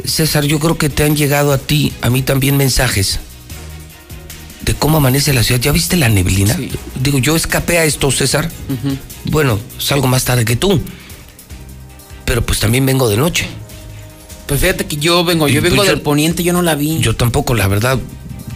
[0.06, 3.20] César, yo creo que te han llegado a ti, a mí también mensajes
[4.62, 5.60] de cómo amanece la ciudad.
[5.60, 6.58] ¿Ya viste la neblina?
[7.02, 8.50] Digo, yo escapé a esto, César.
[9.26, 10.82] Bueno, salgo más tarde que tú.
[12.26, 13.48] Pero pues también vengo de noche.
[14.48, 17.00] Pues fíjate que yo vengo, yo vengo del poniente, yo no la vi.
[17.00, 18.00] Yo tampoco, la verdad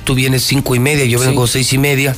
[0.07, 2.15] tú vienes cinco y media, yo vengo seis y media.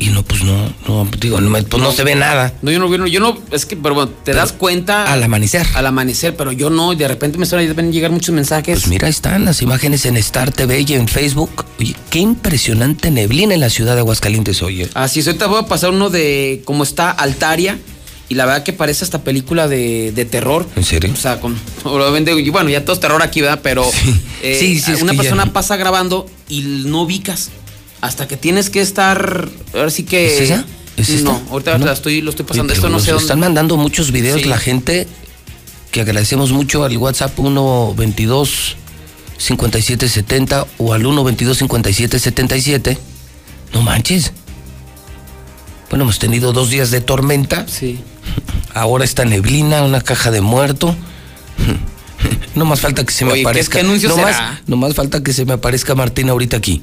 [0.00, 2.54] Y no, pues no, no, digo, no, pues no, se ve nada.
[2.62, 5.04] No, yo no, yo no, es que, pero bueno, te das cuenta.
[5.12, 5.66] Al amanecer.
[5.74, 8.78] Al amanecer, pero yo no, y de repente me a llegar muchos mensajes.
[8.78, 11.66] Pues mira, están las imágenes en Star TV y en Facebook.
[11.78, 14.88] Oye, qué impresionante neblina en la ciudad de Aguascalientes, oye.
[14.94, 17.78] Así es, ahorita voy a pasar uno de cómo está Altaria.
[18.30, 20.64] Y la verdad que parece esta película de, de terror.
[20.76, 21.12] ¿En serio?
[21.12, 23.58] O sea, con, bueno, ya todo es terror aquí, ¿verdad?
[23.60, 23.84] Pero
[24.42, 27.50] eh, sí, sí, una persona pasa grabando y no ubicas.
[28.00, 29.48] Hasta que tienes que estar.
[29.74, 30.34] Ahora sí que.
[30.34, 30.64] ¿Es esa?
[30.96, 31.30] ¿Es esta?
[31.32, 31.86] No, ahorita ¿No?
[31.86, 32.72] la estoy, lo estoy pasando.
[32.72, 33.22] Esto no sé dónde.
[33.24, 34.48] Están mandando muchos videos Sí.
[34.48, 35.06] la gente
[35.90, 38.76] que agradecemos mucho al WhatsApp 122
[39.38, 42.98] 5770 o al 122 5777.
[43.74, 44.32] No manches.
[45.90, 47.66] Bueno, hemos tenido dos días de tormenta.
[47.68, 47.98] Sí.
[48.74, 50.94] Ahora está neblina, una caja de muerto.
[52.54, 53.74] No más falta que se me Oye, ¿qué- aparezca.
[53.78, 54.26] qué anuncio no será?
[54.28, 56.82] más, no más falta que se me aparezca Martín ahorita aquí.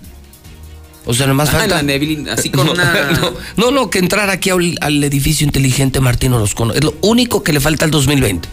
[1.10, 1.76] O sea, no más Ah, falta.
[1.78, 3.12] la neblina, así con No, una.
[3.22, 6.72] No, no, no, que entrar aquí al, al edificio inteligente Martín Orozco.
[6.74, 8.48] Es lo único que le falta al 2020.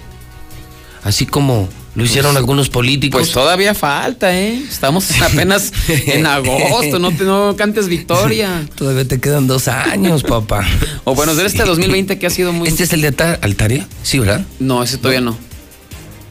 [1.02, 3.20] Así como lo hicieron algunos políticos.
[3.20, 4.56] Pues todavía falta, ¿eh?
[4.68, 8.66] Estamos apenas en agosto, no, te, no cantes victoria.
[8.74, 10.66] Todavía te quedan dos años, papá.
[11.05, 12.68] O bueno, de este 2020 que ha sido muy...
[12.68, 13.86] ¿Este es el de Alta- Altaria?
[14.02, 14.44] Sí, ¿verdad?
[14.60, 15.36] No, ese todavía no.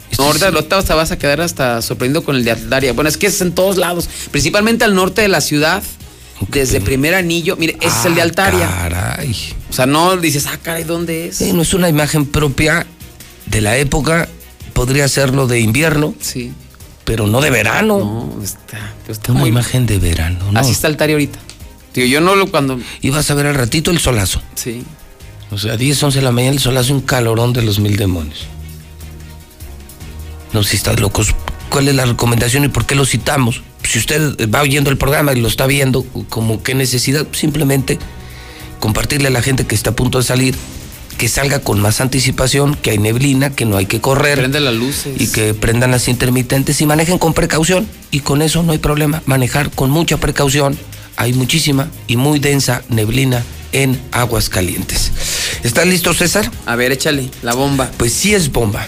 [0.09, 2.93] Este No, ahorita, ahorita te vas a quedar hasta sorprendido con el de Altaria.
[2.93, 5.83] Bueno, es que es en todos lados, principalmente al norte de la ciudad.
[6.49, 8.67] Desde primer anillo, mire, ese es el de Ah, Altaria.
[8.67, 9.35] Caray.
[9.69, 11.37] O sea, no dices, ah, caray, ¿dónde es?
[11.37, 12.85] Sí, no es una imagen propia
[13.45, 14.27] de la época.
[14.73, 16.13] Podría serlo de invierno.
[16.19, 16.51] Sí.
[17.05, 17.99] Pero no de verano.
[18.35, 20.59] No, está, está una muy- imagen de verano, ¿no?
[20.59, 21.39] Así está Altaria ahorita.
[21.91, 22.79] Tío, yo no lo cuando.
[23.01, 24.41] Y vas a ver al ratito el solazo.
[24.55, 24.83] Sí.
[25.51, 28.47] O sea, 10, 11 de la mañana el solazo, un calorón de los mil demonios.
[30.53, 31.33] No, si estás locos,
[31.69, 33.61] ¿cuál es la recomendación y por qué lo citamos?
[33.93, 37.99] Si usted va oyendo el programa y lo está viendo, como qué necesidad, simplemente
[38.79, 40.55] compartirle a la gente que está a punto de salir,
[41.19, 44.39] que salga con más anticipación, que hay neblina, que no hay que correr.
[44.39, 45.13] Prende las luces.
[45.21, 47.87] Y que prendan las intermitentes y manejen con precaución.
[48.09, 49.21] Y con eso no hay problema.
[49.27, 50.75] Manejar con mucha precaución.
[51.15, 53.43] Hay muchísima y muy densa neblina
[53.73, 55.11] en aguas calientes.
[55.61, 56.49] ¿Estás listo, César?
[56.65, 57.91] A ver, échale, la bomba.
[57.97, 58.87] Pues sí es bomba.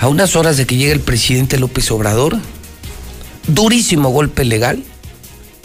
[0.00, 2.38] A unas horas de que llegue el presidente López Obrador,
[3.46, 4.82] durísimo golpe legal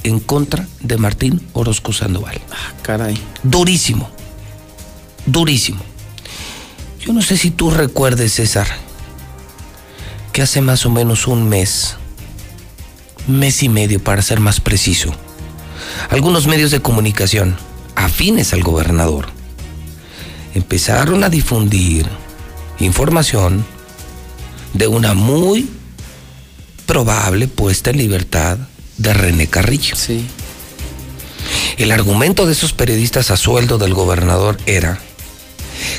[0.04, 2.40] en contra de Martín Orozco Sandoval.
[2.52, 3.20] Ah, caray.
[3.44, 4.10] Durísimo.
[5.26, 5.82] Durísimo.
[7.00, 8.68] Yo no sé si tú recuerdes, César,
[10.34, 11.96] que hace más o menos un mes,
[13.28, 15.14] mes y medio para ser más preciso,
[16.10, 17.58] algunos medios de comunicación
[17.96, 19.28] afines al gobernador
[20.54, 22.08] empezaron a difundir
[22.80, 23.66] información
[24.74, 25.70] de una muy
[26.90, 28.58] probable puesta en libertad
[28.98, 29.96] de René Carrillo.
[29.96, 30.26] Sí.
[31.78, 34.98] El argumento de esos periodistas a sueldo del gobernador era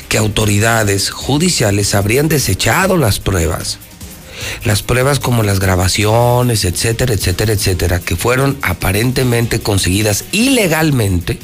[0.09, 3.77] que autoridades judiciales habrían desechado las pruebas.
[4.65, 11.39] Las pruebas como las grabaciones, etcétera, etcétera, etcétera, que fueron aparentemente conseguidas ilegalmente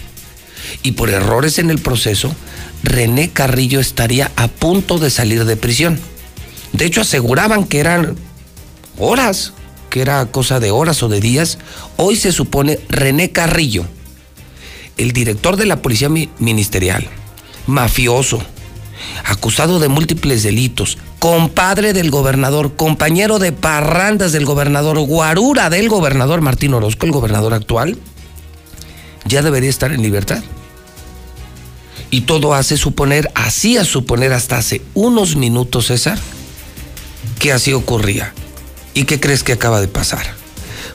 [0.83, 2.35] y por errores en el proceso,
[2.83, 5.97] René Carrillo estaría a punto de salir de prisión.
[6.73, 8.26] De hecho, aseguraban que eran
[8.97, 9.53] horas,
[9.89, 11.57] que era cosa de horas o de días.
[11.97, 13.85] Hoy se supone René Carrillo,
[14.97, 17.07] el director de la Policía Mi- Ministerial,
[17.67, 18.41] mafioso,
[19.25, 26.41] acusado de múltiples delitos, compadre del gobernador, compañero de parrandas del gobernador, guarura del gobernador
[26.41, 27.97] Martín Orozco, el gobernador actual,
[29.25, 30.43] ya debería estar en libertad.
[32.09, 36.17] Y todo hace suponer, hacía suponer hasta hace unos minutos, César,
[37.37, 38.33] que así ocurría.
[38.97, 40.25] ¿Y qué crees que acaba de pasar?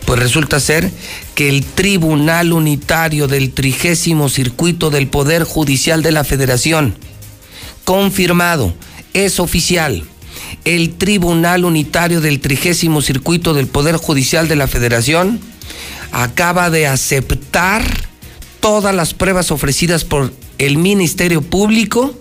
[0.06, 0.90] Pues resulta ser
[1.36, 6.96] que el Tribunal Unitario del Trigésimo Circuito del Poder Judicial de la Federación,
[7.84, 8.74] confirmado,
[9.12, 10.02] es oficial,
[10.64, 15.38] el Tribunal Unitario del Trigésimo Circuito del Poder Judicial de la Federación
[16.10, 17.84] acaba de aceptar
[18.58, 22.18] todas las pruebas ofrecidas por el Ministerio Público,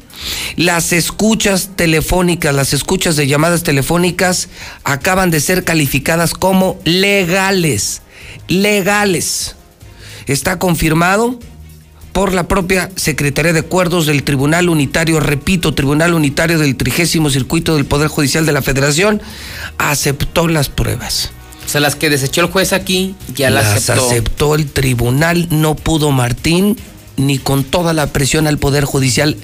[0.55, 4.49] las escuchas telefónicas, las escuchas de llamadas telefónicas
[4.83, 8.01] acaban de ser calificadas como legales,
[8.47, 9.55] legales.
[10.27, 11.39] Está confirmado
[12.11, 17.75] por la propia Secretaría de Acuerdos del Tribunal Unitario, repito, Tribunal Unitario del Trigésimo Circuito
[17.75, 19.21] del Poder Judicial de la Federación,
[19.77, 21.31] aceptó las pruebas.
[21.65, 24.09] O sea, las que desechó el juez aquí, ya las, Las aceptó.
[24.09, 26.75] aceptó el tribunal, no pudo Martín,
[27.15, 29.37] ni con toda la presión al Poder Judicial.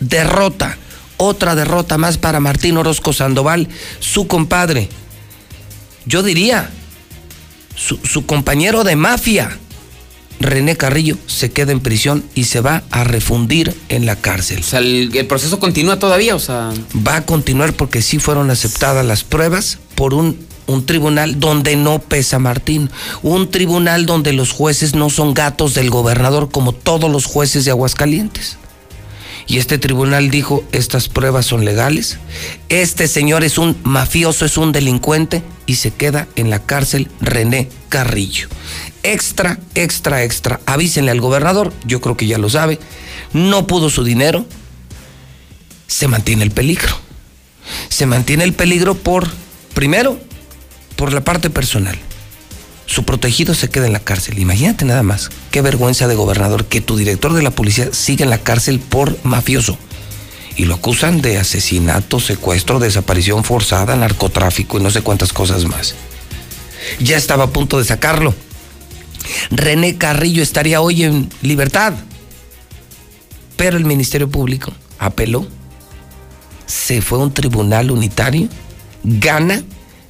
[0.00, 0.76] Derrota,
[1.16, 3.68] otra derrota más para Martín Orozco Sandoval,
[4.00, 4.88] su compadre.
[6.06, 6.70] Yo diría,
[7.74, 9.58] su, su compañero de mafia,
[10.40, 14.60] René Carrillo, se queda en prisión y se va a refundir en la cárcel.
[14.60, 16.72] O sea, el, el proceso continúa todavía, o sea.
[17.06, 21.98] Va a continuar porque sí fueron aceptadas las pruebas por un, un tribunal donde no
[21.98, 22.90] pesa Martín.
[23.22, 27.70] Un tribunal donde los jueces no son gatos del gobernador como todos los jueces de
[27.70, 28.58] Aguascalientes.
[29.46, 32.18] Y este tribunal dijo, estas pruebas son legales,
[32.70, 37.68] este señor es un mafioso, es un delincuente y se queda en la cárcel René
[37.90, 38.48] Carrillo.
[39.02, 40.60] Extra, extra, extra.
[40.64, 42.78] Avísenle al gobernador, yo creo que ya lo sabe,
[43.34, 44.46] no pudo su dinero,
[45.86, 46.96] se mantiene el peligro.
[47.88, 49.28] Se mantiene el peligro por,
[49.74, 50.18] primero,
[50.96, 51.98] por la parte personal.
[52.86, 54.38] Su protegido se queda en la cárcel.
[54.38, 55.30] Imagínate nada más.
[55.50, 59.18] Qué vergüenza de gobernador que tu director de la policía siga en la cárcel por
[59.24, 59.78] mafioso.
[60.56, 65.94] Y lo acusan de asesinato, secuestro, desaparición forzada, narcotráfico y no sé cuántas cosas más.
[67.00, 68.34] Ya estaba a punto de sacarlo.
[69.50, 71.94] René Carrillo estaría hoy en libertad.
[73.56, 75.46] Pero el Ministerio Público apeló.
[76.66, 78.48] Se fue a un tribunal unitario.
[79.02, 79.62] Gana.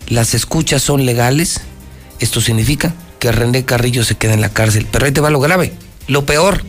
[0.09, 1.63] Las escuchas son legales
[2.21, 4.87] esto significa que René Carrillo se queda en la cárcel.
[4.91, 5.73] Pero ahí te va lo grave.
[6.07, 6.63] Lo peor,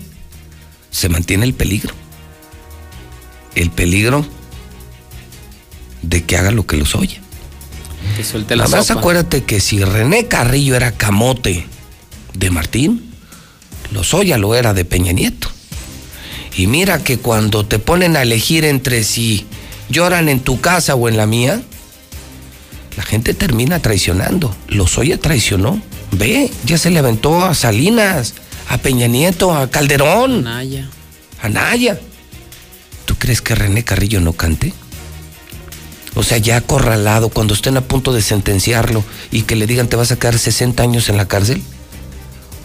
[0.91, 1.93] se mantiene el peligro.
[3.55, 4.25] El peligro
[6.01, 7.19] de que haga lo que los oye.
[8.15, 8.99] Que suelte la Nada más sopa.
[8.99, 11.65] acuérdate que si René Carrillo era camote
[12.33, 13.11] de Martín,
[13.91, 15.49] Lozoya lo era de Peña Nieto.
[16.55, 19.45] Y mira que cuando te ponen a elegir entre si
[19.89, 21.61] lloran en tu casa o en la mía,
[22.97, 24.55] la gente termina traicionando.
[24.67, 25.81] Lozoya traicionó.
[26.11, 28.35] Ve, ya se le aventó a Salinas,
[28.69, 30.87] a Peña Nieto, a Calderón, Naya.
[31.41, 31.99] a Naya.
[33.05, 34.73] ¿Tú crees que René Carrillo no cante?
[36.15, 39.97] O sea, ya acorralado, cuando estén a punto de sentenciarlo y que le digan te
[39.97, 41.61] vas a quedar 60 años en la cárcel,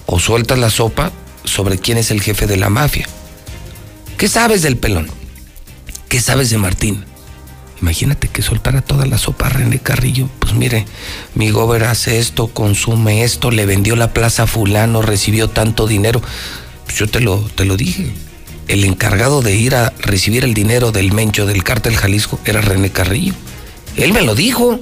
[0.06, 1.10] o sueltas la sopa
[1.44, 3.08] sobre quién es el jefe de la mafia.
[4.16, 5.08] ¿Qué sabes del pelón?
[6.08, 7.04] ¿Qué sabes de Martín?
[7.82, 10.28] Imagínate que soltara toda la sopa a René Carrillo.
[10.38, 10.84] Pues mire,
[11.34, 16.20] mi gober hace esto, consume esto, le vendió la plaza a fulano, recibió tanto dinero.
[16.84, 18.12] Pues yo te lo, te lo dije.
[18.68, 22.90] El encargado de ir a recibir el dinero del mencho del cártel Jalisco era René
[22.90, 23.34] Carrillo.
[23.96, 24.80] Él me lo dijo.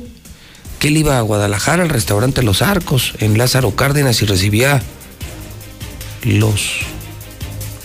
[0.78, 4.80] Que él iba a Guadalajara al restaurante Los Arcos, en Lázaro Cárdenas, y recibía
[6.22, 6.82] los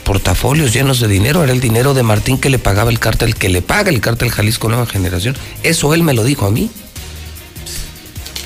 [0.04, 1.44] portafolios llenos de dinero.
[1.44, 4.32] Era el dinero de Martín que le pagaba el cártel, que le paga el cártel
[4.32, 5.36] Jalisco Nueva Generación.
[5.64, 6.70] Eso él me lo dijo a mí.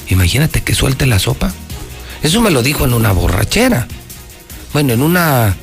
[0.10, 1.54] Imagínate que suelte la sopa.
[2.24, 3.88] Eso me lo dijo en una borrachera.
[4.74, 5.56] Bueno, en una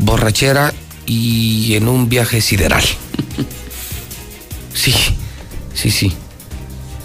[0.00, 0.72] borrachera
[1.06, 2.84] y en un viaje sideral.
[4.74, 4.94] Sí,
[5.74, 6.12] sí, sí.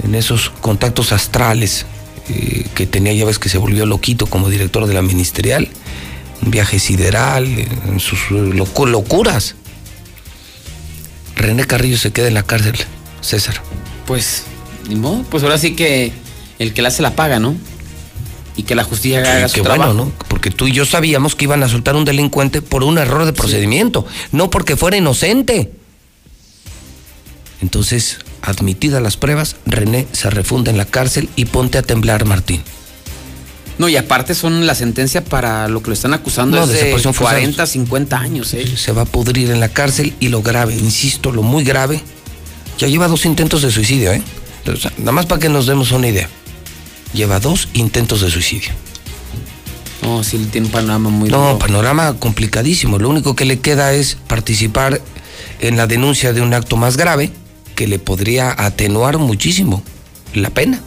[0.03, 1.87] En esos contactos astrales
[2.29, 5.69] eh, que tenía, ya ves que se volvió loquito como director de la ministerial.
[6.43, 9.55] Un viaje sideral, en sus locu- locuras.
[11.35, 12.75] René Carrillo se queda en la cárcel,
[13.21, 13.61] César.
[14.05, 14.43] Pues,
[14.89, 15.23] ni modo.
[15.29, 16.11] Pues ahora sí que
[16.59, 17.55] el que la hace la paga, ¿no?
[18.55, 19.93] Y que la justicia haga su bueno, trabajo.
[19.93, 20.11] ¿no?
[20.27, 23.33] Porque tú y yo sabíamos que iban a soltar un delincuente por un error de
[23.33, 25.71] procedimiento, no porque fuera inocente.
[27.61, 32.61] Entonces, admitidas las pruebas, René se refunda en la cárcel y ponte a temblar, Martín.
[33.79, 36.91] No, y aparte son la sentencia para lo que lo están acusando No, es de
[36.91, 37.31] forzada.
[37.31, 38.65] 40, 50 años, ¿eh?
[38.77, 42.01] Se va a pudrir en la cárcel y lo grave, insisto, lo muy grave,
[42.77, 44.21] ya lleva dos intentos de suicidio, ¿eh?
[44.71, 46.29] O sea, nada más para que nos demos una idea.
[47.13, 48.71] Lleva dos intentos de suicidio.
[50.01, 51.59] No, sí, tiene un panorama muy No, duro.
[51.59, 52.99] panorama complicadísimo.
[52.99, 55.01] Lo único que le queda es participar
[55.61, 57.31] en la denuncia de un acto más grave
[57.75, 59.81] que le podría atenuar muchísimo
[60.33, 60.79] la pena.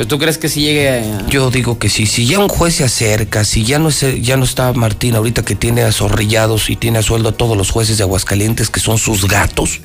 [0.00, 1.26] ¿Pero tú crees que si llegue a...
[1.26, 4.38] Yo digo que sí, si ya un juez se acerca, si ya no, es, ya
[4.38, 7.68] no está Martín ahorita que tiene a zorrillados y tiene a sueldo a todos los
[7.70, 9.80] jueces de Aguascalientes que son sus gatos,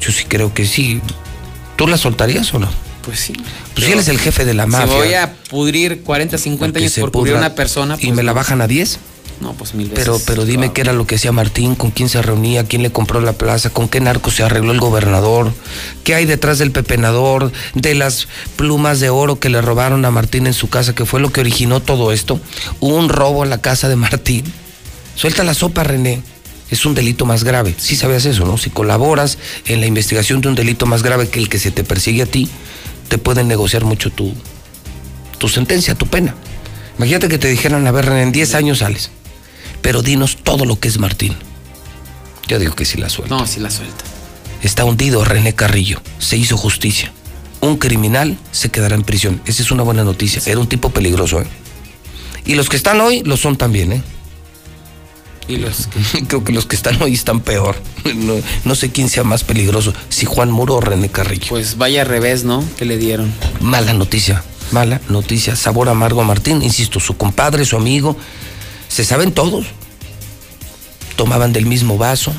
[0.00, 1.00] yo sí creo que sí.
[1.74, 2.68] ¿Tú la soltarías o no?
[3.04, 3.32] Pues sí.
[3.74, 4.86] Pues si él es el jefe de la mafia.
[4.86, 7.96] Si voy a pudrir 40, 50 que años se por pudra una persona...
[7.98, 8.96] ¿Y pues me la bajan a 10?
[9.40, 10.04] No, pues mil veces.
[10.04, 12.92] Pero, pero dime qué era lo que hacía Martín, con quién se reunía, quién le
[12.92, 15.52] compró la plaza, con qué narco se arregló el gobernador,
[16.04, 20.46] qué hay detrás del pepenador, de las plumas de oro que le robaron a Martín
[20.46, 22.40] en su casa, que fue lo que originó todo esto.
[22.78, 24.44] Hubo un robo a la casa de Martín.
[25.16, 26.22] Suelta la sopa, René.
[26.70, 27.74] Es un delito más grave.
[27.76, 28.56] Sí sabías eso, ¿no?
[28.56, 31.84] Si colaboras en la investigación de un delito más grave que el que se te
[31.84, 32.48] persigue a ti,
[33.08, 34.32] te pueden negociar mucho tu,
[35.38, 36.34] tu sentencia, tu pena.
[36.98, 39.10] Imagínate que te dijeran, a ver, René, en 10 años sales
[39.82, 41.34] pero dinos todo lo que es Martín.
[42.48, 43.34] Yo digo que sí la suelta.
[43.34, 44.04] No, sí la suelta.
[44.62, 46.00] Está hundido René Carrillo.
[46.18, 47.12] Se hizo justicia.
[47.60, 49.42] Un criminal se quedará en prisión.
[49.44, 50.40] Esa es una buena noticia.
[50.46, 51.46] Era un tipo peligroso, ¿eh?
[52.44, 54.02] Y los que están hoy lo son también, ¿eh?
[55.48, 55.88] Y los
[56.28, 57.76] Creo que los que están hoy están peor.
[58.14, 61.48] No, no sé quién sea más peligroso, si Juan Muro o René Carrillo.
[61.48, 62.64] Pues vaya revés, ¿no?
[62.76, 63.32] Que le dieron.
[63.60, 65.56] Mala noticia, mala noticia.
[65.56, 68.16] Sabor amargo Martín, insisto, su compadre, su amigo,
[68.88, 69.66] se saben todos.
[71.16, 72.32] tomaban del mismo vaso,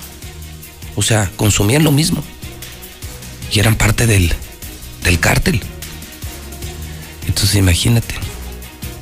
[0.95, 2.23] o sea, consumían lo mismo
[3.51, 4.33] y eran parte del,
[5.03, 5.61] del cártel.
[7.27, 8.15] Entonces imagínate,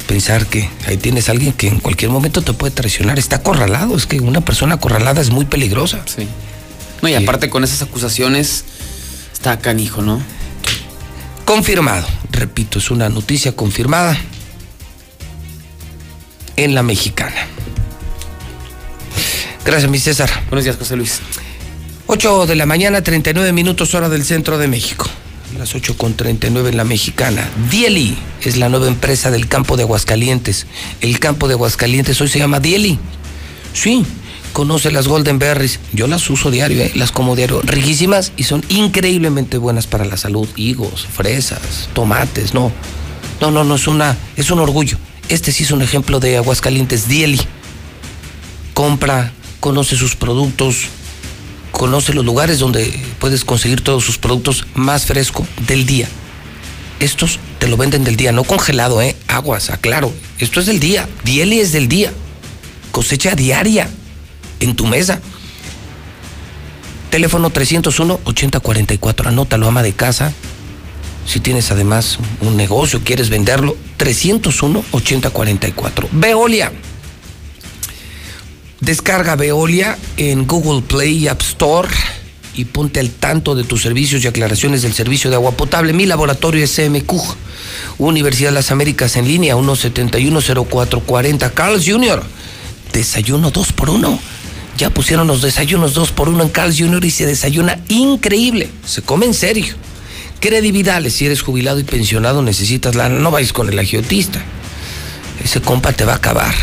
[0.08, 3.96] pensar que ahí tienes a alguien que en cualquier momento te puede traicionar, está acorralado,
[3.96, 6.02] es que una persona acorralada es muy peligrosa.
[6.06, 6.28] Sí.
[7.02, 8.66] No, y aparte con esas acusaciones
[9.34, 10.22] está canijo, ¿no?
[11.46, 14.18] Confirmado, repito, es una noticia confirmada
[16.56, 17.48] en la mexicana.
[19.66, 20.30] Gracias, mi César.
[20.50, 21.20] Buenos días, José Luis.
[22.08, 25.08] 8 de la mañana, 39 minutos hora del centro de México.
[25.58, 27.50] Las 8 con 39 en la mexicana.
[27.70, 30.66] Dieli es la nueva empresa del campo de Aguascalientes.
[31.02, 32.98] El campo de Aguascalientes hoy se llama Dieli.
[33.74, 34.06] Sí,
[34.52, 35.80] conoce las Golden Berries.
[35.94, 36.92] Yo las uso diario, ¿eh?
[36.96, 37.62] las como diario.
[37.64, 40.48] Riquísimas y son increíblemente buenas para la salud.
[40.56, 42.72] Higos, fresas, tomates, no.
[43.40, 44.98] No, no, no, es, una, es un orgullo.
[45.30, 47.42] Este sí es un ejemplo de Aguascalientes Dieli.
[48.74, 50.88] Compra, conoce sus productos,
[51.72, 56.08] conoce los lugares donde puedes conseguir todos sus productos más fresco del día.
[57.00, 59.16] Estos te lo venden del día, no congelado, ¿eh?
[59.28, 60.14] Aguas, aclaro.
[60.38, 61.10] Esto es del día.
[61.24, 62.14] Dieli es del día.
[62.92, 63.90] Cosecha diaria
[64.62, 65.20] en tu mesa.
[67.10, 69.28] Teléfono 301-8044.
[69.28, 70.32] Anótalo, ama de casa.
[71.28, 76.08] Si tienes además un negocio, quieres venderlo, 301-8044.
[76.14, 76.72] Veolia.
[78.80, 81.90] Descarga Veolia en Google Play y App Store
[82.56, 85.94] y ponte al tanto de tus servicios y aclaraciones del servicio de agua potable.
[85.94, 87.14] Mi laboratorio es CMQ,
[88.00, 91.54] Universidad de las Américas en línea, 1710440.
[91.54, 92.24] Carl's Jr.,
[92.92, 94.20] desayuno 2 por 1
[94.82, 97.06] Ya pusieron los desayunos 2 por 1 en Carl's Jr.
[97.06, 98.68] y se desayuna increíble.
[98.84, 99.76] Se come en serio.
[100.40, 103.08] Credividales, si eres jubilado y pensionado necesitas la...
[103.08, 104.42] No vais con el agiotista.
[105.44, 106.56] Ese compa te va a acabar.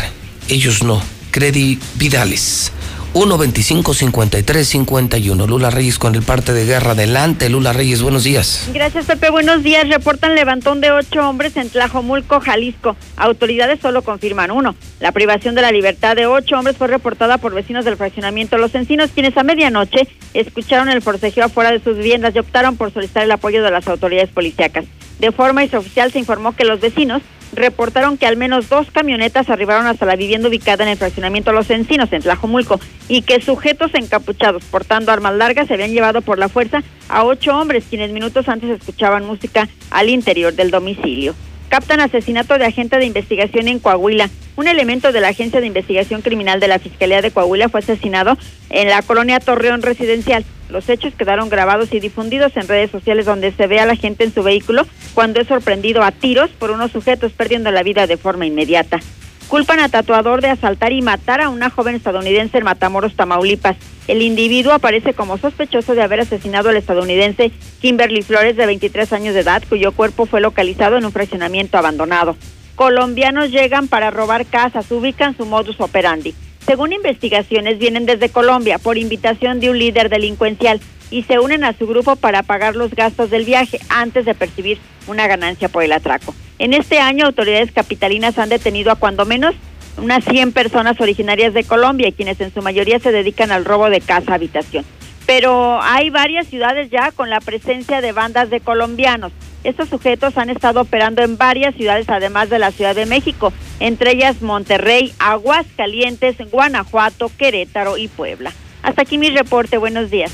[0.49, 1.01] Ellos no.
[1.31, 2.73] Credividales.
[3.13, 5.47] 125-53-51.
[5.47, 6.91] Lula Reyes con el parte de guerra.
[6.91, 8.69] Adelante, Lula Reyes, buenos días.
[8.73, 9.29] Gracias, Pepe.
[9.29, 9.89] Buenos días.
[9.89, 12.95] Reportan levantón de ocho hombres en Tlajomulco, Jalisco.
[13.17, 14.75] Autoridades solo confirman uno.
[14.99, 18.75] La privación de la libertad de ocho hombres fue reportada por vecinos del fraccionamiento Los
[18.75, 23.23] Encinos, quienes a medianoche escucharon el forcejeo afuera de sus viviendas y optaron por solicitar
[23.23, 24.85] el apoyo de las autoridades policíacas.
[25.19, 27.21] De forma extraoficial se informó que los vecinos
[27.53, 31.69] reportaron que al menos dos camionetas arribaron hasta la vivienda ubicada en el fraccionamiento Los
[31.69, 36.49] Encinos, en Tlajomulco, y que sujetos encapuchados portando armas largas se habían llevado por la
[36.49, 41.35] fuerza a ocho hombres, quienes minutos antes escuchaban música al interior del domicilio.
[41.69, 44.29] Captan asesinato de agente de investigación en Coahuila.
[44.55, 48.37] Un elemento de la Agencia de Investigación Criminal de la Fiscalía de Coahuila fue asesinado
[48.71, 50.43] en la colonia Torreón Residencial.
[50.69, 54.23] Los hechos quedaron grabados y difundidos en redes sociales donde se ve a la gente
[54.23, 58.17] en su vehículo cuando es sorprendido a tiros por unos sujetos perdiendo la vida de
[58.17, 58.99] forma inmediata.
[59.47, 63.77] Culpan a tatuador de asaltar y matar a una joven estadounidense en Matamoros, Tamaulipas.
[64.07, 67.51] El individuo aparece como sospechoso de haber asesinado al estadounidense
[67.81, 72.37] Kimberly Flores, de 23 años de edad, cuyo cuerpo fue localizado en un fraccionamiento abandonado.
[72.75, 76.35] Colombianos llegan para robar casas, ubican su modus operandi.
[76.69, 80.79] Según investigaciones, vienen desde Colombia por invitación de un líder delincuencial
[81.09, 84.77] y se unen a su grupo para pagar los gastos del viaje antes de percibir
[85.07, 86.35] una ganancia por el atraco.
[86.59, 89.55] En este año, autoridades capitalinas han detenido a cuando menos
[89.97, 94.01] unas 100 personas originarias de Colombia, quienes en su mayoría se dedican al robo de
[94.01, 94.85] casa-habitación.
[95.25, 99.31] Pero hay varias ciudades ya con la presencia de bandas de colombianos.
[99.63, 104.11] Estos sujetos han estado operando en varias ciudades, además de la Ciudad de México, entre
[104.11, 108.53] ellas Monterrey, Aguascalientes, Guanajuato, Querétaro y Puebla.
[108.83, 109.77] Hasta aquí mi reporte.
[109.77, 110.31] Buenos días.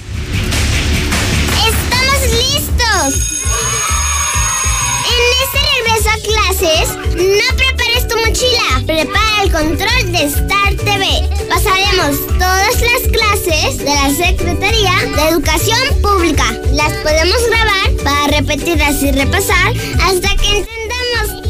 [1.68, 3.41] ¡Estamos listos!
[5.07, 10.55] En este regreso a clases, no prepares tu mochila, prepara el control de TV.
[11.86, 16.52] Pasaremos todas las clases de la Secretaría de Educación Pública.
[16.74, 19.72] Las podemos grabar para repetirlas y repasar
[20.02, 21.44] hasta que entendamos.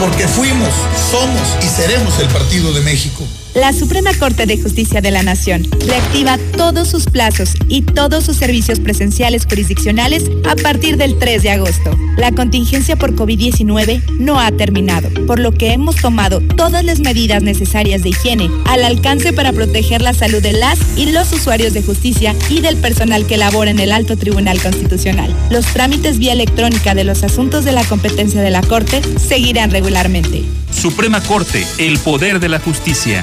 [0.00, 0.72] Porque fuimos,
[1.10, 3.24] somos y seremos el Partido de México.
[3.54, 8.36] La Suprema Corte de Justicia de la Nación reactiva todos sus plazos y todos sus
[8.36, 11.98] servicios presenciales jurisdiccionales a partir del 3 de agosto.
[12.16, 17.42] La contingencia por COVID-19 no ha terminado, por lo que hemos tomado todas las medidas
[17.42, 21.82] necesarias de higiene al alcance para proteger la salud de las y los usuarios de
[21.82, 25.34] justicia y del personal que labora en el Alto Tribunal Constitucional.
[25.50, 30.44] Los trámites vía electrónica de los asuntos de la competencia de la Corte seguirán regularmente.
[30.70, 33.22] Suprema Corte, el poder de la justicia.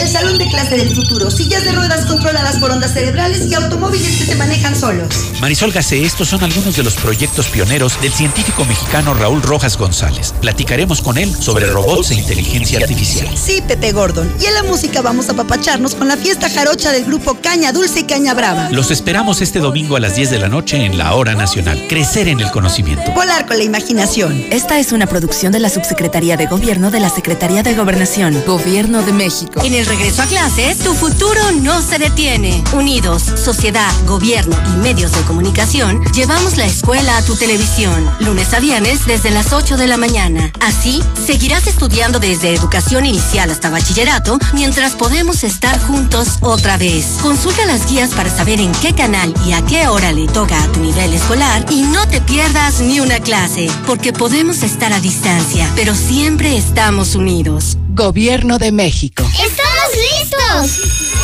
[0.00, 4.16] El salón de clase del futuro, sillas de ruedas controladas por ondas cerebrales y automóviles
[4.16, 5.08] que se manejan solos.
[5.42, 10.32] Marisol Gacé, estos son algunos de los proyectos pioneros del científico mexicano Raúl Rojas González.
[10.40, 13.28] Platicaremos con él sobre robots e inteligencia artificial.
[13.36, 14.32] Sí, Pepe Gordon.
[14.40, 18.00] Y en la música vamos a papacharnos con la fiesta jarocha del grupo Caña Dulce
[18.00, 18.70] y Caña Brava.
[18.70, 21.86] Los esperamos este domingo a las 10 de la noche en la Hora Nacional.
[21.90, 23.12] Crecer en el conocimiento.
[23.12, 24.46] Volar con la imaginación.
[24.50, 29.02] Esta es una producción de la Subsecretaría de Gobierno de la Secretaría de Gobernación, Gobierno
[29.02, 29.60] de México.
[29.62, 32.62] En el regreso a clases, tu futuro no se detiene.
[32.74, 38.60] Unidos, sociedad, gobierno y medios de comunicación, llevamos la escuela a tu televisión, lunes a
[38.60, 40.52] viernes desde las 8 de la mañana.
[40.60, 47.18] Así, seguirás estudiando desde educación inicial hasta bachillerato, mientras podemos estar juntos otra vez.
[47.20, 50.68] Consulta las guías para saber en qué canal y a qué hora le toca a
[50.68, 55.68] tu nivel escolar y no te pierdas ni una clase, porque podemos estar a distancia,
[55.74, 57.76] pero siempre estamos unidos.
[57.92, 59.24] Gobierno de México.
[59.32, 61.20] ¡Estamos listos!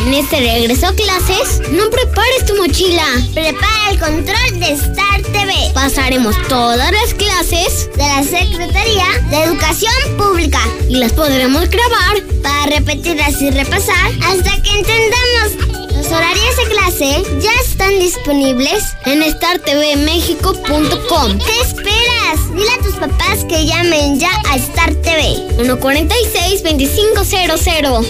[0.00, 3.04] En este regreso a clases, no prepares tu mochila.
[3.32, 5.52] Prepara el control de Star TV.
[5.72, 12.66] Pasaremos todas las clases de la Secretaría de Educación Pública y las podremos grabar para
[12.66, 15.85] repetirlas y repasar hasta que entendamos.
[16.08, 17.10] Los horarios de clase
[17.40, 21.38] ya están disponibles en startvmexico.com.
[21.38, 22.48] ¿Qué esperas?
[22.52, 25.48] Dile a tus papás que llamen ya a Star TV.
[25.64, 28.06] 146-2500.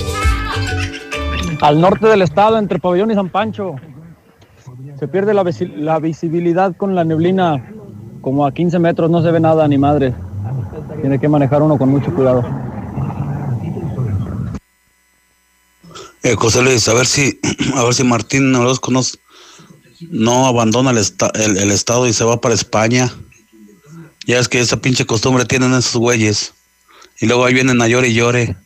[1.63, 3.77] Al norte del estado, entre Pabellón y San Pancho.
[4.99, 7.65] Se pierde la, visi- la visibilidad con la neblina.
[8.21, 10.13] Como a 15 metros no se ve nada ni madre.
[11.01, 12.45] Tiene que manejar uno con mucho cuidado.
[16.27, 17.39] Eh, José Luis, a ver si,
[17.75, 19.19] a ver si Martín Orozco nos-
[20.11, 23.15] no abandona el, esta- el- el estado y se va para España.
[24.27, 26.53] Ya es que esa pinche costumbre tienen esos güeyes.
[27.21, 28.57] Y luego ahí vienen a llore y llore.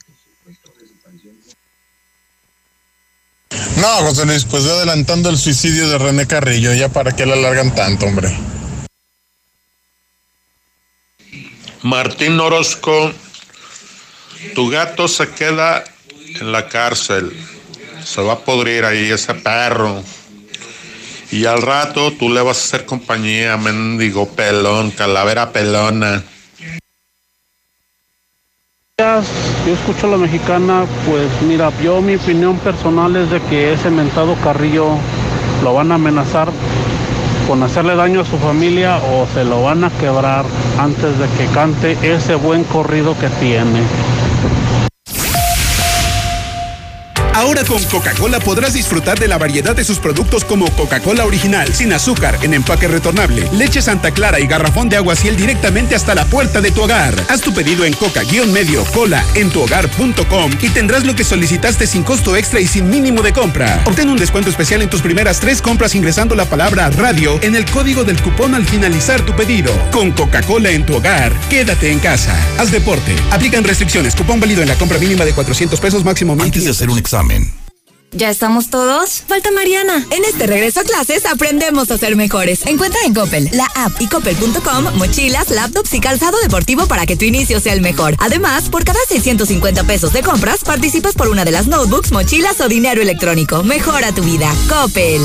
[3.77, 7.35] No, José Luis, pues yo adelantando el suicidio de René Carrillo, ya para qué le
[7.35, 8.35] alargan tanto, hombre.
[11.83, 13.13] Martín Orozco,
[14.55, 15.85] tu gato se queda
[16.39, 17.33] en la cárcel.
[18.05, 20.03] Se va a podrir ahí ese perro.
[21.33, 26.23] Y al rato tú le vas a hacer compañía, mendigo pelón, calavera pelona.
[28.99, 33.89] Yo escucho a la mexicana, pues mira, yo mi opinión personal es de que ese
[33.89, 34.97] mentado Carrillo
[35.63, 36.51] lo van a amenazar
[37.49, 40.45] con hacerle daño a su familia o se lo van a quebrar
[40.79, 43.81] antes de que cante ese buen corrido que tiene.
[47.41, 51.91] Ahora con Coca-Cola podrás disfrutar de la variedad de sus productos como Coca-Cola original, sin
[51.91, 56.27] azúcar, en empaque retornable, leche Santa Clara y garrafón de agua ciel directamente hasta la
[56.27, 57.15] puerta de tu hogar.
[57.31, 62.37] Haz tu pedido en coca-medio cola en tuhogar.com y tendrás lo que solicitaste sin costo
[62.37, 63.85] extra y sin mínimo de compra.
[63.87, 67.65] Obtén un descuento especial en tus primeras tres compras ingresando la palabra radio en el
[67.65, 69.73] código del cupón al finalizar tu pedido.
[69.93, 72.39] Con Coca-Cola en tu hogar, quédate en casa.
[72.59, 73.17] Haz deporte.
[73.31, 74.15] Aplican restricciones.
[74.15, 76.37] Cupón válido en la compra mínima de 400 pesos máximo.
[76.39, 77.30] Antes de hacer un examen.
[78.13, 79.23] ¿Ya estamos todos?
[79.29, 80.05] Falta Mariana.
[80.11, 82.67] En este regreso a clases aprendemos a ser mejores.
[82.67, 87.25] Encuentra en Coppel, la app y coppel.com mochilas, laptops y calzado deportivo para que tu
[87.25, 88.17] inicio sea el mejor.
[88.19, 92.69] Además, por cada 650 pesos de compras, participas por una de las notebooks, mochilas o
[92.69, 93.63] dinero electrónico.
[93.63, 94.53] Mejora tu vida.
[94.69, 95.23] Coppel.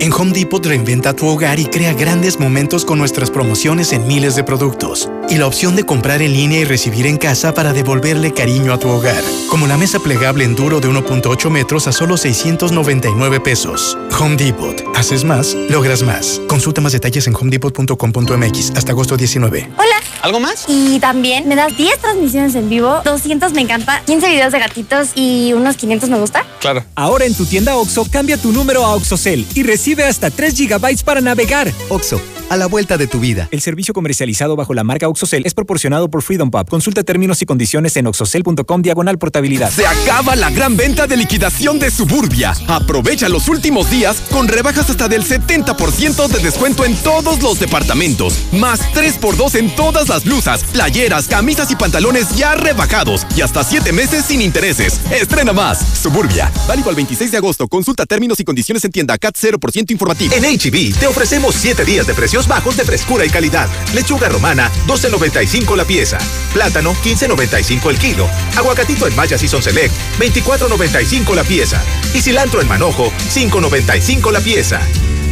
[0.00, 4.34] En Home Depot reinventa tu hogar y crea grandes momentos con nuestras promociones en miles
[4.34, 5.08] de productos.
[5.30, 8.78] Y la opción de comprar en línea y recibir en casa para devolverle cariño a
[8.78, 9.22] tu hogar.
[9.48, 13.96] Como la mesa plegable Enduro de 1.8 metros a solo 699 pesos.
[14.18, 14.82] Home Depot.
[14.94, 16.40] Haces más, logras más.
[16.48, 19.70] Consulta más detalles en homedepot.com.mx hasta agosto 19.
[19.78, 20.00] Hola.
[20.22, 20.64] ¿Algo más?
[20.68, 25.10] Y también me das 10 transmisiones en vivo, 200 me encanta, 15 videos de gatitos
[25.14, 26.44] y unos 500 me gusta.
[26.60, 26.84] Claro.
[26.94, 31.04] Ahora en tu tienda OXO, cambia tu número a OXOCEL y recibe hasta 3 GB
[31.04, 31.72] para navegar.
[31.88, 32.20] OXO,
[32.50, 33.48] a la vuelta de tu vida.
[33.52, 36.68] El servicio comercializado bajo la marca OXOCEL es proporcionado por Freedom Pub.
[36.68, 39.70] Consulta términos y condiciones en oxocel.com diagonal portabilidad.
[39.70, 42.52] Se acaba la gran venta de liquidación de Suburbia.
[42.66, 48.34] Aprovecha los últimos días con rebajas hasta del 70% de descuento en todos los departamentos.
[48.52, 53.26] Más 3x2 en todas las blusas, playeras, camisas y pantalones ya rebajados.
[53.36, 55.00] Y hasta 7 meses sin intereses.
[55.12, 55.78] Estrena más.
[56.02, 56.50] Suburbia.
[56.66, 57.68] Válido al 26 de agosto.
[57.68, 60.34] Consulta términos y condiciones en tienda CAT 0% informativo.
[60.34, 63.68] En HB te ofrecemos 7 días de precios bajos de frescura y calidad.
[63.92, 66.18] Lechuga romana, 12.95 la pieza.
[66.52, 68.28] Plátano, 15.95 el kilo.
[68.56, 71.82] Aguacatito en Maya Season Select, 24.95 la pieza.
[72.14, 74.80] Y cilantro en manojo, 5.95 la pieza.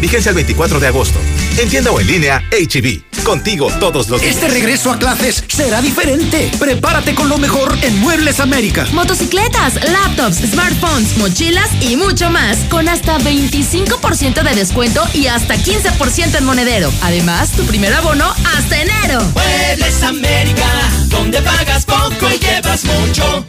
[0.01, 1.19] Vigencia el 24 de agosto.
[1.57, 3.09] En tienda o en línea, HB.
[3.25, 4.37] Contigo todos los días.
[4.37, 6.51] Este regreso a clases será diferente.
[6.59, 8.87] Prepárate con lo mejor en Muebles América.
[8.93, 12.59] Motocicletas, laptops, smartphones, mochilas y mucho más.
[12.71, 16.91] Con hasta 25% de descuento y hasta 15% en monedero.
[17.03, 18.27] Además, tu primer abono
[18.57, 19.21] hasta enero.
[19.35, 20.67] Muebles América,
[21.09, 23.45] donde pagas poco y llevas mucho.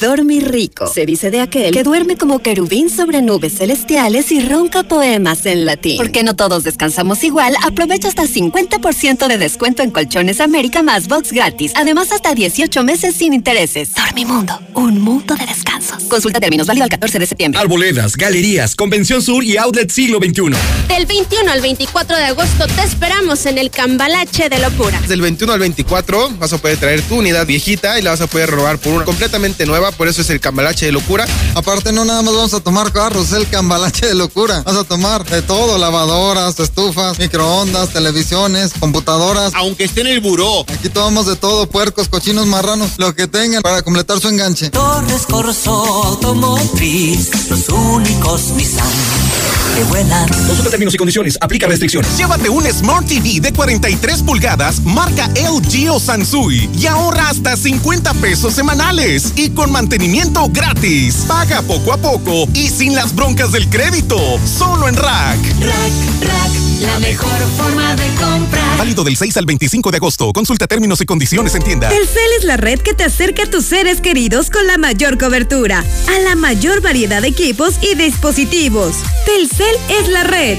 [0.00, 0.88] Dormir rico.
[0.92, 5.64] Se dice de aquel que duerme como querubín sobre nubes celestiales y ronca poemas en
[5.64, 5.96] latín.
[5.96, 11.32] Porque no todos descansamos igual, aprovecha hasta 50% de descuento en Colchones América más box
[11.32, 11.72] gratis.
[11.76, 13.94] Además, hasta 18 meses sin intereses.
[13.94, 16.02] Dormimundo, un mundo de descansos.
[16.04, 17.60] Consulta términos válido al 14 de septiembre.
[17.60, 20.56] Arboledas, galerías, Convención Sur y Outlet Siglo XXI.
[20.88, 25.00] Del 21 al 24 de agosto te esperamos en el Cambalache de Locura.
[25.08, 28.26] Del 21 al 24 vas a poder traer tu unidad viejita y la vas a
[28.26, 31.26] poder robar por una completamente nueva, por eso es el Cambalache de Locura.
[31.54, 34.62] Aparte no nada más vamos a tomar carros, el Cambalache de Locura.
[34.62, 39.52] Vas a tomar de todo, lavadoras, estufas, microondas, televisiones, computadoras.
[39.54, 40.64] Aunque esté en el buró.
[40.68, 44.70] Aquí tomamos de todo, puercos, cochinos, marranos, lo que tengan para completar su enganche.
[44.70, 45.72] Torres Corso
[46.04, 49.32] Automotriz, los únicos Nissan
[49.74, 50.28] que vuelan.
[50.28, 52.16] Consulta términos y condiciones, aplica restricciones.
[52.16, 58.14] Llévate un Smart TV de 43 pulgadas, marca LG o Sansui y ahorra hasta 50
[58.14, 61.24] pesos semanales y con mantenimiento gratis.
[61.26, 64.18] Paga poco a poco y sin las broncas del crédito.
[64.46, 65.38] Solo en Rack.
[65.60, 68.78] Rack, Rack, la mejor forma de comprar.
[68.78, 70.32] Válido del 6 al 25 de agosto.
[70.32, 71.88] Consulta términos y condiciones en tienda.
[71.88, 75.84] Telcel es la red que te acerca a tus seres queridos con la mayor cobertura,
[76.08, 78.96] a la mayor variedad de equipos y dispositivos.
[79.26, 80.58] Telcel es la red.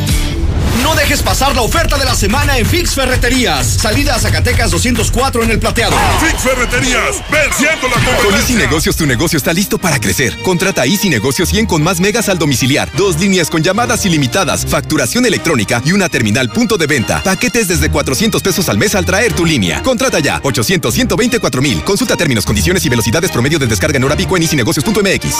[0.83, 3.67] No dejes pasar la oferta de la semana en Fix Ferreterías.
[3.67, 5.95] Salida a Zacatecas 204 en el plateado.
[6.19, 8.23] Fix Ferreterías, venciendo la competencia.
[8.23, 10.37] Con Easy Negocios tu negocio está listo para crecer.
[10.41, 12.91] Contrata Easy Negocios 100 con más megas al domiciliar.
[12.95, 17.21] Dos líneas con llamadas ilimitadas, facturación electrónica y una terminal punto de venta.
[17.23, 19.83] Paquetes desde 400 pesos al mes al traer tu línea.
[19.83, 21.83] Contrata ya 800 124 mil.
[21.83, 25.35] Consulta términos, condiciones y velocidades promedio de descarga en hora pico en easynegocios.mx.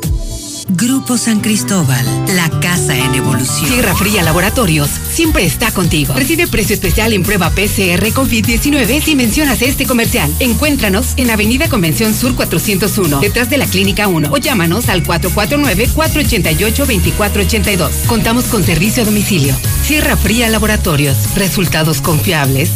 [0.69, 3.71] Grupo San Cristóbal, la casa en evolución.
[3.71, 6.13] Tierra Fría Laboratorios siempre está contigo.
[6.13, 10.29] Recibe precio especial en prueba PCR COVID-19 si mencionas este comercial.
[10.39, 17.89] Encuéntranos en Avenida Convención Sur 401, detrás de la Clínica 1 o llámanos al 449-488-2482.
[18.07, 19.55] Contamos con servicio a domicilio.
[19.83, 22.71] Sierra Fría Laboratorios, resultados confiables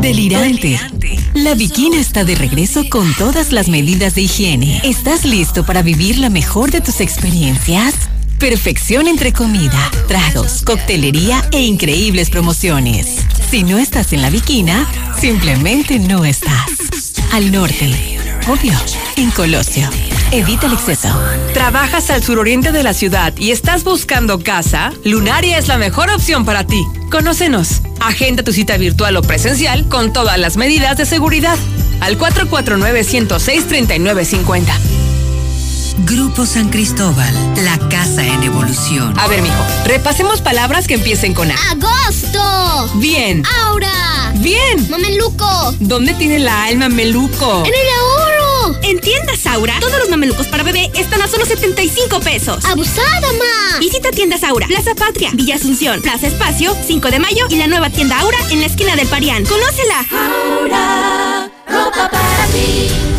[0.00, 0.80] Delirante.
[1.34, 4.80] La Bikina está de regreso con todas las medidas de higiene.
[4.82, 7.94] ¿Estás listo para vivir la mejor de tus experiencias?
[8.42, 9.78] Perfección entre comida,
[10.08, 13.24] tragos, coctelería e increíbles promociones.
[13.48, 14.84] Si no estás en la Bikina,
[15.16, 16.72] simplemente no estás.
[17.30, 18.72] Al norte, obvio,
[19.16, 19.88] en Colosio.
[20.32, 21.08] Evita el exceso.
[21.54, 24.92] ¿Trabajas al suroriente de la ciudad y estás buscando casa?
[25.04, 26.84] Lunaria es la mejor opción para ti.
[27.12, 27.80] Conócenos.
[28.00, 31.56] Agenda tu cita virtual o presencial con todas las medidas de seguridad.
[32.00, 35.01] Al 449-106-3950.
[35.98, 39.18] Grupo San Cristóbal, la casa en evolución.
[39.18, 41.54] A ver, mijo, repasemos palabras que empiecen con A.
[41.70, 42.90] ¡Agosto!
[42.94, 43.42] Bien.
[43.64, 44.32] ¡Aura!
[44.36, 44.88] Bien.
[44.90, 45.74] ¡Mameluco!
[45.80, 47.64] ¿Dónde tiene la alma meluco?
[47.66, 48.78] ¡En el ahorro!
[48.82, 52.64] En tiendas Aura, todos los mamelucos para bebé están a solo 75 pesos.
[52.64, 53.78] ¡Abusada, ma!
[53.78, 57.90] Visita tiendas Aura, Plaza Patria, Villa Asunción, Plaza Espacio, 5 de mayo y la nueva
[57.90, 59.44] tienda Aura en la esquina del Parián.
[59.44, 60.06] ¡Conócela!
[60.10, 63.11] Aura, ropa para ti.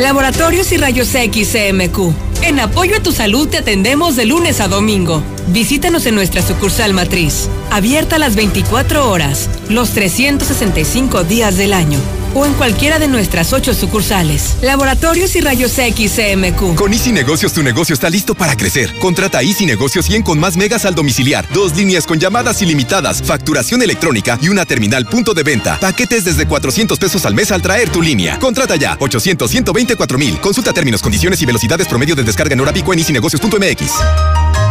[0.00, 2.14] Laboratorios y Rayos X CMQ.
[2.42, 5.22] En apoyo a tu salud te atendemos de lunes a domingo.
[5.48, 11.98] Visítanos en nuestra sucursal matriz, abierta las 24 horas, los 365 días del año
[12.34, 14.56] o en cualquiera de nuestras ocho sucursales.
[14.62, 16.74] Laboratorios y Rayos X CMQ.
[16.74, 18.94] Con Easy Negocios tu negocio está listo para crecer.
[18.98, 23.82] Contrata Easy Negocios 100 con más megas al domiciliar, dos líneas con llamadas ilimitadas, facturación
[23.82, 25.78] electrónica y una terminal punto de venta.
[25.80, 28.38] Paquetes desde 400 pesos al mes al traer tu línea.
[28.38, 30.40] Contrata ya 800 124 mil.
[30.40, 34.69] Consulta términos, condiciones y velocidades promedio de descarga en hora pico en easynegocios.mx.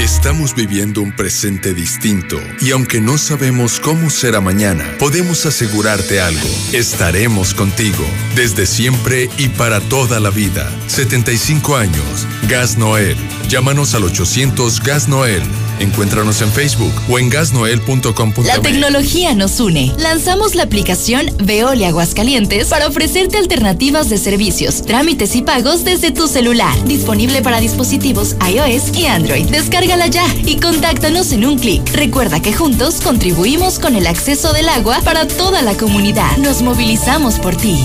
[0.00, 6.48] Estamos viviendo un presente distinto y aunque no sabemos cómo será mañana, podemos asegurarte algo.
[6.72, 8.02] Estaremos contigo
[8.34, 10.72] desde siempre y para toda la vida.
[10.86, 12.26] 75 años.
[12.48, 13.18] Gas Noel.
[13.50, 15.42] Llámanos al 800 Gas Noel.
[15.80, 18.46] Encuéntranos en Facebook o en gasnoel.com.mx.
[18.46, 19.92] La tecnología nos une.
[19.98, 26.28] Lanzamos la aplicación Veolia Aguascalientes para ofrecerte alternativas de servicios, trámites y pagos desde tu
[26.28, 26.72] celular.
[26.84, 29.46] Disponible para dispositivos iOS y Android.
[29.46, 31.82] Descárgala ya y contáctanos en un clic.
[31.92, 36.36] Recuerda que juntos contribuimos con el acceso del agua para toda la comunidad.
[36.36, 37.84] Nos movilizamos por ti.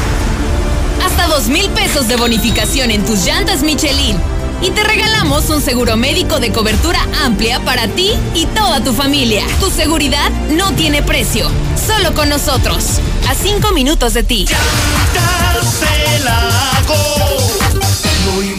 [1.05, 4.17] Hasta dos mil pesos de bonificación en tus llantas Michelin.
[4.61, 9.43] Y te regalamos un seguro médico de cobertura amplia para ti y toda tu familia.
[9.59, 12.99] Tu seguridad no tiene precio, solo con nosotros.
[13.27, 14.45] A cinco minutos de ti.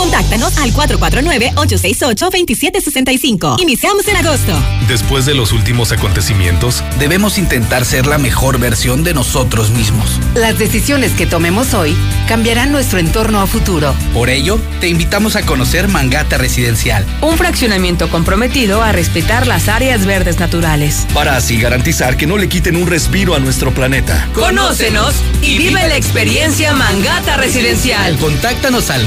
[0.00, 3.60] Contáctanos al 449-868-2765.
[3.60, 4.58] Iniciamos en agosto.
[4.88, 10.18] Después de los últimos acontecimientos, debemos intentar ser la mejor versión de nosotros mismos.
[10.34, 11.94] Las decisiones que tomemos hoy
[12.26, 13.94] cambiarán nuestro entorno a futuro.
[14.14, 17.04] Por ello, te invitamos a conocer Mangata Residencial.
[17.20, 21.06] Un fraccionamiento comprometido a respetar las áreas verdes naturales.
[21.12, 24.30] Para así garantizar que no le quiten un respiro a nuestro planeta.
[24.32, 28.16] Conócenos y vive la experiencia Mangata Residencial.
[28.16, 29.06] Contáctanos al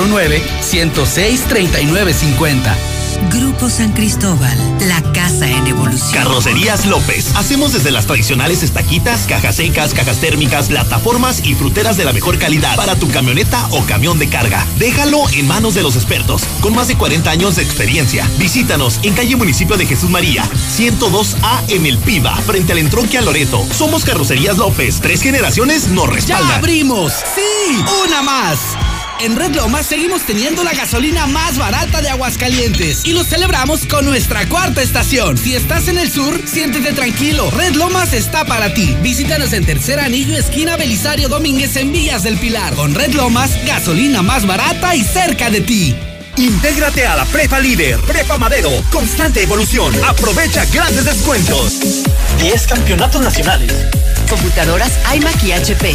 [0.00, 2.74] 449-106-3950.
[3.30, 4.56] Grupo San Cristóbal,
[4.88, 6.10] la casa en evolución.
[6.12, 7.36] Carrocerías López.
[7.36, 12.38] Hacemos desde las tradicionales estaquitas, cajas secas, cajas térmicas, plataformas y fruteras de la mejor
[12.38, 14.64] calidad para tu camioneta o camión de carga.
[14.78, 18.26] Déjalo en manos de los expertos, con más de 40 años de experiencia.
[18.38, 20.42] Visítanos en calle Municipio de Jesús María,
[20.74, 23.62] 102A en El Piba, frente al entronque a Loreto.
[23.70, 25.00] Somos Carrocerías López.
[25.02, 26.48] Tres generaciones nos respaldan.
[26.48, 27.12] ¡Ya abrimos!
[27.34, 27.84] ¡Sí!
[28.06, 28.60] ¡Una más!
[29.22, 34.06] En Red Lomas seguimos teniendo la gasolina más barata de Aguascalientes y lo celebramos con
[34.06, 35.36] nuestra cuarta estación.
[35.36, 37.50] Si estás en el sur, siéntete tranquilo.
[37.50, 38.96] Red Lomas está para ti.
[39.02, 42.74] Visítanos en Tercer Anillo, esquina Belisario Domínguez en Villas del Pilar.
[42.74, 45.94] Con Red Lomas, gasolina más barata y cerca de ti.
[46.38, 49.92] Intégrate a la Prepa Líder, Prepa Madero, constante evolución.
[50.02, 52.04] Aprovecha grandes descuentos.
[52.38, 53.70] 10 campeonatos nacionales.
[54.30, 55.94] Computadoras iMac y HP.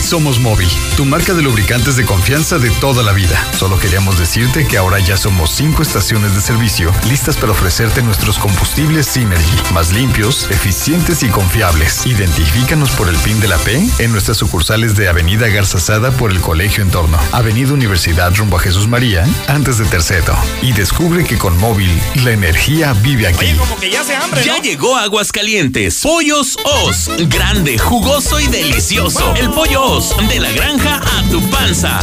[0.11, 0.67] somos Móvil,
[0.97, 3.47] tu marca de lubricantes de confianza de toda la vida.
[3.57, 8.37] Solo queríamos decirte que ahora ya somos cinco estaciones de servicio listas para ofrecerte nuestros
[8.37, 12.05] combustibles Synergy, más limpios, eficientes y confiables.
[12.05, 16.41] Identifícanos por el PIN de la P en nuestras sucursales de Avenida Garzazada por el
[16.41, 20.35] Colegio Entorno, Avenida Universidad rumbo a Jesús María, antes de Terceto.
[20.61, 21.89] Y descubre que con Móvil
[22.25, 23.53] la energía vive aquí.
[23.53, 26.01] como que ya se hambre, Ya llegó Aguascalientes.
[26.01, 27.09] Pollos Os.
[27.29, 29.33] Grande, jugoso y delicioso.
[29.37, 30.00] El pollo Os.
[30.01, 31.99] De la granja a tu panza.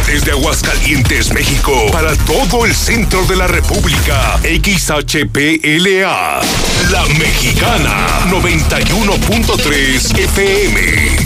[0.08, 4.40] Desde Aguascalientes, México, para todo el centro de la República.
[4.42, 6.42] XHPLA.
[6.90, 8.26] La Mexicana.
[8.32, 11.21] 91.3 FM.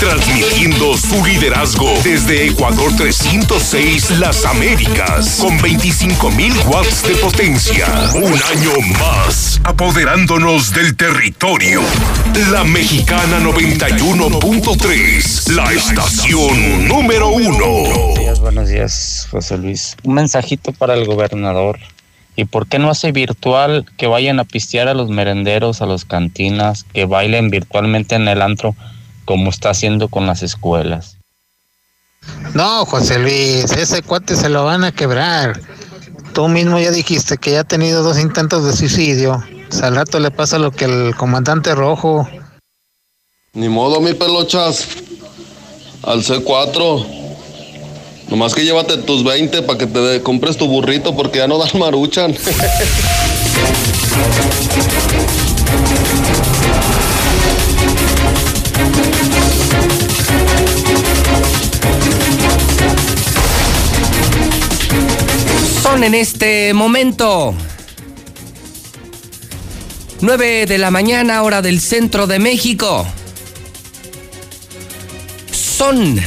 [0.00, 7.84] Transmitiendo su liderazgo desde Ecuador 306 Las Américas con 25.000 watts de potencia.
[8.14, 11.82] Un año más, apoderándonos del territorio.
[12.50, 17.66] La Mexicana 91.3, la estación número uno.
[17.66, 19.98] Buenos días, buenos días, José Luis.
[20.02, 21.78] Un mensajito para el gobernador.
[22.36, 26.06] ¿Y por qué no hace virtual que vayan a pistear a los merenderos, a los
[26.06, 28.74] cantinas, que bailen virtualmente en el antro?
[29.30, 31.16] Como está haciendo con las escuelas.
[32.52, 35.60] No, José Luis, ese cuate se lo van a quebrar.
[36.34, 39.40] Tú mismo ya dijiste que ya ha tenido dos intentos de suicidio.
[39.82, 42.28] al rato le pasa lo que el comandante rojo.
[43.52, 44.88] Ni modo, mi pelochas.
[46.02, 47.06] Al C4.
[48.30, 51.78] Nomás que llévate tus 20 para que te compres tu burrito porque ya no dan
[51.78, 52.34] maruchan.
[65.82, 67.54] Son en este momento
[70.20, 73.06] 9 de la mañana, hora del centro de México.
[75.50, 76.20] Son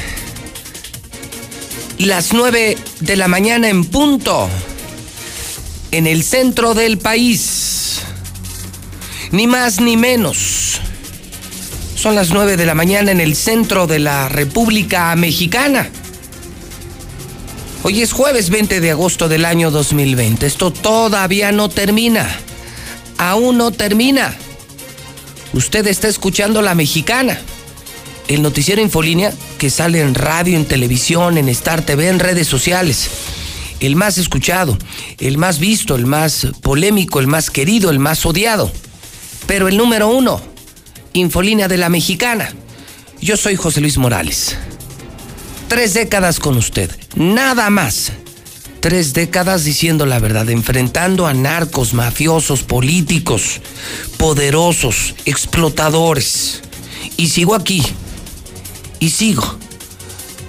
[1.99, 4.49] las 9 de la mañana en punto
[5.91, 8.01] en el centro del país.
[9.31, 10.79] Ni más ni menos.
[11.95, 15.91] Son las 9 de la mañana en el centro de la República Mexicana.
[17.85, 20.45] Hoy es jueves 20 de agosto del año 2020.
[20.45, 22.33] Esto todavía no termina.
[23.17, 24.33] Aún no termina.
[25.51, 27.37] Usted está escuchando La Mexicana,
[28.29, 33.09] el noticiero Infolínea que sale en radio, en televisión, en Star TV, en redes sociales.
[33.81, 34.77] El más escuchado,
[35.19, 38.71] el más visto, el más polémico, el más querido, el más odiado.
[39.45, 40.41] Pero el número uno,
[41.11, 42.49] Infolínea de La Mexicana.
[43.19, 44.55] Yo soy José Luis Morales.
[45.67, 48.11] Tres décadas con usted, nada más.
[48.79, 53.61] Tres décadas diciendo la verdad, enfrentando a narcos, mafiosos, políticos,
[54.17, 56.61] poderosos, explotadores.
[57.15, 57.81] Y sigo aquí.
[58.99, 59.57] Y sigo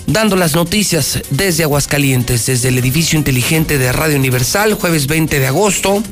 [0.06, 5.46] dando las noticias desde Aguascalientes, desde el edificio inteligente de Radio Universal, jueves 20 de
[5.46, 6.02] agosto.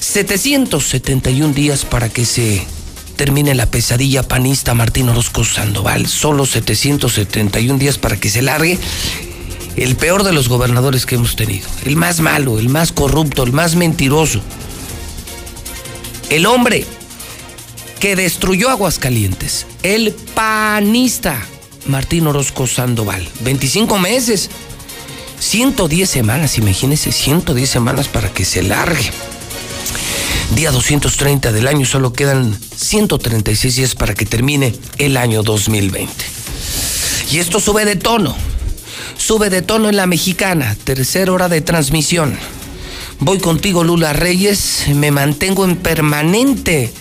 [0.00, 2.66] 771 días para que se
[3.16, 6.06] termine la pesadilla panista Martín Orozco Sandoval.
[6.06, 8.78] Solo 771 días para que se largue
[9.76, 11.68] el peor de los gobernadores que hemos tenido.
[11.84, 14.40] El más malo, el más corrupto, el más mentiroso.
[16.30, 16.86] El hombre
[18.00, 19.66] que destruyó Aguascalientes.
[19.82, 21.40] El panista
[21.86, 23.26] Martín Orozco Sandoval.
[23.40, 24.50] 25 meses.
[25.38, 29.10] 110 semanas, imagínense, 110 semanas para que se largue.
[30.54, 36.12] Día 230 del año, solo quedan 136 días para que termine el año 2020.
[37.32, 38.36] Y esto sube de tono.
[39.16, 42.36] Sube de tono en la mexicana, tercera hora de transmisión.
[43.18, 44.86] Voy contigo, Lula Reyes.
[44.94, 46.92] Me mantengo en permanente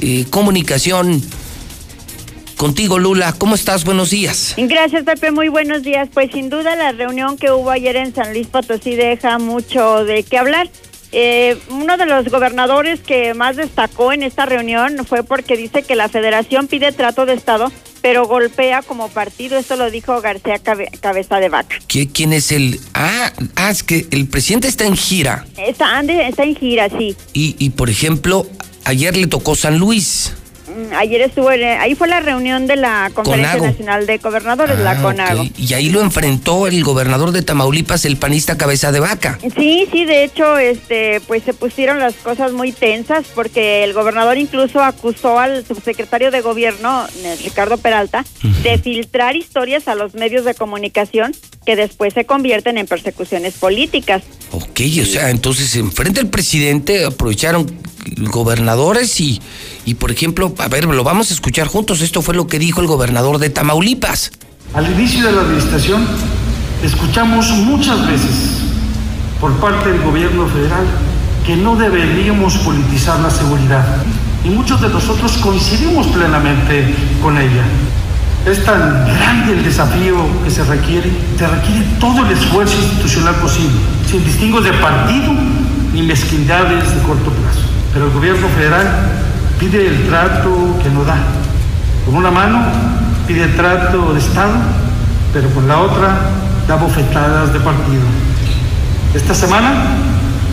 [0.00, 1.22] eh, comunicación
[2.56, 3.34] contigo, Lula.
[3.36, 3.84] ¿Cómo estás?
[3.84, 4.54] Buenos días.
[4.56, 5.30] Gracias, Pepe.
[5.30, 6.08] Muy buenos días.
[6.12, 10.22] Pues sin duda la reunión que hubo ayer en San Luis Potosí deja mucho de
[10.22, 10.70] qué hablar.
[11.12, 15.96] Eh, uno de los gobernadores que más destacó en esta reunión fue porque dice que
[15.96, 17.70] la federación pide trato de Estado,
[18.02, 19.56] pero golpea como partido.
[19.58, 21.76] Esto lo dijo García Cabe- Cabeza de Vaca.
[21.88, 22.80] ¿Qui- ¿Quién es el...?
[22.94, 25.46] Ah, ah, es que el presidente está en gira.
[25.56, 27.16] Está, ande- está en gira, sí.
[27.32, 28.46] Y, y, por ejemplo,
[28.84, 30.32] ayer le tocó San Luis.
[30.76, 33.66] Mm, Ayer estuvo, en- ahí fue la reunión de la Conferencia Conago.
[33.66, 35.44] Nacional de Gobernadores, la Ah, CONAGO.
[35.56, 39.38] Y ahí lo enfrentó el gobernador de Tamaulipas, el panista Cabeza de Vaca.
[39.56, 44.36] Sí, sí, de hecho, este, pues se pusieron las cosas muy tensas porque el gobernador
[44.38, 48.24] incluso acusó al subsecretario de gobierno, eh, Ricardo Peralta,
[48.62, 51.34] de filtrar historias a los medios de comunicación
[51.64, 54.22] que después se convierten en persecuciones políticas.
[54.52, 57.66] Ok, o sea, entonces enfrente al presidente aprovecharon
[58.30, 59.40] gobernadores y,
[59.84, 62.00] y, por ejemplo, a ver, lo vamos a escuchar juntos.
[62.00, 64.32] Esto fue lo que dijo el gobernador de Tamaulipas.
[64.74, 66.06] Al inicio de la administración,
[66.82, 68.62] escuchamos muchas veces
[69.40, 70.84] por parte del gobierno federal
[71.44, 73.84] que no deberíamos politizar la seguridad.
[74.44, 77.64] Y muchos de nosotros coincidimos plenamente con ella.
[78.46, 83.76] Es tan grande el desafío que se requiere, se requiere todo el esfuerzo institucional posible,
[84.08, 85.32] sin distingos de partido
[85.92, 87.65] ni mezquindades de corto plazo.
[87.96, 88.86] Pero el gobierno federal
[89.58, 91.16] pide el trato que no da.
[92.04, 92.62] Con una mano
[93.26, 94.52] pide trato de Estado,
[95.32, 96.18] pero con la otra
[96.68, 98.02] da bofetadas de partido.
[99.14, 99.96] Esta semana,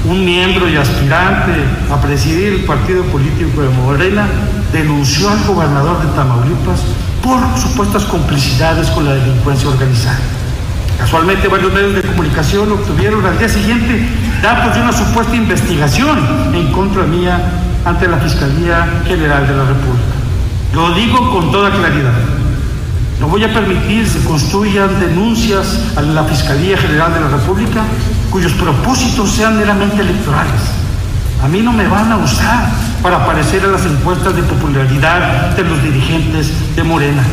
[0.05, 1.51] un miembro y aspirante
[1.91, 4.25] a presidir el partido político de Morena
[4.71, 6.79] denunció al gobernador de Tamaulipas
[7.21, 10.42] por supuestas complicidades con la delincuencia organizada.
[10.97, 14.07] Casualmente varios medios de comunicación obtuvieron al día siguiente
[14.41, 16.17] datos de una supuesta investigación
[16.53, 17.39] en contra mía
[17.85, 20.13] ante la Fiscalía General de la República.
[20.73, 22.13] Lo digo con toda claridad.
[23.19, 27.83] No voy a permitir se construyan denuncias a la Fiscalía General de la República
[28.29, 30.61] cuyos propósitos sean meramente electorales.
[31.43, 32.69] A mí no me van a usar
[33.01, 37.23] para aparecer en las encuestas de popularidad de los dirigentes de Morena.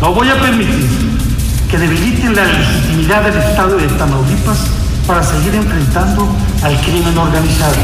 [0.00, 1.23] No voy a permitir
[1.74, 4.58] que debiliten la legitimidad del Estado de Tamaulipas
[5.08, 6.32] para seguir enfrentando
[6.62, 7.74] al crimen organizado.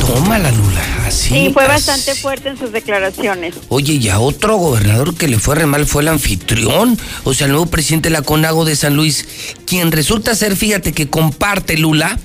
[0.00, 0.80] Tómala, Lula.
[1.06, 1.28] Así.
[1.28, 1.72] Sí, fue así.
[1.72, 3.56] bastante fuerte en sus declaraciones.
[3.68, 7.44] Oye, y a otro gobernador que le fue re mal fue el anfitrión, o sea,
[7.44, 9.26] el nuevo presidente de la CONAGO de San Luis,
[9.66, 12.18] quien resulta ser, fíjate, que comparte Lula.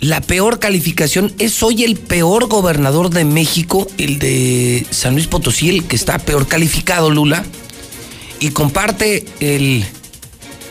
[0.00, 5.68] La peor calificación es hoy el peor gobernador de México, el de San Luis Potosí,
[5.68, 7.44] el que está peor calificado, Lula.
[8.40, 9.84] Y comparte el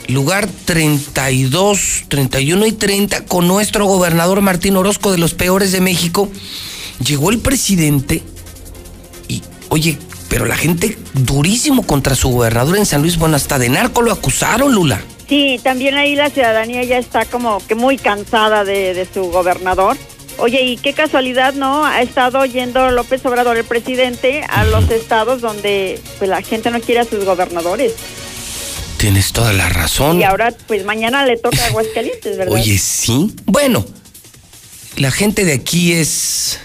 [0.08, 6.30] lugar 32, 31 y 30 con nuestro gobernador Martín Orozco de los peores de México.
[7.06, 8.24] Llegó el presidente
[9.28, 9.98] y, oye,
[10.30, 14.12] pero la gente durísimo contra su gobernador en San Luis, bueno, hasta de narco lo
[14.12, 15.02] acusaron, Lula.
[15.28, 19.98] Sí, también ahí la ciudadanía ya está como que muy cansada de, de su gobernador.
[20.40, 21.86] Oye, y qué casualidad, ¿no?
[21.86, 26.80] Ha estado yendo López Obrador, el presidente, a los estados donde pues, la gente no
[26.80, 27.94] quiere a sus gobernadores.
[28.98, 30.20] Tienes toda la razón.
[30.20, 32.54] Y ahora, pues mañana le toca a Aguascalientes, ¿verdad?
[32.54, 33.34] Oye, sí.
[33.46, 33.86] Bueno,
[34.98, 36.60] la gente de aquí es.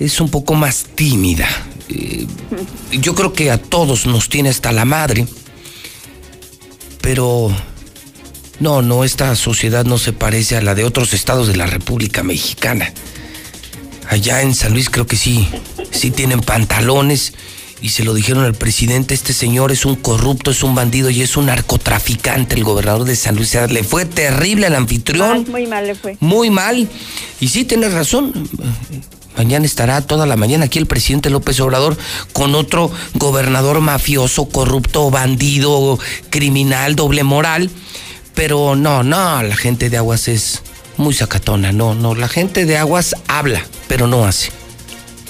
[0.00, 1.48] es un poco más tímida.
[1.88, 2.26] Eh,
[2.92, 5.26] yo creo que a todos nos tiene hasta la madre.
[7.00, 7.54] Pero.
[8.58, 12.22] No, no, esta sociedad no se parece a la de otros estados de la República
[12.22, 12.92] Mexicana.
[14.08, 15.46] Allá en San Luis creo que sí,
[15.90, 17.34] sí tienen pantalones
[17.82, 21.20] y se lo dijeron al presidente, este señor es un corrupto, es un bandido y
[21.20, 23.54] es un narcotraficante, el gobernador de San Luis.
[23.68, 26.16] Le fue terrible al anfitrión, Ay, muy mal le fue.
[26.20, 26.88] muy mal.
[27.40, 28.48] Y sí, tienes razón.
[29.36, 31.98] Mañana estará toda la mañana aquí el presidente López Obrador
[32.32, 35.98] con otro gobernador mafioso, corrupto, bandido,
[36.30, 37.70] criminal, doble moral.
[38.36, 40.62] Pero no, no, la gente de Aguas es
[40.96, 41.72] muy sacatona.
[41.72, 44.52] No, no, la gente de Aguas habla, pero no hace.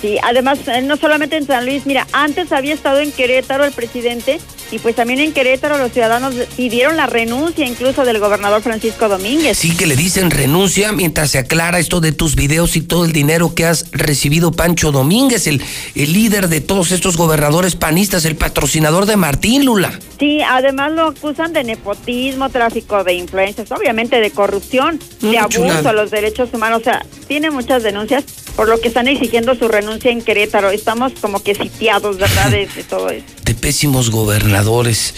[0.02, 3.72] Sí, además, eh, no solamente en San Luis, mira, antes había estado en Querétaro el
[3.72, 4.40] presidente
[4.70, 9.58] y pues también en Querétaro los ciudadanos pidieron la renuncia incluso del gobernador Francisco Domínguez.
[9.58, 13.12] Sí que le dicen renuncia mientras se aclara esto de tus videos y todo el
[13.12, 15.62] dinero que has recibido Pancho Domínguez, el,
[15.94, 19.98] el líder de todos estos gobernadores panistas, el patrocinador de Martín Lula.
[20.18, 25.88] Sí, además lo acusan de nepotismo, tráfico de influencias, obviamente de corrupción, de Mm, abuso
[25.88, 26.80] a los derechos humanos.
[26.80, 28.24] O sea, tiene muchas denuncias
[28.56, 30.70] por lo que están exigiendo su renuncia en Querétaro.
[30.70, 32.50] Estamos como que sitiados, ¿verdad?
[32.50, 33.24] De, de todo eso.
[33.44, 35.14] De pésimos gobernadores.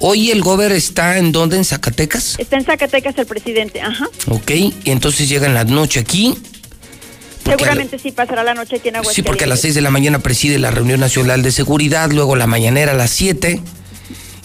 [0.00, 1.56] Hoy el gober está en dónde?
[1.56, 2.34] ¿En Zacatecas?
[2.38, 4.08] Está en Zacatecas el presidente, ajá.
[4.28, 6.34] Ok, y entonces llega en la noche aquí.
[7.44, 9.24] Seguramente sí pasará la noche aquí en Sí, Aguascalientes.
[9.24, 12.46] porque a las 6 de la mañana preside la reunión nacional de seguridad, luego la
[12.46, 13.60] mañanera a las 7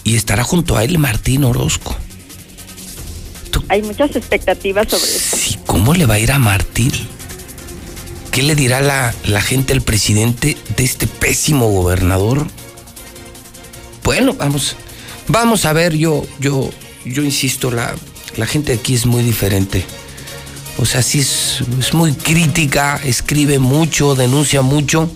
[0.04, 1.96] y estará junto a él Martín Orozco.
[3.50, 5.36] ¿Tú Hay muchas expectativas sobre eso.
[5.36, 6.92] Sí, ¿cómo le va a ir a Martín?
[8.34, 12.48] ¿Qué le dirá la, la gente al presidente de este pésimo gobernador?
[14.02, 14.74] Bueno, vamos,
[15.28, 16.68] vamos a ver, yo, yo,
[17.04, 17.94] yo insisto, la,
[18.36, 19.84] la gente aquí es muy diferente.
[20.78, 25.08] O sea, sí es, es muy crítica, escribe mucho, denuncia mucho,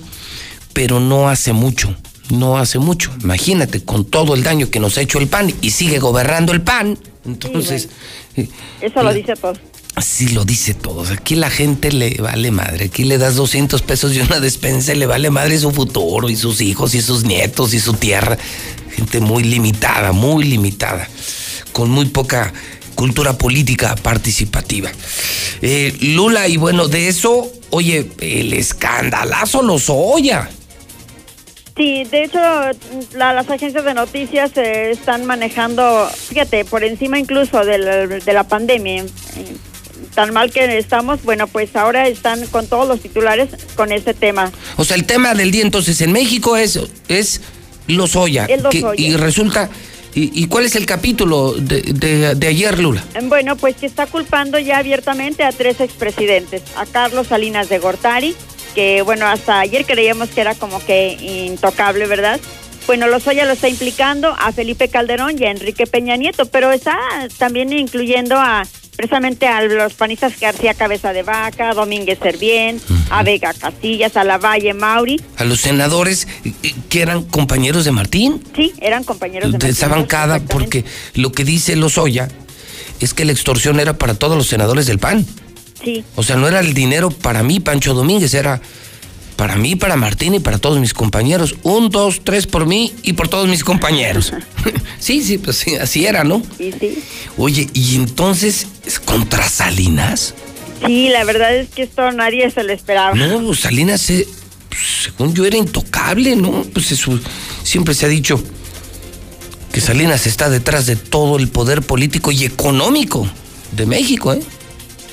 [0.72, 1.92] pero no hace mucho,
[2.30, 3.10] no hace mucho.
[3.20, 6.62] Imagínate, con todo el daño que nos ha hecho el PAN y sigue gobernando el
[6.62, 6.96] PAN,
[7.26, 7.88] entonces...
[8.36, 8.48] eh,
[8.80, 9.54] Eso lo dice todo.
[9.98, 11.02] Así lo dice todo.
[11.12, 12.84] Aquí la gente le vale madre.
[12.84, 16.36] Aquí le das 200 pesos y una despensa y le vale madre su futuro y
[16.36, 18.38] sus hijos y sus nietos y su tierra.
[18.94, 21.08] Gente muy limitada, muy limitada.
[21.72, 22.52] Con muy poca
[22.94, 24.88] cultura política participativa.
[25.62, 30.48] Eh, Lula, y bueno, de eso, oye, el escandalazo los oya.
[31.76, 32.38] Sí, de hecho,
[33.16, 39.06] la- las agencias de noticias están manejando, fíjate, por encima incluso de la pandemia, eh,
[40.14, 44.50] tan mal que estamos, bueno, pues ahora están con todos los titulares con este tema.
[44.76, 46.78] O sea, el tema del día entonces en México es,
[47.08, 47.40] es
[47.86, 48.46] Lozoya.
[48.46, 49.70] El que- y resulta,
[50.14, 53.04] y, y cuál es el capítulo de, de- de ayer, Lula?
[53.14, 57.78] Eh, Bueno, pues que está culpando ya abiertamente a tres expresidentes, a Carlos Salinas de
[57.78, 58.34] Gortari,
[58.74, 61.12] que bueno, hasta ayer creíamos que era como que
[61.46, 62.38] intocable, ¿verdad?
[62.86, 66.96] Bueno, Lozoya lo está implicando a Felipe Calderón y a Enrique Peña Nieto, pero está
[67.36, 68.66] también incluyendo a
[68.98, 72.80] precisamente a los panistas García Cabeza de Vaca, Domínguez Servién,
[73.10, 75.20] a Vega Castillas, a Lavalle Mauri.
[75.36, 76.26] A los senadores
[76.88, 78.42] que eran compañeros de Martín.
[78.56, 80.84] Sí, eran compañeros de de esa Martín, bancada, porque
[81.14, 82.26] lo que dice Lozoya
[82.98, 85.24] es que la extorsión era para todos los senadores del PAN.
[85.80, 86.02] Sí.
[86.16, 88.60] O sea, no era el dinero para mí, Pancho Domínguez, era
[89.38, 91.54] para mí, para Martín y para todos mis compañeros.
[91.62, 94.32] Un, dos, tres por mí y por todos mis compañeros.
[94.98, 96.42] sí, sí, pues sí, así era, ¿no?
[96.58, 96.98] Sí, sí.
[97.36, 100.34] Oye, ¿y entonces es contra Salinas?
[100.84, 103.14] Sí, la verdad es que esto nadie se lo esperaba.
[103.14, 104.10] No, pues, Salinas,
[104.68, 106.64] pues, según yo, era intocable, ¿no?
[106.74, 107.16] Pues eso,
[107.62, 108.42] siempre se ha dicho
[109.70, 113.30] que Salinas está detrás de todo el poder político y económico
[113.70, 114.40] de México, ¿eh?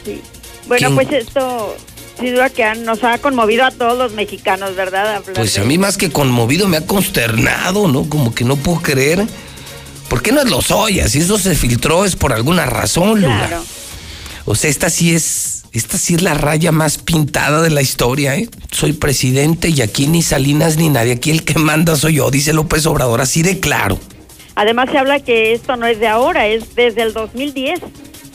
[0.04, 0.20] Sí.
[0.68, 0.96] Bueno, ¿Quién?
[0.96, 1.78] pues esto,
[2.20, 5.16] sin duda que nos ha conmovido a todos los mexicanos, ¿verdad?
[5.16, 8.08] Hablar Pues a mí más que conmovido me ha consternado, ¿no?
[8.10, 9.26] Como que no puedo creer.
[10.10, 11.12] ¿Por qué no es los ollas?
[11.12, 13.48] Si eso se filtró es por alguna razón, Lula.
[13.48, 13.64] Claro.
[14.46, 18.36] O sea, esta sí es, esta sí es la raya más pintada de la historia,
[18.36, 18.48] ¿eh?
[18.72, 22.54] Soy presidente y aquí ni Salinas ni nadie, aquí el que manda soy yo, dice
[22.54, 24.00] López Obrador, así de claro.
[24.54, 27.82] Además se habla que esto no es de ahora, es desde el 2010.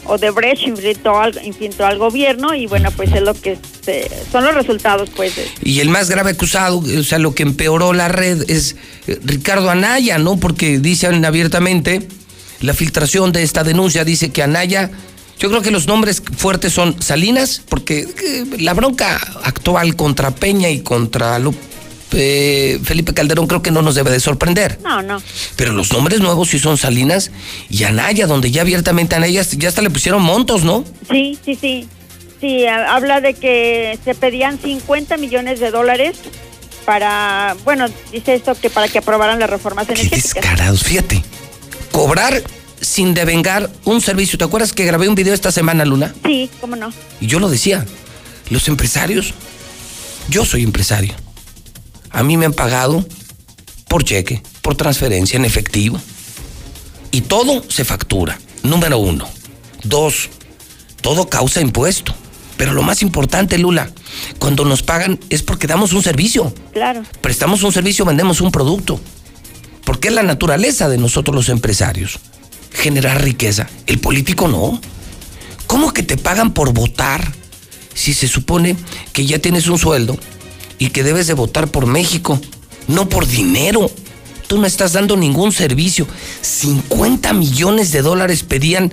[0.04, 4.54] Odebrecht infiltró al, infiltró al gobierno y bueno, pues es lo que se- son los
[4.54, 5.32] resultados, pues.
[5.62, 9.70] Y el más grave acusado, o sea, lo que empeoró la red es eh, Ricardo
[9.70, 10.36] Anaya, ¿no?
[10.38, 12.06] Porque dicen abiertamente,
[12.60, 14.90] la filtración de esta denuncia dice que Anaya,
[15.38, 20.68] yo creo que los nombres fuertes son Salinas, porque eh, la bronca actual contra Peña
[20.70, 21.54] y contra Lu-
[22.12, 24.78] eh, Felipe Calderón creo que no nos debe de sorprender.
[24.82, 25.22] No, no.
[25.56, 27.30] Pero los nombres nuevos sí son Salinas
[27.68, 30.84] y Anaya, donde ya abiertamente a Anaya ya hasta le pusieron montos, ¿no?
[31.10, 31.88] Sí, sí, sí.
[32.40, 36.16] Sí, ha- habla de que se pedían 50 millones de dólares
[36.86, 40.34] para, bueno, dice esto que para que aprobaran las reformas energéticas.
[40.42, 41.22] Carados, fíjate.
[41.92, 42.42] Cobrar
[42.80, 44.38] sin devengar un servicio.
[44.38, 46.14] ¿Te acuerdas que grabé un video esta semana, Luna?
[46.24, 46.92] Sí, cómo no.
[47.20, 47.84] Y yo lo decía.
[48.48, 49.34] Los empresarios.
[50.28, 51.14] Yo soy empresario.
[52.10, 53.04] A mí me han pagado
[53.88, 56.00] por cheque, por transferencia en efectivo.
[57.10, 58.38] Y todo se factura.
[58.62, 59.28] Número uno.
[59.82, 60.28] Dos,
[61.00, 62.14] todo causa impuesto.
[62.56, 63.90] Pero lo más importante, Lula,
[64.38, 66.54] cuando nos pagan es porque damos un servicio.
[66.72, 67.02] Claro.
[67.20, 69.00] Prestamos un servicio, vendemos un producto.
[69.84, 72.18] Porque es la naturaleza de nosotros los empresarios.
[72.72, 73.66] Generar riqueza.
[73.86, 74.80] El político no.
[75.66, 77.32] ¿Cómo que te pagan por votar
[77.94, 78.76] si se supone
[79.12, 80.18] que ya tienes un sueldo
[80.80, 82.40] y que debes de votar por México?
[82.88, 83.88] No por dinero.
[84.48, 86.08] Tú no estás dando ningún servicio.
[86.40, 88.92] 50 millones de dólares pedían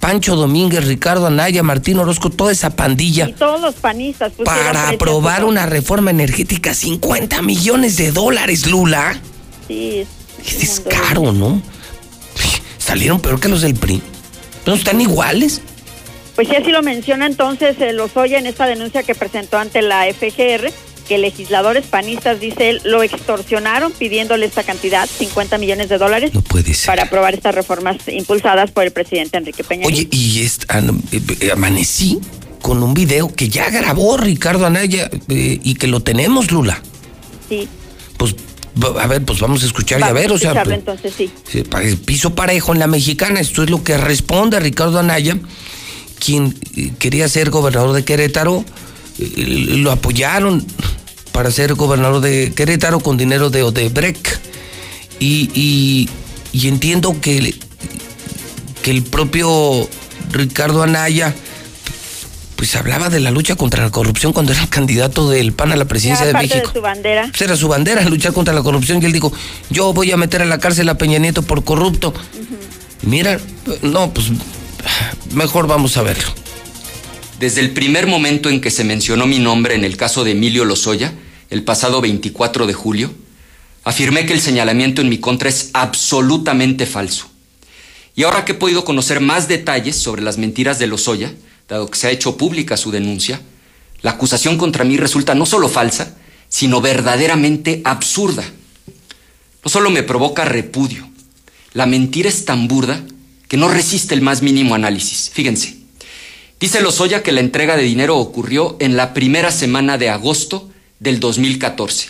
[0.00, 5.40] Pancho Domínguez, Ricardo Anaya, Martín Orozco, toda esa pandilla Y todos los panistas para aprobar
[5.40, 5.48] todo.
[5.48, 6.72] una reforma energética.
[6.72, 9.20] 50 millones de dólares, Lula.
[9.66, 10.06] Sí,
[10.46, 11.60] es Es caro, ¿no?
[12.78, 14.00] Salieron peor que los del PRI.
[14.64, 15.60] ¿No están iguales?
[16.36, 20.04] Pues sí, así lo menciona entonces eh, Lozoya en esta denuncia que presentó ante la
[20.04, 20.70] FGR,
[21.08, 26.32] que legisladores panistas, dice él, lo extorsionaron pidiéndole esta cantidad, 50 millones de dólares,
[26.84, 29.86] para aprobar estas reformas impulsadas por el presidente Enrique Peña.
[29.86, 32.18] Oye, y an- eh, eh, amanecí
[32.62, 36.82] con un video que ya grabó Ricardo Anaya eh, y que lo tenemos, Lula.
[37.48, 37.68] Sí,
[38.16, 38.34] Pues
[39.00, 40.50] A ver, pues vamos a escuchar y a ver, o sea.
[40.50, 41.30] Escucharlo, entonces sí.
[42.04, 45.38] Piso parejo en la mexicana, esto es lo que responde Ricardo Anaya,
[46.18, 46.52] quien
[46.98, 48.64] quería ser gobernador de Querétaro,
[49.18, 50.64] lo apoyaron
[51.32, 54.28] para ser gobernador de Querétaro con dinero de Odebrecht.
[55.18, 56.08] Y, y-
[56.52, 57.54] y entiendo que,
[58.82, 59.88] que el propio
[60.32, 61.34] Ricardo Anaya
[62.56, 65.76] pues hablaba de la lucha contra la corrupción cuando era el candidato del PAN a
[65.76, 66.68] la presidencia Era de parte México.
[66.68, 67.26] de su bandera.
[67.28, 69.02] Pues era su bandera, luchar contra la corrupción.
[69.02, 69.30] Y él dijo,
[69.68, 72.14] yo voy a meter a la cárcel a Peña Nieto por corrupto.
[73.02, 73.38] Mira,
[73.82, 74.28] no, pues
[75.34, 76.28] mejor vamos a verlo.
[77.38, 80.64] Desde el primer momento en que se mencionó mi nombre en el caso de Emilio
[80.64, 81.12] Lozoya,
[81.50, 83.12] el pasado 24 de julio,
[83.84, 87.28] afirmé que el señalamiento en mi contra es absolutamente falso.
[88.14, 91.34] Y ahora que he podido conocer más detalles sobre las mentiras de Lozoya,
[91.68, 93.42] dado que se ha hecho pública su denuncia,
[94.00, 96.16] la acusación contra mí resulta no solo falsa,
[96.48, 98.44] sino verdaderamente absurda.
[99.62, 101.06] No solo me provoca repudio,
[101.74, 103.04] la mentira es tan burda
[103.46, 105.30] que no resiste el más mínimo análisis.
[105.34, 105.85] Fíjense.
[106.58, 110.70] Dice Lozoya que la entrega de dinero ocurrió en la primera semana de agosto
[111.00, 112.08] del 2014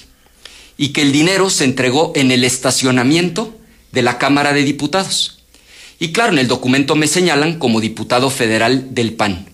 [0.79, 3.57] y que el dinero se entregó en el estacionamiento
[3.91, 5.43] de la Cámara de Diputados.
[5.99, 9.49] Y claro, en el documento me señalan como diputado federal del PAN.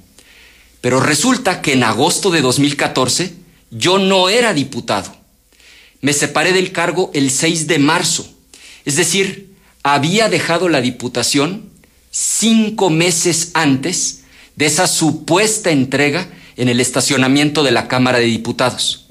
[0.82, 3.34] Pero resulta que en agosto de 2014
[3.70, 5.16] yo no era diputado.
[6.02, 8.28] Me separé del cargo el 6 de marzo.
[8.84, 9.54] Es decir,
[9.84, 11.70] había dejado la diputación
[12.10, 14.21] cinco meses antes
[14.56, 19.06] de esa supuesta entrega en el estacionamiento de la Cámara de Diputados.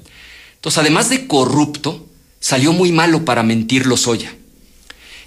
[0.54, 2.06] Entonces, además de corrupto,
[2.40, 4.34] salió muy malo para mentir Lozoya.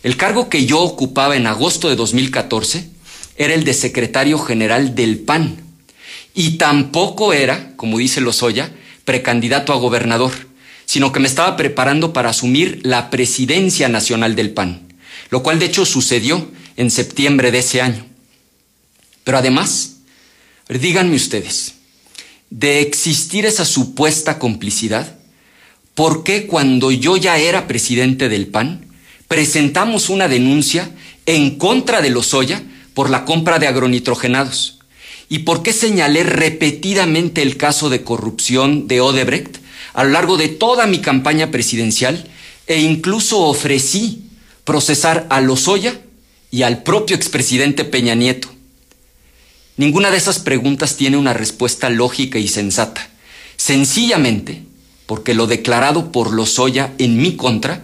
[0.04, 2.90] El cargo que yo ocupaba en agosto de 2014
[3.38, 5.58] era el de secretario general del PAN.
[6.34, 8.72] Y tampoco era, como dice Lozoya,
[9.04, 10.32] precandidato a gobernador,
[10.86, 14.94] sino que me estaba preparando para asumir la presidencia nacional del PAN,
[15.30, 18.06] lo cual de hecho sucedió en septiembre de ese año.
[19.24, 19.95] Pero además,
[20.70, 21.76] díganme ustedes,
[22.50, 25.18] de existir esa supuesta complicidad,
[25.94, 28.86] ¿por qué cuando yo ya era presidente del PAN
[29.28, 30.90] presentamos una denuncia
[31.26, 32.64] en contra de Lozoya
[32.94, 34.80] por la compra de agronitrogenados?
[35.30, 39.58] ¿Y por qué señalé repetidamente el caso de corrupción de Odebrecht
[39.94, 42.28] a lo largo de toda mi campaña presidencial
[42.68, 44.24] e incluso ofrecí
[44.64, 46.00] procesar a Lozoya
[46.52, 48.55] y al propio expresidente Peña Nieto?
[49.78, 53.10] Ninguna de esas preguntas tiene una respuesta lógica y sensata.
[53.58, 54.64] Sencillamente
[55.06, 57.84] porque lo declarado por Lozoya en mi contra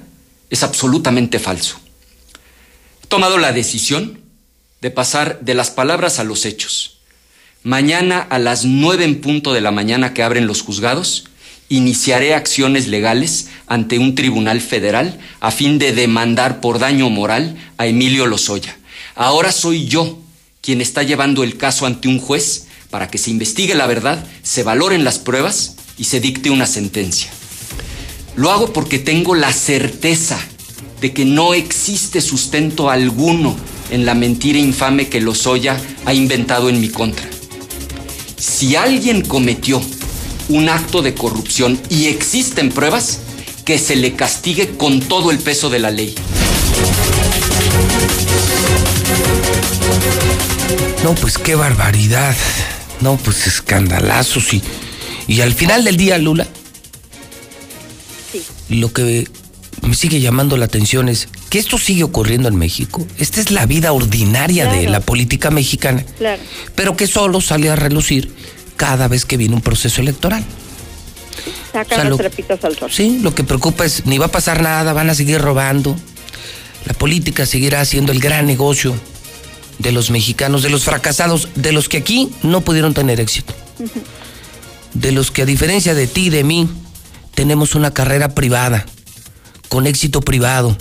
[0.50, 1.78] es absolutamente falso.
[3.04, 4.22] He tomado la decisión
[4.82, 6.98] de pasar de las palabras a los hechos.
[7.64, 11.26] Mañana a las nueve en punto de la mañana que abren los juzgados,
[11.70, 17.86] iniciaré acciones legales ante un tribunal federal a fin de demandar por daño moral a
[17.86, 18.78] Emilio Lozoya.
[19.14, 20.21] Ahora soy yo
[20.62, 24.64] quien está llevando el caso ante un juez para que se investigue la verdad, se
[24.64, 27.32] valoren las pruebas y se dicte una sentencia.
[28.36, 30.40] Lo hago porque tengo la certeza
[31.02, 33.56] de que no existe sustento alguno
[33.90, 37.28] en la mentira infame que Lozoya ha inventado en mi contra.
[38.38, 39.82] Si alguien cometió
[40.50, 43.20] un acto de corrupción y existen pruebas,
[43.66, 46.16] que se le castigue con todo el peso de la ley.
[51.04, 52.36] No, pues qué barbaridad.
[53.02, 54.62] No, pues escandalazos y,
[55.28, 56.48] y al final del día, Lula,
[58.70, 59.28] lo que
[59.82, 63.06] me sigue llamando la atención es que esto sigue ocurriendo en México.
[63.18, 66.42] Esta es la vida ordinaria de la política mexicana, Claro.
[66.76, 68.32] pero que solo sale a relucir
[68.78, 70.44] cada vez que viene un proceso electoral.
[71.74, 72.92] Sacan O sea, los trapitos al sol.
[72.92, 75.96] Sí, lo que preocupa es ni va a pasar nada, van a seguir robando.
[76.86, 78.96] La política seguirá siendo el gran negocio
[79.82, 83.54] de los mexicanos, de los fracasados, de los que aquí no pudieron tener éxito,
[84.94, 86.70] de los que a diferencia de ti y de mí
[87.34, 88.86] tenemos una carrera privada,
[89.70, 90.78] con éxito privado,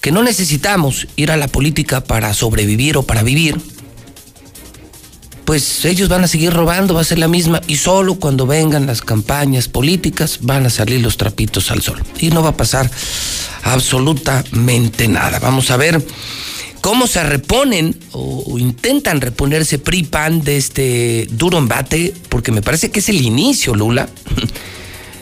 [0.00, 3.56] que no necesitamos ir a la política para sobrevivir o para vivir,
[5.44, 8.86] pues ellos van a seguir robando, va a ser la misma, y solo cuando vengan
[8.86, 12.02] las campañas políticas van a salir los trapitos al sol.
[12.18, 12.90] Y no va a pasar
[13.62, 15.38] absolutamente nada.
[15.38, 16.04] Vamos a ver
[16.80, 22.90] cómo se reponen o, o intentan reponerse PRI-PAN de este duro embate, porque me parece
[22.90, 24.08] que es el inicio, Lula.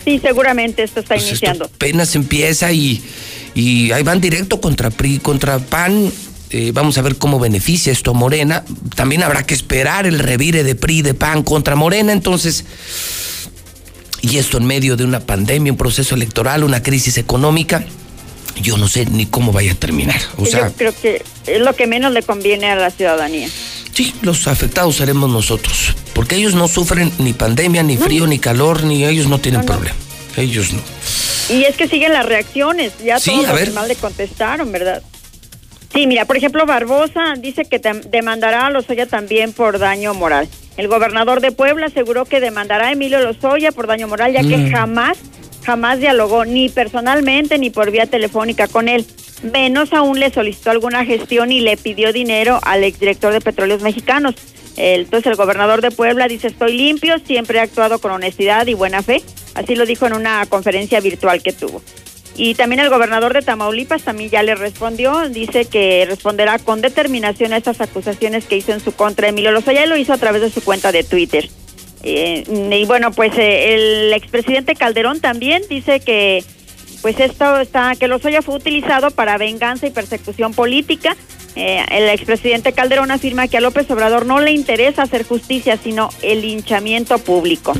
[0.04, 1.64] Sí, seguramente esto está Pues esto iniciando.
[1.64, 3.02] apenas empieza y,
[3.54, 6.12] y ahí van directo contra PRI, contra PAN.
[6.50, 8.64] Eh, vamos a ver cómo beneficia esto a Morena.
[8.94, 12.12] También habrá que esperar el revire de PRI, de PAN contra Morena.
[12.12, 12.64] Entonces,
[14.22, 17.84] y esto en medio de una pandemia, un proceso electoral, una crisis económica,
[18.60, 20.20] yo no sé ni cómo vaya a terminar.
[20.36, 23.48] O sea, Yo creo que es lo que menos le conviene a la ciudadanía.
[23.92, 28.84] sí, los afectados seremos nosotros, porque ellos no sufren ni pandemia, ni frío, ni calor,
[28.84, 29.96] ni ellos no tienen problema.
[30.36, 30.80] Ellos no.
[31.48, 33.68] Y es que siguen las reacciones, ya Sí, todos a ver.
[33.68, 35.02] demás le contestaron, ¿verdad?
[35.94, 37.78] Sí, mira, por ejemplo, Barbosa dice que
[38.10, 40.46] demandará a Lozoya también por daño moral.
[40.76, 44.58] El gobernador de Puebla aseguró que demandará a Emilio Lozoya por daño moral, ya que
[44.58, 44.72] Mm.
[44.72, 45.16] jamás,
[45.66, 49.04] jamás dialogó ni personalmente ni por vía telefónica con él.
[49.42, 54.36] Menos aún le solicitó alguna gestión y le pidió dinero al exdirector de Petróleos Mexicanos.
[54.76, 59.02] Entonces el gobernador de Puebla dice, estoy limpio, siempre he actuado con honestidad y buena
[59.02, 59.22] fe.
[59.54, 61.82] Así lo dijo en una conferencia virtual que tuvo.
[62.36, 67.54] Y también el gobernador de Tamaulipas también ya le respondió, dice que responderá con determinación
[67.54, 70.42] a estas acusaciones que hizo en su contra Emilio Lozoya y lo hizo a través
[70.42, 71.48] de su cuenta de Twitter.
[72.02, 76.44] Eh, y bueno, pues eh, el expresidente Calderón también dice que
[77.02, 81.16] pues esto está, que Lozoya fue utilizado para venganza y persecución política.
[81.56, 86.10] Eh, el expresidente Calderón afirma que a López Obrador no le interesa hacer justicia, sino
[86.20, 87.72] el linchamiento público.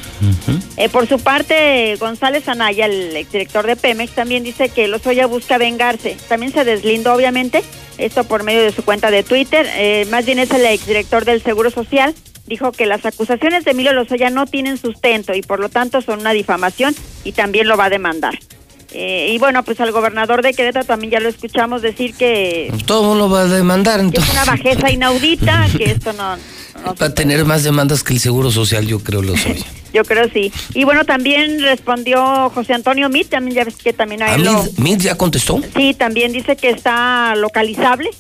[0.79, 5.59] Eh, por su parte, González Anaya, el exdirector de Pemex, también dice que Lozoya busca
[5.59, 6.17] vengarse.
[6.29, 7.63] También se deslindó, obviamente,
[7.99, 9.67] esto por medio de su cuenta de Twitter.
[9.75, 12.15] Eh, más bien es el exdirector del Seguro Social.
[12.47, 16.21] Dijo que las acusaciones de Emilio Lozoya no tienen sustento y por lo tanto son
[16.21, 18.39] una difamación y también lo va a demandar.
[18.93, 23.03] Eh, y bueno, pues al gobernador de Querétaro también ya lo escuchamos decir que Todo
[23.03, 27.07] el mundo va a demandar, es entonces una bajeza inaudita, que esto no, no va
[27.07, 29.63] a tener más demandas que el Seguro Social, yo creo, lo soy.
[29.95, 30.53] Yo creo sí.
[30.75, 34.43] Y bueno, también respondió José Antonio Mit, también ya ves que también a ¿A él
[34.45, 35.59] lo- Mid ya contestó?
[35.75, 38.11] Sí, también dice que está localizable.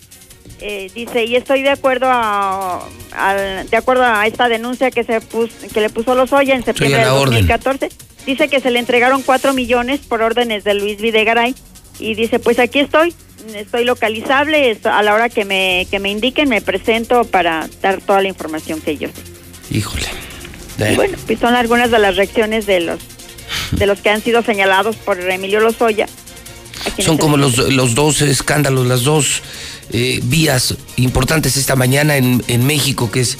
[0.61, 5.20] Eh, dice, y estoy de acuerdo a, al- de acuerdo a esta denuncia que se
[5.20, 7.47] pus, que le puso Lozoya en septiembre a orden.
[7.47, 7.91] 2014.
[8.27, 11.55] Dice que se le entregaron cuatro millones por órdenes de Luis Videgaray.
[11.99, 13.15] Y dice, pues aquí estoy,
[13.55, 18.21] estoy localizable, a la hora que me, que me indiquen me presento para dar toda
[18.21, 19.77] la información que yo sé.
[19.77, 20.07] Híjole.
[20.91, 22.99] Y bueno, pues son algunas de las reacciones de los
[23.73, 26.07] de los que han sido señalados por Emilio Lozoya.
[26.98, 29.42] Son como los, los dos escándalos, las dos
[29.90, 33.39] eh, vías importantes esta mañana en, en México, que es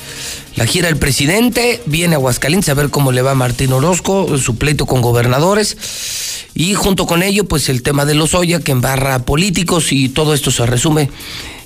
[0.55, 4.39] la gira del presidente, viene a Aguascalientes a ver cómo le va a Martín Orozco,
[4.39, 5.76] su pleito con gobernadores,
[6.55, 10.34] y junto con ello, pues el tema de los Oya, que embarra políticos, y todo
[10.34, 11.10] esto se resume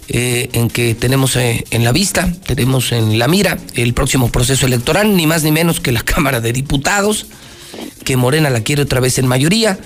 [0.08, 4.66] eh, en que tenemos eh, en la vista, tenemos en la mira el próximo proceso
[4.66, 7.26] electoral, ni más ni menos que la Cámara de Diputados,
[8.04, 9.78] que Morena la quiere otra vez en mayoría,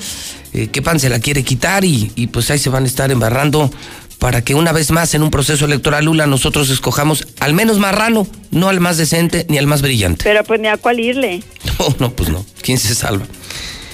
[0.55, 3.11] eh, que PAN se la quiere quitar y, y pues ahí se van a estar
[3.11, 3.71] embarrando
[4.19, 8.27] para que una vez más en un proceso electoral Lula nosotros escojamos al menos marrano,
[8.51, 10.25] no al más decente ni al más brillante.
[10.25, 11.43] Pero pues ni a cuál irle,
[11.79, 12.47] No, no, pues no.
[12.63, 13.27] ¿Quién se salva?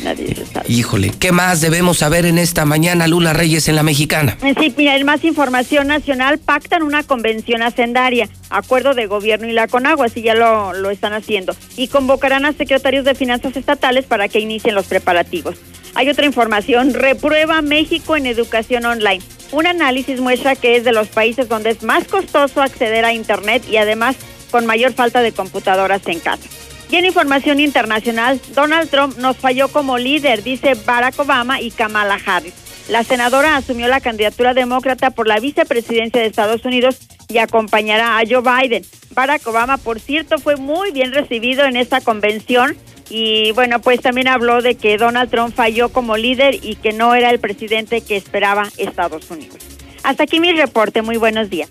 [0.05, 0.67] Nadie se sabe.
[0.71, 4.37] Híjole, ¿qué más debemos saber en esta mañana Lula Reyes en la mexicana?
[4.43, 9.53] Eh, Sí, mira, en más información nacional pactan una convención hacendaria, acuerdo de gobierno y
[9.53, 14.05] la Conagua, así ya lo, lo están haciendo, y convocarán a secretarios de finanzas estatales
[14.05, 15.57] para que inicien los preparativos.
[15.95, 19.23] Hay otra información, reprueba México en educación online.
[19.53, 23.65] Un análisis muestra que es de los países donde es más costoso acceder a Internet
[23.69, 24.17] y además
[24.51, 26.49] con mayor falta de computadoras en casa.
[26.91, 32.19] Y en información internacional, Donald Trump nos falló como líder, dice Barack Obama y Kamala
[32.25, 32.55] Harris.
[32.89, 38.23] La senadora asumió la candidatura demócrata por la vicepresidencia de Estados Unidos y acompañará a
[38.29, 38.85] Joe Biden.
[39.13, 42.77] Barack Obama, por cierto, fue muy bien recibido en esta convención
[43.09, 47.15] y bueno, pues también habló de que Donald Trump falló como líder y que no
[47.15, 49.59] era el presidente que esperaba Estados Unidos.
[50.03, 51.69] Hasta aquí mi reporte, muy buenos días.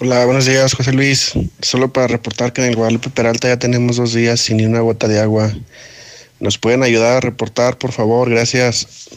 [0.00, 1.32] Hola, buenos días, José Luis.
[1.60, 4.78] Solo para reportar que en el Guadalupe Peralta ya tenemos dos días sin ni una
[4.78, 5.50] gota de agua.
[6.38, 8.30] ¿Nos pueden ayudar a reportar, por favor?
[8.30, 9.08] Gracias.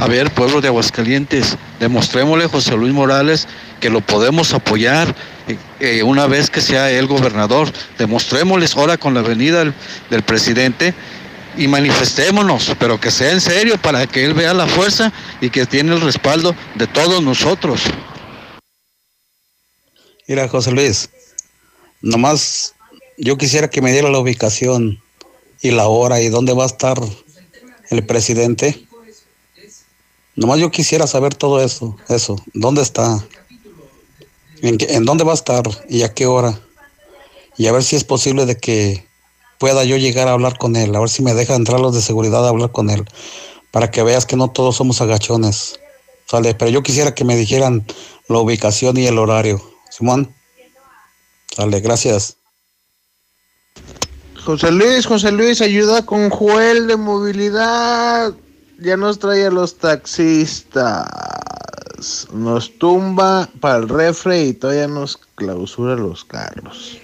[0.00, 3.46] A ver, pueblo de Aguascalientes, demostrémosle a José Luis Morales
[3.78, 5.14] que lo podemos apoyar
[5.46, 7.72] eh, eh, una vez que sea el gobernador.
[7.98, 9.74] Demostrémosles ahora con la venida del,
[10.10, 10.92] del presidente
[11.56, 15.66] y manifestémonos, pero que sea en serio para que él vea la fuerza y que
[15.66, 17.82] tiene el respaldo de todos nosotros.
[20.28, 21.08] Mira, José Luis,
[22.02, 22.74] nomás
[23.16, 25.00] yo quisiera que me diera la ubicación
[25.62, 27.00] y la hora y dónde va a estar
[27.90, 28.84] el presidente.
[30.34, 33.24] Nomás yo quisiera saber todo eso, eso, dónde está,
[34.62, 36.60] en, en dónde va a estar y a qué hora.
[37.56, 39.06] Y a ver si es posible de que
[39.58, 42.02] pueda yo llegar a hablar con él, a ver si me deja entrar los de
[42.02, 43.04] seguridad a hablar con él,
[43.70, 45.78] para que veas que no todos somos agachones.
[46.28, 47.86] Sale, pero yo quisiera que me dijeran
[48.28, 49.75] la ubicación y el horario.
[49.90, 50.34] Simón.
[51.54, 52.36] Sale, gracias.
[54.44, 58.32] José Luis, José Luis, ayuda con Joel de movilidad.
[58.78, 61.08] Ya nos trae a los taxistas.
[62.32, 66.98] Nos tumba para el refre y todavía nos clausura los carros.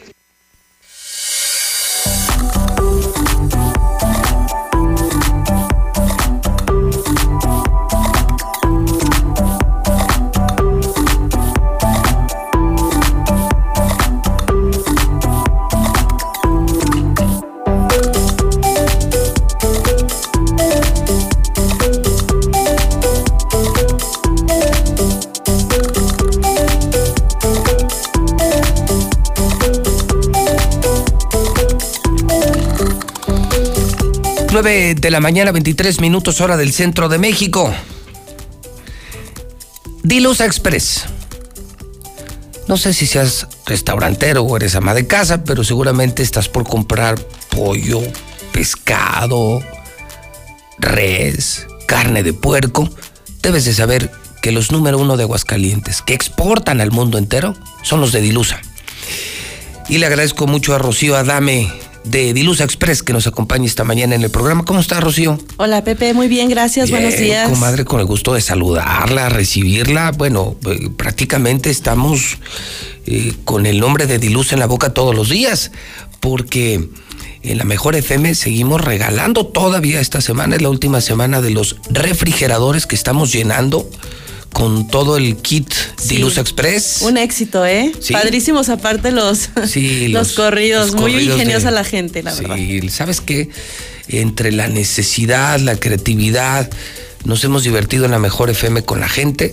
[34.61, 37.73] De la mañana, 23 minutos hora del centro de México.
[40.03, 41.05] Dilusa Express.
[42.69, 47.19] No sé si seas restaurantero o eres ama de casa, pero seguramente estás por comprar
[47.57, 48.03] pollo,
[48.53, 49.63] pescado,
[50.79, 52.91] res, carne de puerco.
[53.41, 54.11] Debes de saber
[54.43, 58.61] que los número uno de Aguascalientes que exportan al mundo entero son los de Dilusa.
[59.89, 61.73] Y le agradezco mucho a Rocío Adame
[62.05, 64.65] de Dilusa Express que nos acompaña esta mañana en el programa.
[64.65, 65.39] ¿Cómo está, Rocío?
[65.57, 67.49] Hola, Pepe, muy bien, gracias, buenos días.
[67.49, 70.13] Comadre, con el gusto de saludarla, recibirla.
[70.13, 72.39] Bueno, eh, prácticamente estamos
[73.07, 75.71] eh, con el nombre de Dilusa en la boca todos los días,
[76.21, 76.89] porque
[77.43, 81.77] en la Mejor FM seguimos regalando todavía esta semana, es la última semana de los
[81.91, 83.89] refrigeradores que estamos llenando
[84.53, 85.73] con todo el kit
[86.09, 87.03] de Luz Express.
[87.03, 87.93] Un éxito, ¿eh?
[88.11, 89.49] Padrísimos aparte los,
[90.09, 92.57] los, corridos, muy ingeniosa la gente, la verdad.
[92.57, 93.49] Sí, ¿sabes qué?
[94.09, 96.71] Entre la necesidad, la creatividad,
[97.25, 99.53] nos hemos divertido en la mejor FM con la gente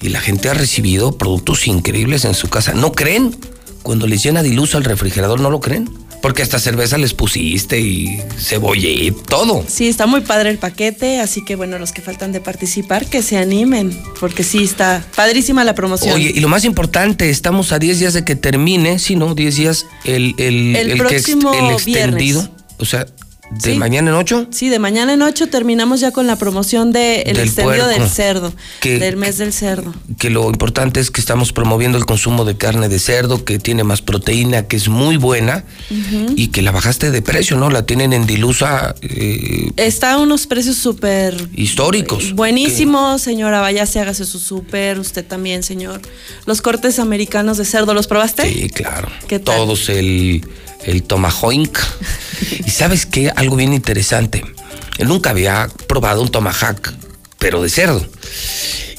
[0.00, 2.72] y la gente ha recibido productos increíbles en su casa.
[2.72, 3.36] ¿No creen?
[3.82, 5.90] Cuando les llena de luz al refrigerador, ¿no lo creen?
[6.22, 9.64] Porque hasta cerveza les pusiste y cebolla y todo.
[9.66, 13.22] Sí, está muy padre el paquete, así que bueno, los que faltan de participar, que
[13.22, 16.14] se animen, porque sí, está padrísima la promoción.
[16.14, 19.34] Oye, y lo más importante, estamos a 10 días de que termine, sí, ¿no?
[19.34, 22.48] 10 días el, el, el, próximo el extendido.
[22.78, 23.06] O sea,
[23.50, 24.46] ¿De mañana en ocho?
[24.50, 28.52] Sí, de mañana en ocho terminamos ya con la promoción del de extendido del cerdo,
[28.82, 29.92] del mes del cerdo.
[30.18, 33.82] Que lo importante es que estamos promoviendo el consumo de carne de cerdo, que tiene
[33.82, 35.64] más proteína, que es muy buena
[36.36, 37.70] y que la bajaste de precio, ¿no?
[37.70, 38.94] La tienen en Dilusa.
[39.02, 41.48] Eh, Está a unos precios súper...
[41.54, 42.34] Históricos.
[42.34, 46.00] Buenísimos, señora, vaya, se hágase su súper, usted también, señor.
[46.46, 48.50] Los cortes americanos de cerdo, ¿los probaste?
[48.50, 49.08] Sí, claro.
[49.26, 49.56] ¿Qué tal?
[49.56, 50.44] Todos el
[50.84, 51.78] el tomahawk.
[52.66, 54.44] y sabes qué, algo bien interesante.
[54.98, 56.92] Él nunca había probado un tomahawk,
[57.38, 58.04] pero de cerdo.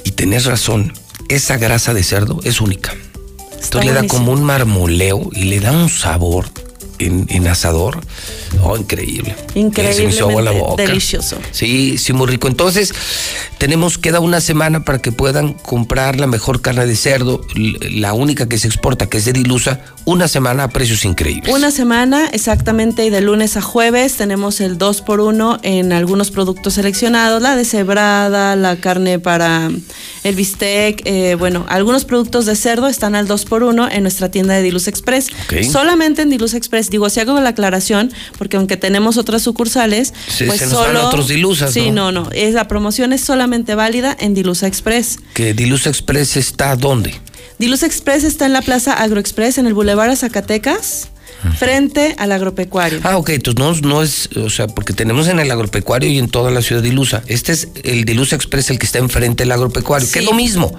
[0.03, 0.93] Y tenés razón,
[1.29, 2.93] esa grasa de cerdo es única.
[3.59, 6.49] Esto le da como un marmoleo y le da un sabor
[7.05, 8.01] en, asador.
[8.63, 9.35] Oh, increíble.
[9.55, 10.13] Increíble.
[10.77, 11.37] Delicioso.
[11.51, 12.47] Sí, sí, muy rico.
[12.47, 12.93] Entonces,
[13.57, 18.47] tenemos, queda una semana para que puedan comprar la mejor carne de cerdo, la única
[18.47, 21.53] que se exporta, que es de Dilusa, una semana a precios increíbles.
[21.53, 26.31] Una semana, exactamente, y de lunes a jueves tenemos el 2 por 1 en algunos
[26.31, 29.69] productos seleccionados, la deshebrada, la carne para
[30.23, 34.29] el bistec, eh, bueno, algunos productos de cerdo están al 2 por 1 en nuestra
[34.29, 35.27] tienda de Diluz Express.
[35.71, 40.13] Solamente en Diluz Express digo, si hago la aclaración, porque aunque tenemos otras sucursales,
[40.45, 44.15] pues se nos solo, otros dilusas, Sí, no, no, es, la promoción es solamente válida
[44.19, 45.17] en Dilusa Express.
[45.33, 47.19] ¿Que Dilusa Express está dónde?
[47.57, 51.09] Dilusa Express está en la Plaza Agroexpress, en el Boulevard Zacatecas
[51.57, 52.99] frente al agropecuario.
[53.03, 56.29] Ah, ok, entonces no, no es, o sea, porque tenemos en el agropecuario y en
[56.29, 57.23] toda la ciudad de Ilusa.
[57.27, 60.75] Este es el Dilusa Express, el que está enfrente del agropecuario, que es lo mismo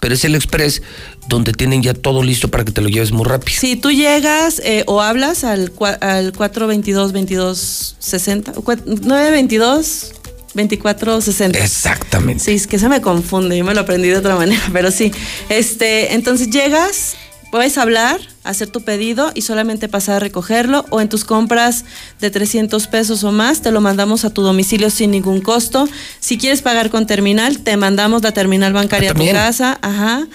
[0.00, 0.82] pero es el express
[1.28, 3.58] donde tienen ya todo listo para que te lo lleves muy rápido.
[3.58, 8.54] Si tú llegas eh, o hablas al, al 422-2260,
[9.02, 10.14] 922.
[10.54, 11.58] 2460.
[11.58, 12.44] Exactamente.
[12.44, 15.12] Sí, es que se me confunde, yo me lo aprendí de otra manera, pero sí.
[15.48, 17.16] Este, entonces llegas,
[17.50, 21.84] puedes hablar, hacer tu pedido y solamente pasar a recogerlo o en tus compras
[22.20, 25.88] de 300 pesos o más te lo mandamos a tu domicilio sin ningún costo.
[26.20, 29.78] Si quieres pagar con terminal, te mandamos la terminal bancaria a tu casa.
[29.82, 30.26] Ajá.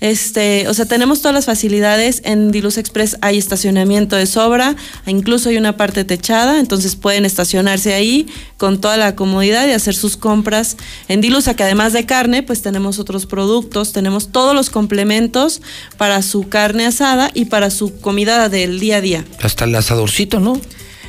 [0.00, 2.20] Este, o sea, tenemos todas las facilidades.
[2.24, 4.76] En Diluz Express hay estacionamiento de sobra,
[5.06, 8.26] incluso hay una parte techada, entonces pueden estacionarse ahí
[8.58, 10.76] con toda la comodidad y hacer sus compras.
[11.08, 15.62] En Dilusa, que además de carne, pues tenemos otros productos, tenemos todos los complementos
[15.96, 19.24] para su carne asada y para su comida del día a día.
[19.42, 20.60] Hasta el asadorcito, ¿no?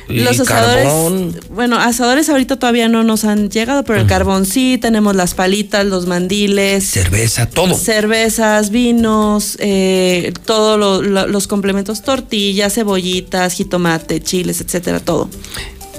[0.08, 1.36] Y Los asadores, carbón.
[1.50, 5.84] bueno, asadores ahorita todavía no nos han llegado, pero el carbón sí, tenemos las palitas,
[5.84, 7.74] los mandiles, Cerveza, todo.
[7.74, 15.28] cervezas, vinos, eh, todos lo- lo- los complementos, tortillas, cebollitas, jitomate, chiles, etcétera, todo.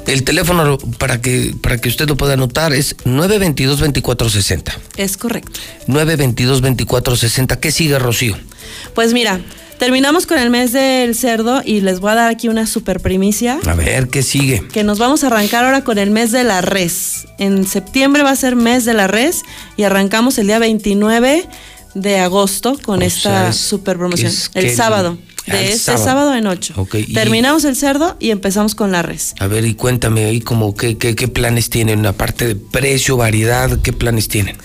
[0.08, 4.74] El teléfono para que, para que usted lo pueda anotar es 922-2460.
[4.98, 5.60] Es correcto.
[5.88, 7.60] 922-2460.
[7.60, 8.36] ¿Qué sigue, Rocío?
[8.96, 9.40] Pues mira,
[9.78, 13.60] terminamos con el mes del cerdo y les voy a dar aquí una super primicia.
[13.68, 14.68] A ver, ¿qué sigue?
[14.68, 17.26] que nos vamos a arrancar ahora con el mes de la res.
[17.38, 19.44] En septiembre va a ser mes de la res
[19.78, 21.48] y arrancamos el día 29
[21.96, 24.32] de agosto con O esta sea, super promoción.
[24.32, 25.18] es El sábado.
[25.52, 26.04] De este sábado.
[26.06, 26.36] sábado.
[26.36, 26.74] en 8.
[26.78, 29.34] Ok, y- Terminamos el cerdo y empezamos con la res.
[29.40, 33.80] A ver, y cuéntame ahí como qué, qué, qué planes tienen, aparte de precio, variedad,
[33.82, 34.58] ¿qué planes tienen?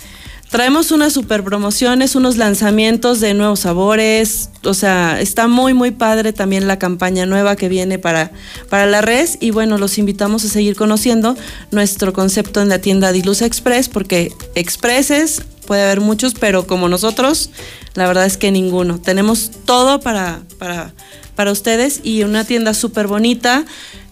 [0.50, 4.50] Traemos unas super promociones, unos lanzamientos de nuevos sabores.
[4.62, 8.30] O sea, está muy, muy padre también la campaña nueva que viene para,
[8.70, 9.36] para la res.
[9.40, 11.36] Y bueno, los invitamos a seguir conociendo
[11.72, 17.50] nuestro concepto en la tienda Dilusa Express, porque expresses puede haber muchos, pero como nosotros,
[17.94, 19.00] la verdad es que ninguno.
[19.00, 20.92] Tenemos todo para, para,
[21.34, 23.64] para ustedes y una tienda súper bonita,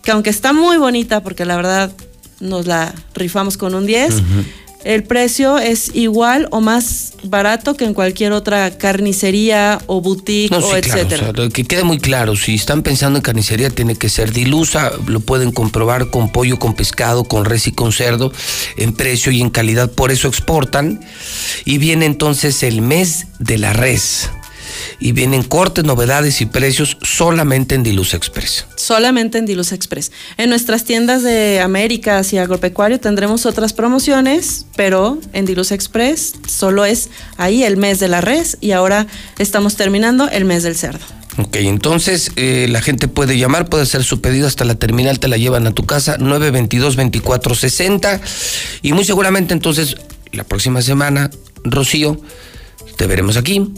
[0.03, 1.93] que aunque está muy bonita, porque la verdad
[2.41, 4.15] nos la rifamos con un 10.
[4.85, 10.59] El precio es igual o más barato que en cualquier otra carnicería o boutique No,
[10.59, 11.31] o sí, claro, etcétera.
[11.31, 14.91] o sea, que quede muy claro, si están pensando en carnicería tiene que ser dilusa,
[15.07, 18.33] lo pueden comprobar con pollo, con pescado, con res y con cerdo,
[18.77, 21.01] en precio y en calidad, por eso exportan.
[21.65, 24.31] Y viene entonces el mes de la res.
[25.01, 28.67] Y vienen cortes, novedades y precios solamente en Dilusa Express.
[28.77, 30.13] Solamente en Dilusa Express.
[30.37, 36.85] En nuestras tiendas de Américas y Agropecuario tendremos otras promociones, pero en Dilusa Express solo
[36.85, 39.07] es ahí el mes de la res y ahora
[39.39, 41.05] estamos terminando el mes del cerdo.
[41.39, 45.29] Ok, entonces eh, la gente puede llamar, puede hacer su pedido hasta la terminal, te
[45.29, 48.21] la llevan a tu casa, 922-2460.
[48.83, 49.97] Y muy seguramente entonces
[50.33, 51.31] la próxima semana,
[51.65, 52.21] Rocío,
[52.97, 53.73] te veremos aquí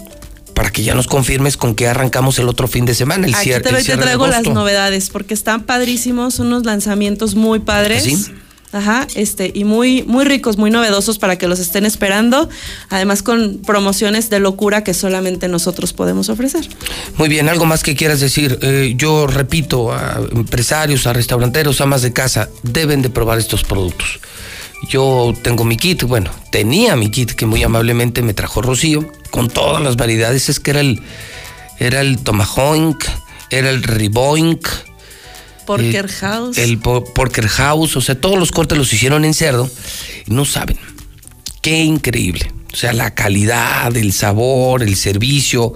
[0.54, 3.50] para que ya nos confirmes con qué arrancamos el otro fin de semana, el Aquí
[3.50, 8.04] cier- te, el te de traigo las novedades porque están padrísimos, unos lanzamientos muy padres.
[8.06, 8.34] ¿Ah, sí?
[8.72, 12.48] Ajá, este, y muy, muy ricos, muy novedosos para que los estén esperando.
[12.90, 16.68] Además, con promociones de locura que solamente nosotros podemos ofrecer.
[17.16, 18.58] Muy bien, algo más que quieras decir.
[18.62, 24.18] Eh, yo repito, a empresarios, a restauranteros, amas de casa, deben de probar estos productos.
[24.88, 29.48] Yo tengo mi kit, bueno, tenía mi kit que muy amablemente me trajo Rocío, con
[29.48, 30.48] todas las variedades.
[30.48, 31.00] Es que era el,
[31.78, 33.02] era el Tomahawk,
[33.50, 34.66] era el Riboink,
[35.66, 36.58] Porker Eh, House.
[36.58, 39.70] el po- Porker House, o sea, todos los cortes los hicieron en cerdo.
[40.26, 40.78] No saben,
[41.62, 42.52] qué increíble.
[42.72, 45.72] O sea, la calidad, el sabor, el servicio.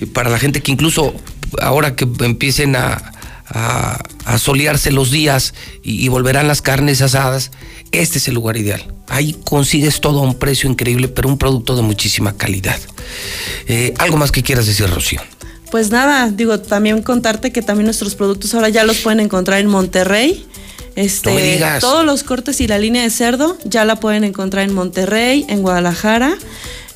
[0.00, 1.14] Y Para la gente que incluso
[1.60, 3.12] ahora que empiecen a,
[3.48, 7.50] a, a solearse los días y, y volverán las carnes asadas,
[7.92, 8.82] este es el lugar ideal.
[9.08, 12.78] Ahí consigues todo a un precio increíble, pero un producto de muchísima calidad.
[13.66, 15.20] Eh, ¿Algo más que quieras decir, Rocío?
[15.70, 19.66] Pues nada, digo, también contarte que también nuestros productos ahora ya los pueden encontrar en
[19.68, 20.46] Monterrey.
[20.96, 21.80] Este, No me digas.
[21.80, 25.62] todos los cortes y la línea de cerdo ya la pueden encontrar en Monterrey, en
[25.62, 26.36] Guadalajara.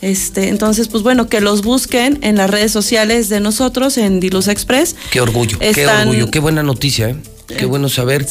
[0.01, 4.53] Este, entonces, pues bueno, que los busquen en las redes sociales de nosotros, en Dilusa
[4.53, 4.97] Express.
[5.11, 7.17] Qué orgullo, qué orgullo, qué buena noticia, ¿eh?
[7.47, 8.27] Qué bueno saber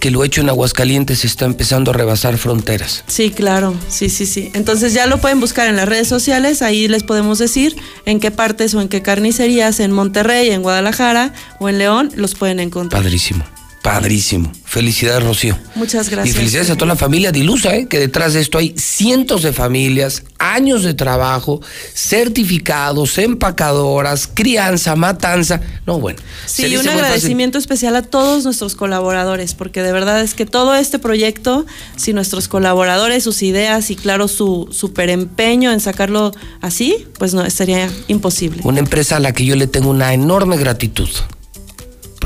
[0.00, 3.04] que lo hecho en Aguascalientes está empezando a rebasar fronteras.
[3.06, 4.50] Sí, claro, sí, sí, sí.
[4.54, 7.76] Entonces ya lo pueden buscar en las redes sociales, ahí les podemos decir
[8.06, 12.34] en qué partes o en qué carnicerías, en Monterrey, en Guadalajara o en León, los
[12.34, 13.02] pueden encontrar.
[13.02, 13.44] Padrísimo,
[13.84, 14.50] padrísimo.
[14.64, 15.58] Felicidades, Rocío.
[15.74, 16.34] Muchas gracias.
[16.34, 17.86] Y felicidades a toda la familia Dilusa, ¿eh?
[17.86, 21.60] que detrás de esto hay cientos de familias, años de trabajo,
[21.92, 25.60] certificados, empacadoras, crianza, matanza.
[25.86, 26.18] No, bueno.
[26.46, 26.98] Sí, dice un fácil.
[26.98, 32.14] agradecimiento especial a todos nuestros colaboradores, porque de verdad es que todo este proyecto, si
[32.14, 36.32] nuestros colaboradores, sus ideas y claro, su súper empeño en sacarlo
[36.62, 38.62] así, pues no, estaría imposible.
[38.64, 41.10] Una empresa a la que yo le tengo una enorme gratitud.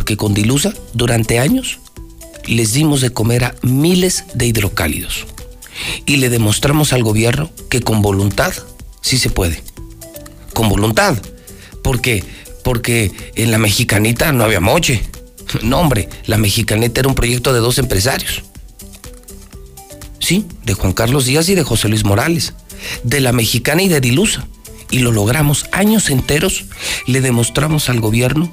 [0.08, 1.80] Porque con Dilusa, durante años,
[2.46, 5.26] les dimos de comer a miles de hidrocálidos.
[6.06, 8.54] Y le demostramos al gobierno que con voluntad
[9.02, 9.62] sí se puede.
[10.54, 11.18] Con voluntad.
[11.84, 12.24] Porque,
[12.64, 15.02] porque en la mexicanita no había moche.
[15.60, 18.44] No, hombre, la mexicanita era un proyecto de dos empresarios.
[20.20, 22.54] Sí, de Juan Carlos Díaz y de José Luis Morales.
[23.02, 24.48] De la mexicana y de Dilusa.
[24.90, 26.64] Y lo logramos años enteros.
[27.06, 28.50] Le demostramos al gobierno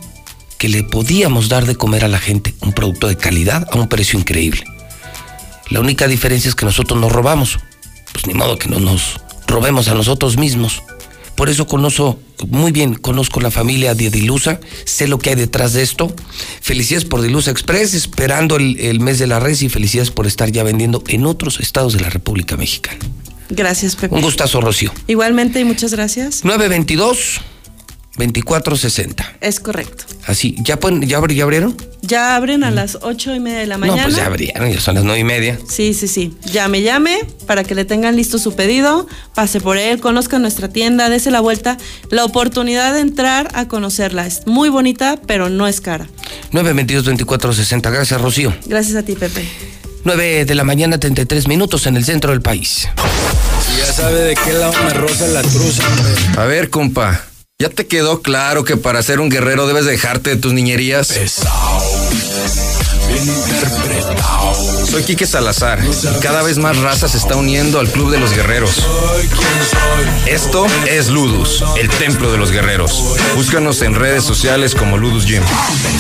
[0.66, 3.88] que le podíamos dar de comer a la gente un producto de calidad a un
[3.88, 4.64] precio increíble.
[5.70, 7.60] La única diferencia es que nosotros nos robamos.
[8.12, 10.82] Pues ni modo que no nos robemos a nosotros mismos.
[11.36, 15.74] Por eso conozco muy bien, conozco la familia de Dilusa, sé lo que hay detrás
[15.74, 16.12] de esto.
[16.62, 20.52] Felicidades por Dilusa Express, esperando el, el mes de la res y felicidades por estar
[20.52, 22.98] ya vendiendo en otros estados de la República Mexicana.
[23.52, 24.16] Gracias, Pepe.
[24.16, 24.92] Un gustazo, Rocío.
[25.06, 26.44] Igualmente y muchas gracias.
[26.44, 27.42] 922
[28.18, 29.38] 2460.
[29.42, 30.06] Es correcto.
[30.26, 31.76] Así, ¿ya, pueden, ya, abri- ya abrieron?
[32.02, 33.98] Ya abren a las ocho y media de la mañana.
[34.02, 35.60] No, pues ya abrieron, ya son las nueve y media.
[35.70, 36.36] Sí, sí, sí.
[36.52, 41.10] Llame, llame para que le tengan listo su pedido, pase por él, conozca nuestra tienda,
[41.10, 41.78] dése la vuelta.
[42.12, 46.08] La oportunidad de entrar a conocerla es muy bonita, pero no es cara.
[46.52, 47.90] 922 2460.
[47.90, 48.54] Gracias, Rocío.
[48.66, 49.48] Gracias a ti, Pepe.
[50.04, 52.88] 9 de la mañana, 33 minutos en el centro del país.
[53.80, 56.14] Ya sabe de qué lado me roza la truza, hombre.
[56.42, 57.26] A ver, compa,
[57.58, 61.08] ¿ya te quedó claro que para ser un guerrero debes dejarte de tus niñerías?
[64.90, 68.34] Soy Quique Salazar y cada vez más raza se está uniendo al Club de los
[68.34, 68.86] Guerreros.
[70.26, 73.16] Esto es Ludus, el templo de los guerreros.
[73.36, 75.44] Búscanos en redes sociales como Ludus Gym.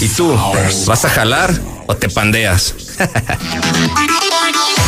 [0.01, 0.37] ¿Y tú,
[0.85, 1.53] vas a jalar
[1.87, 2.75] o te pandeas?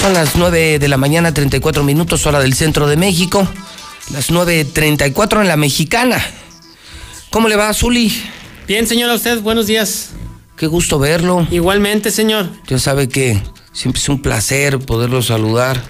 [0.00, 3.46] Son las 9 de la mañana, 34 minutos, hora del centro de México.
[4.14, 6.18] Las 9.34 en la mexicana.
[7.28, 8.10] ¿Cómo le va, Zuli?
[8.66, 10.08] Bien, señor, a usted, buenos días.
[10.56, 11.46] Qué gusto verlo.
[11.50, 12.48] Igualmente, señor.
[12.66, 13.42] Ya sabe que
[13.74, 15.82] siempre es un placer poderlo saludar.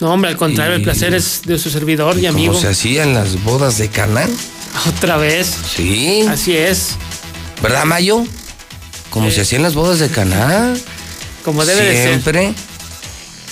[0.00, 2.52] No, hombre, al contrario, el placer es de su servidor y amigo.
[2.52, 4.30] Como se hacía en las bodas de Canaán.
[4.86, 5.50] Otra vez.
[5.74, 6.26] Sí.
[6.28, 6.96] Así es.
[7.62, 8.22] ¿Verdad, Mayo?
[9.08, 10.78] Como se hacía en las bodas de Canaán.
[11.42, 12.08] Como debe de ser.
[12.10, 12.52] Siempre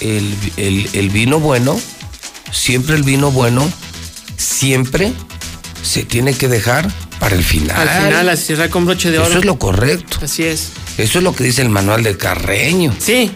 [0.05, 1.79] el, el- el vino bueno,
[2.53, 3.67] siempre el vino bueno,
[4.37, 5.13] siempre
[5.83, 7.77] se tiene que dejar para el final.
[7.89, 9.29] Al final, así cerrar con broche de oro.
[9.31, 10.19] Eso es lo correcto.
[10.23, 10.69] Así es.
[10.99, 12.95] Eso es lo que dice el manual de Carreño.
[12.99, 13.31] Sí,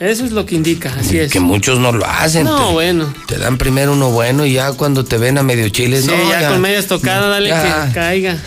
[0.00, 1.32] eso es lo que indica, así es.
[1.32, 2.44] Que muchos no lo hacen.
[2.44, 3.14] No, te, bueno.
[3.26, 6.30] te dan primero uno bueno y ya cuando te ven a medio chile, Sí, no,
[6.30, 7.86] ya, con medias tocadas, dale ya.
[7.88, 8.38] que caiga.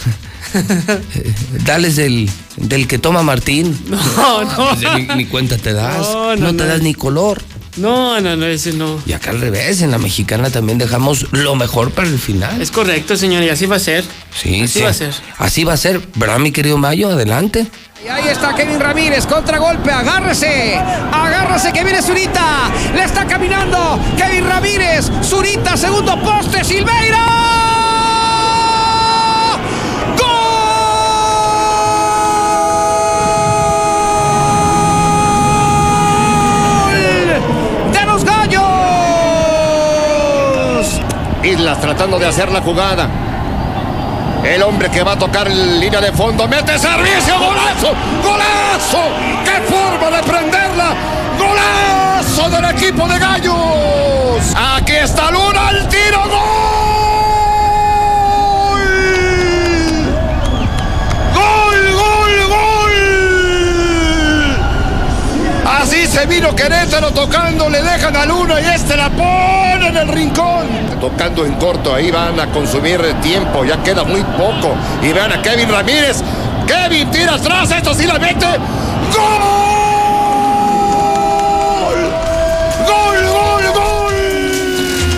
[1.66, 3.78] Dales del, del que toma Martín.
[3.90, 4.70] No, no.
[4.76, 6.00] Pues ni, ni cuenta te das.
[6.08, 7.42] No, No, no, te das ni color.
[7.78, 9.02] No, no, no, ese no.
[9.06, 12.62] Y acá al revés, en la mexicana también dejamos lo mejor para el final.
[12.62, 14.04] Es correcto, señor, y así va a ser.
[14.36, 14.82] Sí, así sí.
[14.82, 15.14] va a ser.
[15.38, 17.10] Así va a ser, ¿verdad, mi querido Mayo?
[17.10, 17.68] Adelante.
[18.04, 24.48] Y ahí está Kevin Ramírez, contragolpe, agárrese, agárrese que viene Zurita, le está caminando Kevin
[24.48, 27.71] Ramírez, Zurita, segundo poste, Silveira.
[41.58, 43.10] Tratando de hacer la jugada.
[44.42, 46.48] El hombre que va a tocar línea de fondo.
[46.48, 47.38] Mete servicio.
[47.38, 47.94] Golazo.
[48.24, 49.04] Golazo.
[49.44, 50.94] ¡Qué forma de prenderla!
[51.38, 54.56] Golazo del equipo de Gallos.
[54.56, 55.72] Aquí está Luna.
[55.72, 56.20] El tiro.
[56.20, 56.71] Gol,
[66.12, 70.68] se vino Querétaro tocando, le dejan a Luna y este la pone en el rincón.
[71.00, 74.76] Tocando en corto, ahí van a consumir tiempo, ya queda muy poco.
[75.02, 76.18] Y vean a Kevin Ramírez.
[76.68, 78.46] Kevin tira atrás, esto sí la mete.
[78.46, 78.60] ¡Gol!
[82.88, 84.14] ¡Gol, gol, gol!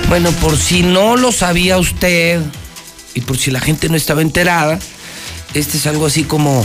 [0.09, 2.39] Bueno, por si no lo sabía usted
[3.15, 4.77] y por si la gente no estaba enterada,
[5.55, 6.63] este es algo así como,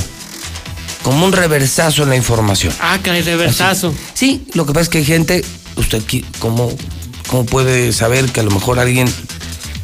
[1.09, 2.71] como un reversazo en la información.
[2.81, 3.95] Ah, caray, reversazo.
[4.13, 5.43] Sí, lo que pasa es que hay gente,
[5.77, 6.03] usted
[6.39, 6.71] cómo,
[7.29, 9.09] cómo puede saber que a lo mejor alguien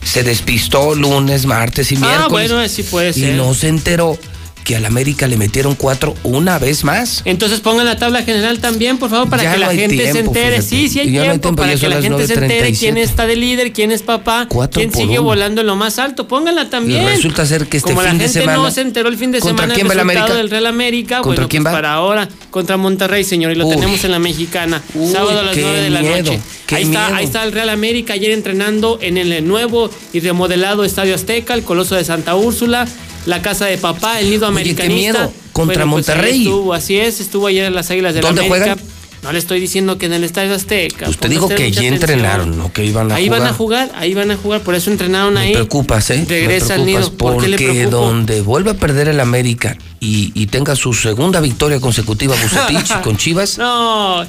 [0.05, 3.35] se despistó lunes, martes y miércoles Ah, bueno, sí puede y ser.
[3.37, 4.19] no se enteró
[4.65, 7.21] que al América le metieron cuatro una vez más.
[7.27, 10.19] Entonces pongan la tabla general también, por favor, para Ya que no la gente se
[10.21, 10.63] entere.
[10.63, 10.63] fíjate.
[10.63, 12.79] Sí, sí hay Ya no hay tiempo, para que la gente se entere 9:37.
[12.79, 15.25] quién está de líder, quién es papá, Cuatro quién sigue uno.
[15.25, 16.27] volando en lo más alto.
[16.27, 17.07] Pónganla también.
[17.07, 19.33] resulta ser que este Como fin la de gente semana- no se enteró el fin
[19.33, 20.43] de ¿Contra semana quién va el del resultado América?
[20.43, 21.77] del Real América, ¿Contra bueno, quién pues va?
[21.79, 23.75] para ahora contra Monterrey, señor, y lo Uy.
[23.75, 26.41] tenemos en la mexicana, Uy, sábado a las 9 de la miedo, noche.
[26.67, 30.85] qué Ahí está, ahí está el Real América ayer entrenando en el nuevo y remodelado
[30.85, 32.87] Estadio Azteca, el Coloso de Santa Úrsula,
[33.27, 35.19] la casa de papá, el nido Oye, qué americanista.
[35.19, 36.43] miedo, contra Bueno, pues ahí Monterrey.
[36.43, 38.73] estuvo, así es, estuvo ayer en las Águilas de la ¿Dónde América.
[38.75, 38.95] juegan?
[39.23, 41.09] No le estoy diciendo que en el Estadio Azteca.
[41.09, 43.41] Usted Ponga dijo usted que ya entrenaron, no que iban a ahí jugar.
[43.41, 45.49] van a jugar, ahí van a jugar, por eso entrenaron ahí.
[45.49, 46.27] Me preocupas, ¿eh?
[46.29, 46.99] Regresa al nido.
[46.99, 50.93] preocupas ¿Por qué le Porque donde vuelve a perder el América y, y tenga su
[50.93, 54.27] segunda victoria consecutiva Bucetich con Chivas, No,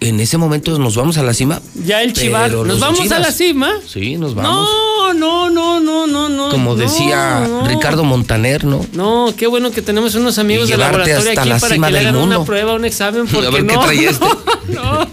[0.00, 1.60] en ese momento nos vamos a la cima.
[1.74, 2.48] ya el Chivas.
[2.48, 3.70] Pero ¿Nos vamos a la cima?
[3.86, 4.68] Sí, nos vamos.
[4.68, 6.48] No, no, no, no, no, no.
[6.50, 7.66] Como no, decía no.
[7.66, 8.84] Ricardo Montaner, ¿no?
[8.92, 11.92] No, qué bueno que tenemos unos amigos de laboratorio hasta aquí la para cima que
[11.94, 14.24] le hagan una prueba, un examen, porque ver qué no, traía este.
[14.68, 15.08] no, no,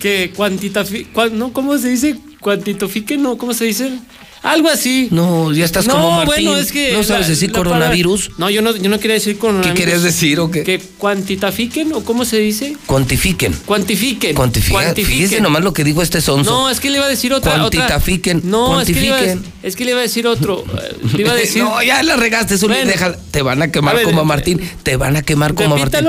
[0.00, 2.16] que cuantitafi, cuan- no, ¿cómo se dice?
[2.40, 3.90] Cuantitofique, no, ¿cómo se dice?
[4.42, 5.06] Algo así.
[5.12, 6.26] No, ya estás no, como Martín.
[6.46, 8.30] bueno, es que ¿No sabes la- decir la palabra- coronavirus?
[8.38, 9.72] No, yo no, yo no quería decir coronavirus.
[9.72, 10.64] ¿Qué querías decir o qué?
[10.64, 12.76] Que cuantitafiquen o cómo se dice?
[12.86, 13.52] Cuantifiquen.
[13.64, 14.34] Cuantifiquen.
[14.34, 14.72] Cuantifiquen.
[14.84, 15.16] Cuantifiquen.
[15.28, 16.50] Fíjese nomás lo que dijo este sonso.
[16.50, 17.52] No, es que le iba a decir otra.
[17.64, 19.52] otra- Cuantitafiquen, No, es que, le iba a, cuantifiquen.
[19.62, 20.64] es que le iba a decir otro.
[20.82, 21.62] eh, Le iba a decir.
[21.62, 22.90] no, ya la regaste, Zuli, Bueno.
[22.90, 23.16] déjala.
[23.30, 24.60] Te van a quemar A ver, como a eh, Martín.
[24.82, 25.78] Te van a quemar como a.
[25.78, 26.08] Martín.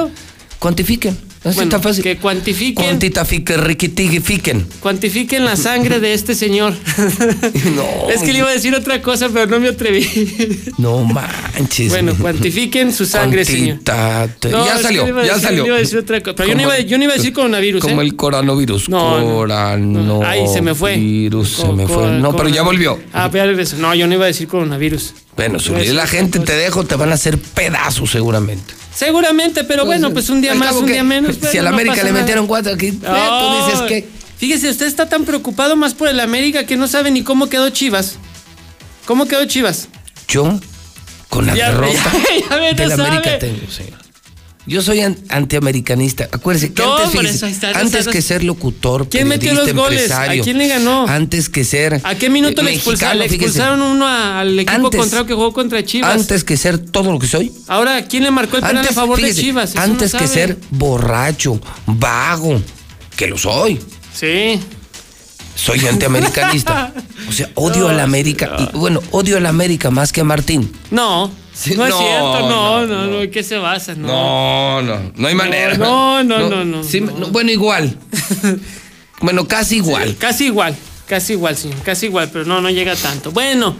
[0.57, 1.17] Cuantifiquen.
[1.43, 2.03] Así Bueno, está fácil.
[2.03, 2.85] que cuantifiquen.
[2.85, 4.65] Cuantitafiquen, riquitifiquen.
[4.79, 6.73] Cuantifiquen la sangre de este señor.
[7.75, 8.09] No.
[8.09, 10.07] Es que le iba a decir otra cosa, pero no me atreví.
[10.77, 11.89] No manches.
[11.89, 13.79] Bueno, cuantififiquen su sangre, señor.
[13.83, 15.65] Cuantitate- No, ya salió, ya decir- salió.
[15.65, 16.35] iba a otra cosa.
[16.35, 18.05] Pero yo no, iba, yo no iba a decir coronavirus, Como ¿eh?
[18.05, 18.89] el coronavirus.
[18.89, 19.25] No, no.
[19.35, 20.21] Corano.
[20.25, 20.97] Ay, se me fue.
[20.97, 22.11] Virus, se me fue.
[22.11, 22.99] No, pero ya volvió.
[23.11, 23.77] Ah, pero ya regresó.
[23.77, 25.13] No, yo no iba a decir coronavirus.
[25.35, 26.51] Bueno, a Zuli, decir la gente cosa.
[26.51, 28.73] te dejo, te van a hacer pedazos seguramente.
[28.93, 31.35] Seguramente, pero bueno, pues un día más, un que- día menos.
[31.51, 32.19] si al no América le nada.
[32.21, 36.09] metieron cuatro aquí, eh, tú Ay, dices que- Fíjese, usted está tan preocupado más por
[36.09, 38.17] el América que no sabe ni cómo quedó Chivas.
[39.05, 39.87] ¿Cómo quedó Chivas?
[40.27, 40.59] Yo,
[41.29, 42.11] con la Ya- derrota
[42.49, 44.02] ya- del América tengo, señor.
[44.65, 46.29] Yo soy an- antiamericanista.
[46.31, 50.03] Acuérdese que No, antes, fíjese, está, no antes que ser locutor, ¿Quién metió los goles?
[50.03, 51.05] empresario, ¿A quién le ganó?
[51.07, 53.19] Antes que ser ¿A qué minuto eh, le expulsaron?
[53.19, 56.13] Mexicano, uno a- al equipo Antes- contrario que jugó contra Chivas.
[56.13, 57.51] Antes que ser todo lo que soy.
[57.67, 59.69] Ahora, ¿quién le marcó el penal Antes, a favor fíjese, de Chivas?
[59.71, 62.61] Eso antes no que ser borracho, vago,
[63.17, 63.79] que lo soy.
[64.17, 64.59] Sí.
[65.55, 66.93] Soy antiamericanista.
[67.29, 68.53] O sea, odio a la América.
[68.59, 70.69] Y, bueno, odio a la América más que a Martín.
[70.91, 73.93] No, Sí, no, es no, cierto, no, no, no, no, ¿en qué se basa?
[73.93, 74.07] No.
[74.07, 75.77] No, no, no hay manera.
[75.77, 76.83] No, no, no, no.
[76.83, 77.95] Sí, no, bueno, igual.
[79.21, 80.15] bueno, casi igual.
[80.17, 80.75] Casi igual,
[81.07, 83.31] casi igual, señor, casi igual, pero no, no llega tanto.
[83.31, 83.75] Bueno,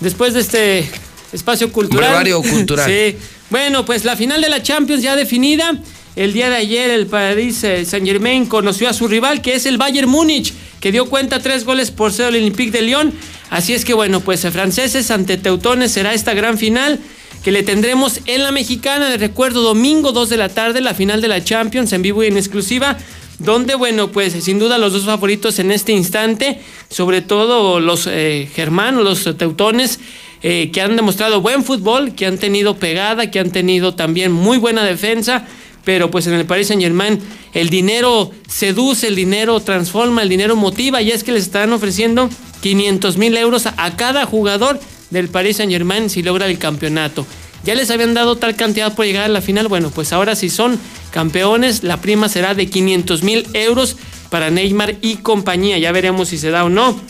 [0.00, 0.90] después de este
[1.32, 2.08] espacio cultural.
[2.10, 2.88] Brevario cultural.
[2.88, 3.16] sí.
[3.50, 5.72] Bueno, pues la final de la Champions ya definida.
[6.16, 9.78] El día de ayer el Paris Saint Germain conoció a su rival, que es el
[9.78, 13.14] Bayern Múnich, que dio cuenta tres goles por cero al Olympique de Lyon.
[13.50, 16.98] Así es que bueno, pues eh, franceses ante teutones será esta gran final
[17.42, 21.20] que le tendremos en la mexicana de recuerdo domingo 2 de la tarde, la final
[21.20, 22.96] de la Champions en vivo y en exclusiva.
[23.38, 26.60] Donde, bueno, pues sin duda los dos favoritos en este instante,
[26.90, 30.00] sobre todo los eh, germanos, los teutones,
[30.42, 34.58] eh, que han demostrado buen fútbol, que han tenido pegada, que han tenido también muy
[34.58, 35.46] buena defensa,
[35.88, 37.18] pero pues en el Paris Saint Germain
[37.54, 42.28] el dinero seduce, el dinero transforma, el dinero motiva, y es que les están ofreciendo
[42.60, 47.24] 500 mil euros a, a cada jugador del Paris Saint Germain si logra el campeonato.
[47.64, 49.68] Ya les habían dado tal cantidad por llegar a la final.
[49.68, 50.78] Bueno, pues ahora si son
[51.10, 53.96] campeones, la prima será de 500 mil euros
[54.28, 55.78] para Neymar y compañía.
[55.78, 57.00] Ya veremos si se da o no.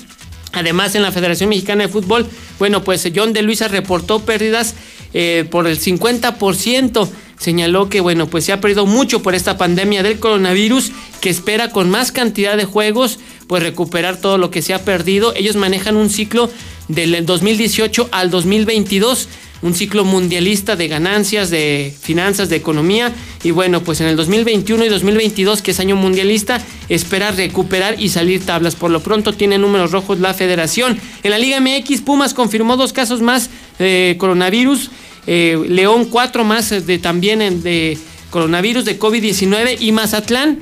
[0.52, 2.26] Además, en la Federación Mexicana de Fútbol,
[2.60, 4.76] bueno, pues John de Luisa reportó pérdidas
[5.15, 7.08] eh, por el 50%.
[7.39, 11.70] Señaló que, bueno, pues se ha perdido mucho por esta pandemia del coronavirus, que espera
[11.70, 15.33] con más cantidad de juegos, pues recuperar todo lo que se ha perdido.
[15.34, 16.50] Ellos manejan un ciclo
[16.89, 19.28] del 2018 al 2022
[19.62, 23.12] un ciclo mundialista de ganancias, de finanzas, de economía.
[23.42, 28.08] Y bueno, pues en el 2021 y 2022, que es año mundialista, espera recuperar y
[28.08, 28.76] salir tablas.
[28.76, 30.99] Por lo pronto tiene números rojos la federación.
[31.23, 34.91] En la Liga MX, Pumas confirmó dos casos más de coronavirus.
[35.31, 37.98] Eh, León, cuatro más de, también en- de
[38.31, 39.76] coronavirus, de COVID-19.
[39.78, 40.60] Y Mazatlán,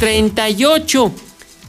[0.00, 1.12] 38.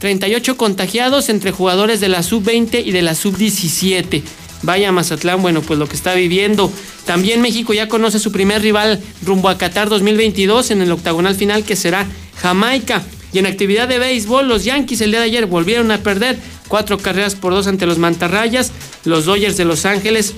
[0.00, 4.22] 38 contagiados entre jugadores de la sub-20 y de la sub-17.
[4.62, 6.72] Vaya Mazatlán, bueno, pues lo que está viviendo.
[7.06, 11.64] También México ya conoce su primer rival rumbo a Qatar 2022 en el octagonal final
[11.64, 12.06] que será
[12.42, 13.02] Jamaica.
[13.32, 16.36] Y en actividad de béisbol, los Yankees el día de ayer volvieron a perder
[16.68, 18.72] cuatro carreras por dos ante los Mantarrayas.
[19.04, 20.34] Los Dodgers de Los Ángeles,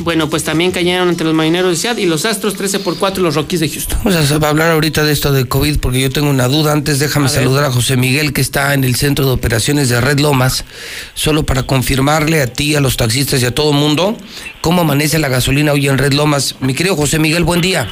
[0.00, 3.22] bueno, pues también cayeron ante los Marineros de Seattle y los Astros 13 por 4
[3.22, 3.98] los Rockies de Houston.
[4.04, 6.72] Vamos a hablar ahorita de esto de COVID porque yo tengo una duda.
[6.72, 10.00] Antes déjame A saludar a José Miguel que está en el centro de operaciones de
[10.00, 10.64] Red Lomas,
[11.14, 14.16] solo para confirmarle a ti, a los taxistas y a todo el mundo
[14.60, 16.56] cómo amanece la gasolina hoy en Red Lomas.
[16.60, 17.88] Mi querido José Miguel, buen día.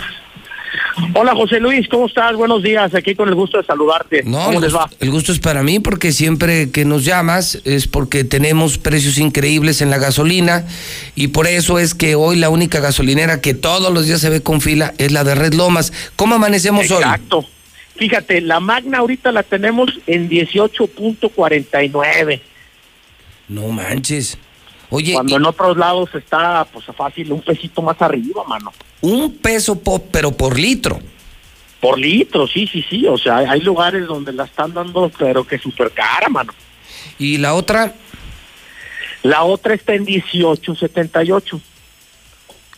[1.15, 2.37] Hola José Luis, ¿cómo estás?
[2.37, 4.23] Buenos días, aquí con el gusto de saludarte.
[4.25, 4.89] No, ¿Cómo les va?
[5.01, 9.81] el gusto es para mí porque siempre que nos llamas es porque tenemos precios increíbles
[9.81, 10.67] en la gasolina
[11.15, 14.43] y por eso es que hoy la única gasolinera que todos los días se ve
[14.43, 15.93] con fila es la de Red Lomas.
[16.17, 16.99] ¿Cómo amanecemos hoy?
[17.03, 17.45] Exacto.
[17.97, 22.41] Fíjate, la Magna ahorita la tenemos en 18.49.
[23.49, 24.39] No manches.
[24.91, 28.73] Oye, Cuando en otros lados está pues fácil un pesito más arriba, mano.
[29.03, 30.99] un peso pop, pero por litro.
[31.81, 33.07] Por litro, sí, sí, sí.
[33.07, 36.53] O sea, hay lugares donde la están dando, pero que súper cara, mano.
[37.19, 37.93] ¿Y la otra?
[39.23, 41.61] La otra está en 18.78.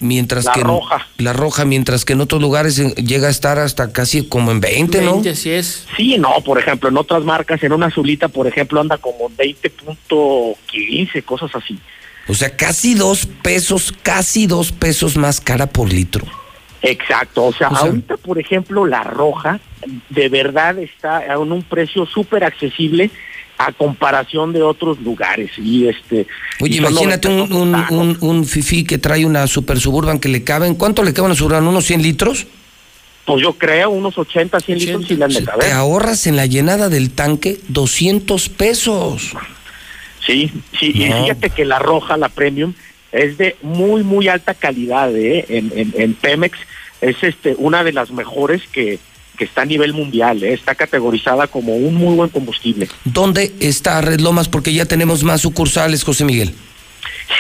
[0.03, 1.07] Mientras La que roja.
[1.19, 5.03] la roja, mientras que en otros lugares llega a estar hasta casi como en 20,
[5.03, 5.21] ¿no?
[5.31, 5.87] así es.
[5.95, 9.37] Sí, no, por ejemplo, en otras marcas, en una azulita, por ejemplo, anda como en
[9.37, 11.79] 20.15, cosas así.
[12.31, 16.25] O sea, casi dos pesos, casi dos pesos más cara por litro.
[16.83, 19.61] Exacto, o sea, O sea- ahorita, por ejemplo, la roja
[20.11, 23.11] de verdad está en un precio súper accesible
[23.59, 25.51] a comparación de otros lugares.
[25.59, 26.27] Y este.
[26.61, 30.29] Oye, y imagínate 90 un, un, un, un fifí que trae una super suburban que
[30.29, 30.77] le caben.
[30.77, 31.67] ¿Cuánto le caben a suburban?
[31.67, 32.47] ¿Unos 100 litros?
[33.27, 37.11] Pues yo creo, unos 80, 100 litros si de Te ahorras en la llenada del
[37.11, 39.33] tanque 200 pesos.
[40.25, 42.75] Sí, sí, y fíjate que la roja, la premium,
[43.13, 45.45] es de muy, muy alta calidad, ¿eh?
[45.49, 46.59] En, en, en Pemex
[47.01, 48.99] es este una de las mejores que,
[49.37, 50.53] que está a nivel mundial, ¿eh?
[50.53, 52.89] Está categorizada como un muy buen combustible.
[53.05, 54.49] ¿Dónde está Red Lomas?
[54.49, 56.55] Porque ya tenemos más sucursales, José Miguel.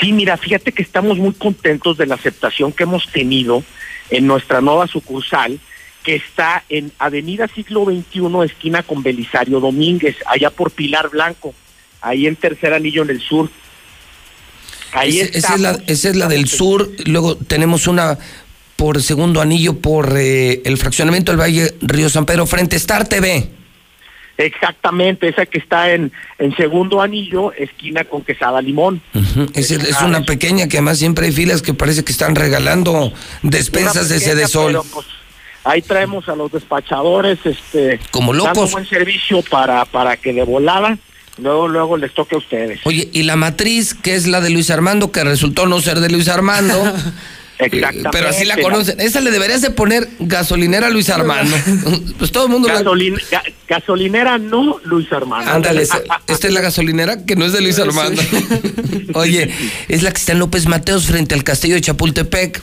[0.00, 3.62] Sí, mira, fíjate que estamos muy contentos de la aceptación que hemos tenido
[4.08, 5.60] en nuestra nueva sucursal,
[6.02, 11.54] que está en Avenida Siglo XXI, esquina con Belisario Domínguez, allá por Pilar Blanco,
[12.00, 13.50] ahí en Tercer Anillo en el sur.
[14.92, 16.90] Ahí Ese- esa, es la, esa es la del sur.
[17.06, 18.18] Luego tenemos una
[18.76, 23.06] por segundo anillo por eh, el fraccionamiento del Valle Río San Pedro frente a Star
[23.08, 23.50] TV.
[24.38, 29.02] Exactamente, esa que está en, en segundo anillo, esquina con Quesada Limón.
[29.52, 33.12] Es, es Ah, una pequeña que además siempre hay filas que parece que están regalando
[33.42, 35.06] despensas de pero, pues,
[35.64, 38.54] ahí traemos a los despachadores, este, Como locos.
[38.56, 40.96] dando buen servicio para, para que de volada,
[41.38, 42.80] luego, luego les toque a ustedes.
[42.84, 46.10] Oye, y la matriz, que es la de Luis Armando, que resultó no ser de
[46.10, 46.74] Luis Armando.
[47.58, 48.08] eh, Exactamente.
[48.12, 48.98] Pero así la conocen.
[49.00, 51.54] Esa le deberías de poner gasolinera a Luis Armando.
[52.18, 55.50] Pues todo el mundo la- Gasolin- ga- gasolinera no, Luis Armando.
[55.50, 55.82] Ándale,
[56.28, 58.20] esta es la gasolinera que no es de Luis Armando.
[59.14, 59.50] Oye,
[59.88, 62.62] es la que está en López Mateos frente al castillo de Chapultepec,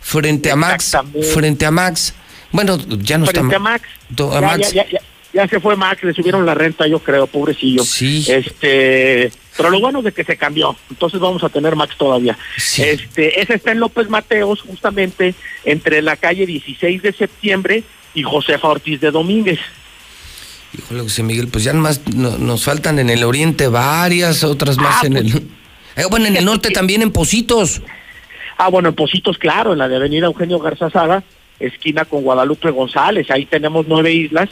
[0.00, 0.96] frente a Max,
[1.32, 2.14] frente a Max.
[2.52, 3.84] Bueno, ya no Frente está a Max.
[4.12, 4.72] A Ya, Max.
[4.72, 5.00] ya, ya, ya,
[5.34, 7.82] ya se fue Max, le subieron la renta, yo creo, pobrecillo.
[7.84, 8.24] Sí.
[8.28, 12.38] Este, pero lo bueno es de que se cambió, entonces vamos a tener Max todavía.
[12.56, 17.82] Este, esa está en López Mateos, justamente entre la calle 16 de septiembre
[18.14, 19.58] y Josefa Ortiz de Domínguez.
[20.76, 25.16] Híjole, José Miguel, pues ya no- nos faltan en el oriente varias, otras más en
[25.16, 25.42] el...
[25.96, 27.80] Eh, bueno, en el norte también en Positos.
[28.58, 31.22] Ah, bueno, en Positos, claro, en la de Avenida Eugenio Garzazada,
[31.60, 34.48] esquina con Guadalupe González, ahí tenemos nueve islas,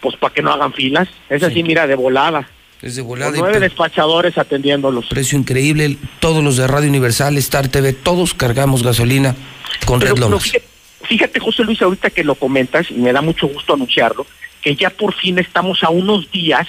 [0.00, 1.08] pues para que no hagan filas.
[1.28, 2.48] Es así, mira, de volada.
[2.82, 3.36] Es de Con volada.
[3.36, 5.06] y nueve despachadores atendiéndolos.
[5.06, 5.96] precio increíble.
[6.20, 9.34] Todos los de Radio Universal, Star TV, todos cargamos gasolina
[9.86, 10.42] con Pero- Red Lomas.
[10.42, 10.64] fíjate,
[11.04, 14.26] fíjate, José Luis, ahorita que lo comentas, y me da mucho gusto anunciarlo,
[14.62, 16.66] que ya por fin estamos a unos días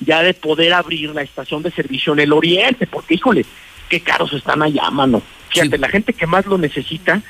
[0.00, 3.44] ya de poder abrir la estación de servicio en el oriente, porque híjole,
[3.88, 5.22] qué caros están allá, mano.
[5.50, 7.20] Fíjate, la gente que más lo necesita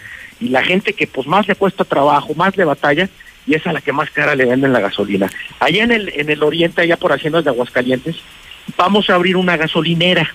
[0.40, 3.10] y la gente que pues más le cuesta trabajo, más le batalla,
[3.46, 5.30] y es a la que más cara le venden la gasolina.
[5.60, 8.16] Allá en el, en el oriente, allá por Haciendas de Aguascalientes,
[8.76, 10.32] vamos a abrir una gasolinera.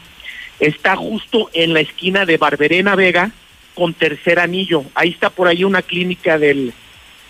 [0.60, 3.32] Está justo en la esquina de Barberena Vega
[3.76, 4.84] con Tercer Anillo.
[4.96, 6.74] Ahí está por ahí una clínica del,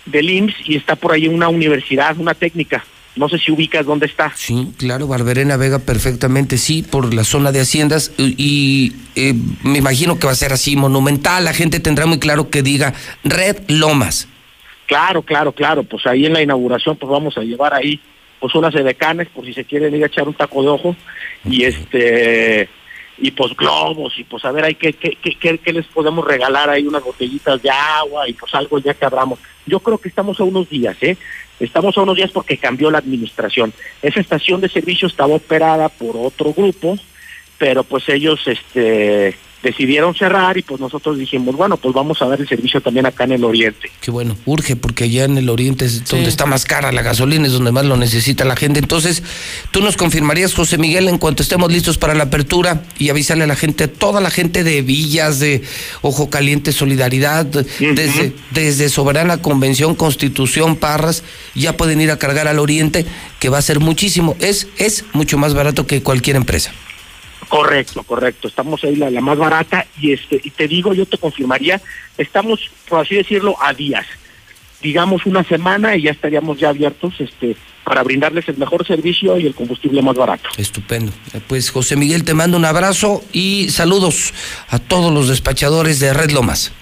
[0.06, 2.84] del IMSS y está por ahí una universidad, una técnica.
[3.16, 4.32] No sé si ubicas dónde está.
[4.36, 9.34] Sí, claro, Barberena Vega perfectamente, sí, por la zona de haciendas y, y, eh,
[9.64, 12.94] me imagino que va a ser así monumental, la gente tendrá muy claro que diga
[13.24, 14.28] Red Lomas.
[14.88, 15.84] Claro, claro, claro.
[15.84, 18.00] Pues ahí en la inauguración pues vamos a llevar ahí
[18.40, 20.96] pues unas edecanes por si se quieren ir a echar un taco de ojo
[21.44, 22.68] y este
[23.20, 26.24] y pues globos y pues a ver ahí qué, qué, qué, qué- qué les podemos
[26.26, 29.38] regalar ahí unas botellitas de agua y pues algo ya que abramos.
[29.66, 31.16] Yo creo que estamos a unos días, ¿eh?
[31.60, 33.72] Estamos a unos días porque cambió la administración.
[34.00, 36.96] Esa estación de servicio estaba operada por otro grupo,
[37.58, 42.40] pero pues ellos este decidieron cerrar y pues nosotros dijimos, bueno, pues vamos a dar
[42.40, 43.90] el servicio también acá en el oriente.
[44.00, 47.46] Qué bueno, urge porque allá en el oriente es donde está más cara la gasolina,
[47.46, 48.78] es donde más lo necesita la gente.
[48.78, 49.22] Entonces,
[49.70, 53.46] tú nos confirmarías, José Miguel, en cuanto estemos listos para la apertura y avisarle a
[53.48, 55.62] la gente, toda la gente de Villas, de
[56.02, 62.58] Ojo Caliente, Solidaridad, desde, desde Soberana Convención, Constitución, Parras, ya pueden ir a cargar al
[62.58, 63.06] oriente,
[63.40, 66.72] que va a ser muchísimo, es, es mucho más barato que cualquier empresa.
[67.48, 68.48] Correcto, correcto.
[68.48, 71.80] Estamos ahí la, más barata y este y te digo, yo te confirmaría,
[72.18, 74.06] estamos, por así decirlo, a días.
[74.82, 79.46] digamos una semana y ya estaríamos ya abiertos este para brindarles el mejor servicio y
[79.46, 80.50] el combustible más barato.
[80.58, 81.10] Estupendo.
[81.32, 84.34] Eh, Pues José Miguel, te mando un abrazo y saludos
[84.68, 86.72] a todos los despachadores de Red Lomas.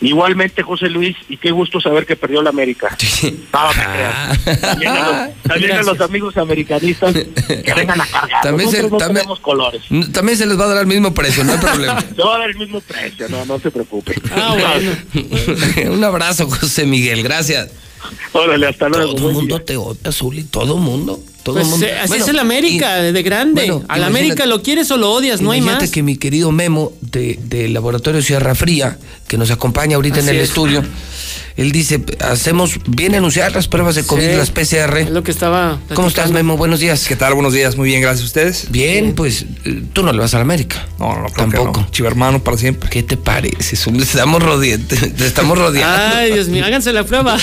[0.00, 2.96] Igualmente, José Luis, y qué gusto saber que perdió la América.
[3.52, 4.60] No, creas.
[4.60, 8.42] También, a los, también a los amigos americanistas que vengan a cargar.
[8.42, 9.82] También se- no también- tenemos colores.
[10.12, 12.00] También se les va a dar el mismo precio, no hay problema.
[12.16, 14.14] Se va a dar el mismo precio, no, no se preocupe.
[14.32, 15.92] Ah, bueno.
[15.94, 17.70] un abrazo, José Miguel, gracias.
[18.32, 19.14] Órale, hasta luego.
[19.14, 21.20] Todo el mundo te odia, Zuli, todo el mundo.
[21.48, 21.86] Todo Pues, el mundo.
[21.86, 23.62] eh, así Bueno, es el América, de grande.
[23.62, 25.90] bueno, a la imagínate- América lo quieres o lo odias, no hay más.
[25.90, 30.34] que mi querido Memo de, del Laboratorio Sierra Fría, que nos acompaña ahorita Así en
[30.36, 30.48] el es.
[30.50, 30.84] estudio,
[31.58, 34.36] él dice, hacemos, viene a anunciar las pruebas de COVID, Sí.
[34.36, 34.98] las PCR.
[35.00, 35.80] Es lo que estaba.
[35.92, 36.56] ¿Cómo estás, Memo?
[36.56, 37.06] Buenos días.
[37.08, 37.34] ¿Qué tal?
[37.34, 38.70] Buenos días, muy bien, gracias a ustedes.
[38.70, 40.86] Bien, pues eh, tú no le vas a la América.
[41.00, 41.80] No, no, Tampoco.
[41.80, 41.90] no.
[41.90, 42.88] Chivermano para siempre.
[42.88, 43.74] ¿Qué te parece?
[43.98, 44.86] Estamos rodeando.
[44.86, 46.16] Te estamos rodeando.
[46.16, 47.36] Ay, Dios mío, háganse la prueba.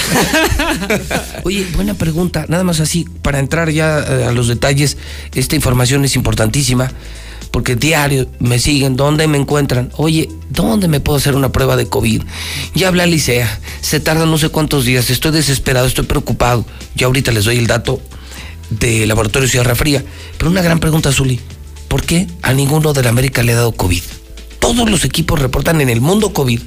[1.44, 2.46] Oye, buena pregunta.
[2.48, 4.98] Nada más así, para entrar ya eh, a los detalles,
[5.34, 6.90] esta información es importantísima,
[7.56, 9.90] porque diario me siguen, ¿dónde me encuentran?
[9.96, 12.22] Oye, ¿dónde me puedo hacer una prueba de COVID?
[12.74, 16.66] Ya hablé a Licea, se tarda no sé cuántos días, estoy desesperado, estoy preocupado.
[16.96, 18.02] Ya ahorita les doy el dato
[18.72, 20.04] de Laboratorio Sierra Fría.
[20.38, 21.40] Pero una gran pregunta, Zuli,
[21.88, 24.04] ¿por qué a ninguno de la América le ha dado COVID?
[24.60, 26.60] Todos los equipos reportan en el mundo COVID.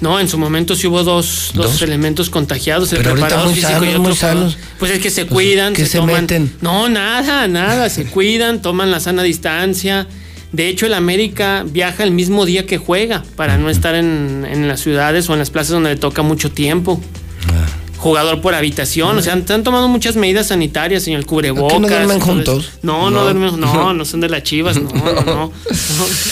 [0.00, 1.82] No, en su momento sí hubo dos, dos, ¿Dos?
[1.82, 4.16] elementos contagiados, el Pero preparado físico y sanos, otro muy jugador.
[4.50, 4.58] sanos.
[4.78, 6.22] Pues es que se cuidan, ¿qué se, se toman.
[6.22, 6.52] meten?
[6.60, 10.06] No, nada, nada, se cuidan, toman la sana distancia.
[10.52, 14.68] De hecho, el América viaja el mismo día que juega para no estar en, en
[14.68, 17.00] las ciudades o en las plazas donde le toca mucho tiempo.
[17.48, 17.66] Ah.
[17.96, 21.72] Jugador por habitación, o sea, han, han tomado muchas medidas sanitarias, señor cubrebocas.
[21.72, 22.70] ¿Aquí no duermen y juntos?
[22.82, 23.22] No, no, No.
[23.24, 25.52] duermen, no, no son de las chivas, no, no, no.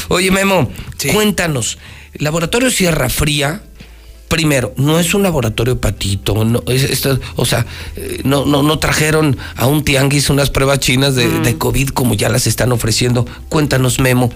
[0.09, 0.71] Oye, Memo,
[1.13, 1.79] cuéntanos.
[2.15, 3.63] Laboratorio Sierra Fría,
[4.29, 7.67] primero, no es un laboratorio patito, no, es, o sea,
[7.97, 12.15] eh, no, no, no trajeron a un tianguis unas pruebas chinas de, de COVID como
[12.15, 13.27] ya las están ofreciendo.
[13.51, 14.31] Cuéntanos, Memo,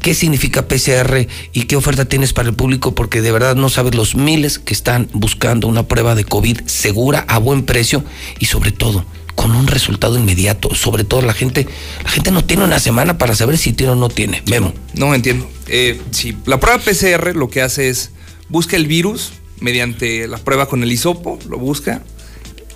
[0.00, 2.94] ¿qué significa PCR y qué oferta tienes para el público?
[2.94, 7.24] Porque de verdad no sabes los miles que están buscando una prueba de COVID segura,
[7.26, 8.04] a buen precio
[8.38, 9.04] y sobre todo
[9.40, 10.74] con un resultado inmediato.
[10.74, 11.66] Sobre todo la gente,
[12.04, 14.42] la gente no tiene una semana para saber si tiene o no tiene.
[14.50, 14.74] Memo.
[14.92, 15.50] No entiendo.
[15.66, 18.10] Eh, sí, la prueba PCR lo que hace es
[18.50, 22.02] busca el virus mediante la prueba con el hisopo, lo busca.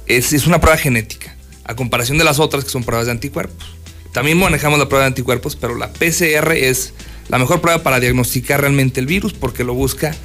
[0.06, 3.66] Es, es una prueba genética, a comparación de las otras que son pruebas de anticuerpos.
[4.12, 6.94] También manejamos la prueba de anticuerpos, pero la PCR es
[7.28, 10.16] la mejor prueba para diagnosticar realmente el virus porque lo busca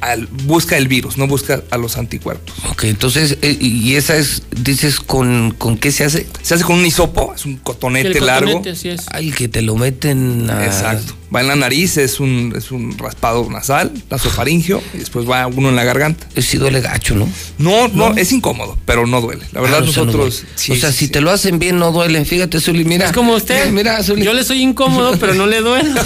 [0.00, 2.54] al, busca el virus, no busca a los anticuerpos.
[2.70, 6.26] Ok, entonces, eh, y esa es, dices, ¿con, ¿con qué se hace?
[6.42, 8.46] Se hace con un hisopo, es un cotonete El largo.
[8.52, 9.06] cotonete, así es.
[9.10, 10.64] Ay, que te lo meten a...
[10.66, 11.14] Exacto.
[11.34, 15.70] Va en la nariz, es un, es un raspado nasal, nasofaringio, y después va uno
[15.70, 16.24] en la garganta.
[16.40, 17.28] Sí duele gacho, ¿no?
[17.58, 19.44] No, no, es incómodo, pero no duele.
[19.52, 20.44] La verdad, Ah, o sea, no nosotros.
[20.54, 21.10] sí, o sea, sí, si sí.
[21.12, 22.24] te lo hacen bien, no duele.
[22.24, 23.06] Fíjate, Zuli, mira.
[23.06, 23.70] Es como usted.
[23.72, 24.24] Mira, Zuli.
[24.24, 25.90] Yo le soy incómodo, pero no le duele.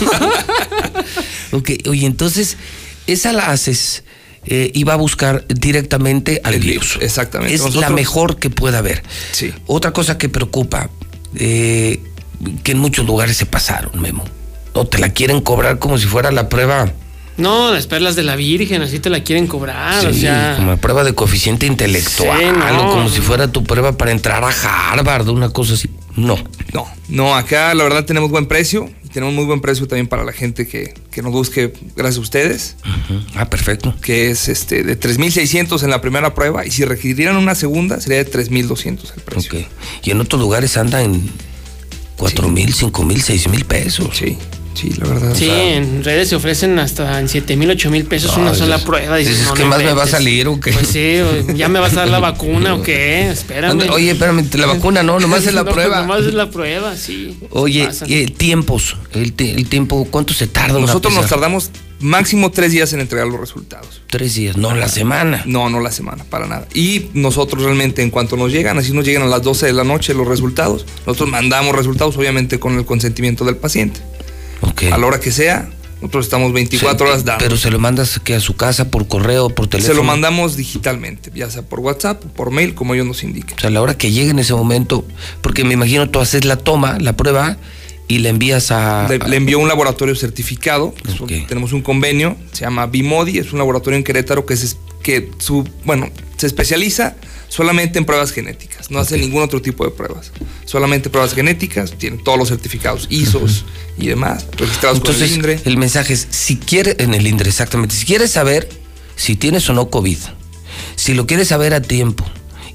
[1.52, 2.56] Ok, oye, entonces,
[3.06, 4.04] esa la haces
[4.46, 6.98] eh, y va a buscar directamente al El virus.
[7.00, 7.54] exactamente.
[7.54, 9.02] Es la mejor que pueda haber.
[9.32, 9.52] Sí.
[9.66, 10.90] Otra cosa que preocupa,
[11.36, 12.00] eh,
[12.62, 14.24] que en muchos lugares se pasaron, Memo.
[14.72, 16.90] O te la quieren cobrar como si fuera la prueba.
[17.36, 20.54] No, las perlas de la Virgen, así te la quieren cobrar, Sí, o sea.
[20.56, 22.88] como prueba de coeficiente intelectual Sí, no.
[22.90, 24.48] o como si fuera tu prueba para entrar a
[24.92, 25.88] Harvard, una cosa así.
[26.16, 26.36] No.
[26.74, 30.32] No, no, acá la verdad tenemos buen precio tenemos muy buen precio también para la
[30.32, 32.76] gente que, que nos busque, gracias a ustedes.
[33.34, 33.94] Ah, perfecto.
[34.00, 38.22] Que es este de 3.600 en la primera prueba y si requirieran una segunda sería
[38.24, 39.58] de 3.200 el precio.
[39.58, 39.66] Ok.
[40.04, 41.30] Y en otros lugares anda en
[42.16, 44.16] cuatro mil, cinco mil, seis mil pesos.
[44.16, 44.36] Sí,
[44.74, 45.34] sí, la verdad.
[45.34, 48.78] Sí, en redes se ofrecen hasta en 7 mil, 8 mil pesos No, una sola
[48.78, 49.16] prueba.
[49.16, 50.72] Dices, dices, no, ¿qué no más me va a salir o qué?
[50.72, 51.16] Pues sí,
[51.56, 53.28] ¿ya me vas a dar la vacuna o qué?
[53.30, 53.90] Espérame.
[53.90, 56.00] Oye, espérame, la vacuna no, nomás es la No, prueba.
[56.00, 57.36] Nomás es la prueba, sí.
[57.50, 60.78] Oye, eh, tiempos, el, te- el tiempo, ¿cuánto se tarda?
[60.78, 64.00] Nosotros nos tardamos máximo tres días en entregar los resultados.
[64.06, 65.42] Tres días, no la semana.
[65.44, 66.66] No, no la semana, para nada.
[66.72, 69.84] Y nosotros realmente en cuanto nos llegan, así nos llegan a las 12 de la
[69.84, 74.00] noche los resultados, nosotros mandamos resultados obviamente con el consentimiento del paciente.
[74.92, 75.68] A la hora que sea,
[76.00, 77.44] nosotros estamos 24 Sí, horas dando.
[77.44, 79.94] Pero se lo mandas que a su casa por correo, por teléfono.
[79.94, 83.56] Se lo mandamos digitalmente, ya sea por WhatsApp por mail, como ellos nos indiquen.
[83.56, 85.04] O sea, a la hora que llegue en ese momento,
[85.42, 87.58] porque me imagino tú haces la toma, la prueba
[88.08, 89.06] y la envías a.
[89.08, 90.94] Le, le envió un laboratorio certificado,
[91.48, 95.68] tenemos un convenio, se llama Bimodi, es un laboratorio en Querétaro que, se, que su,
[95.84, 97.16] bueno, se especializa
[97.50, 100.32] solamente en pruebas genéticas, no hace ningún otro tipo de pruebas,
[100.64, 103.66] solamente pruebas genéticas, tiene todos los certificados ISOs
[103.98, 105.76] y demás, registrados Entonces, con el INDRE.
[105.76, 108.70] mensaje es: si quieres, en el INDRE, exactamente, si quieres saber
[109.16, 110.16] si tienes o no COVID,
[110.96, 112.24] Si lo quieres saber a tiempo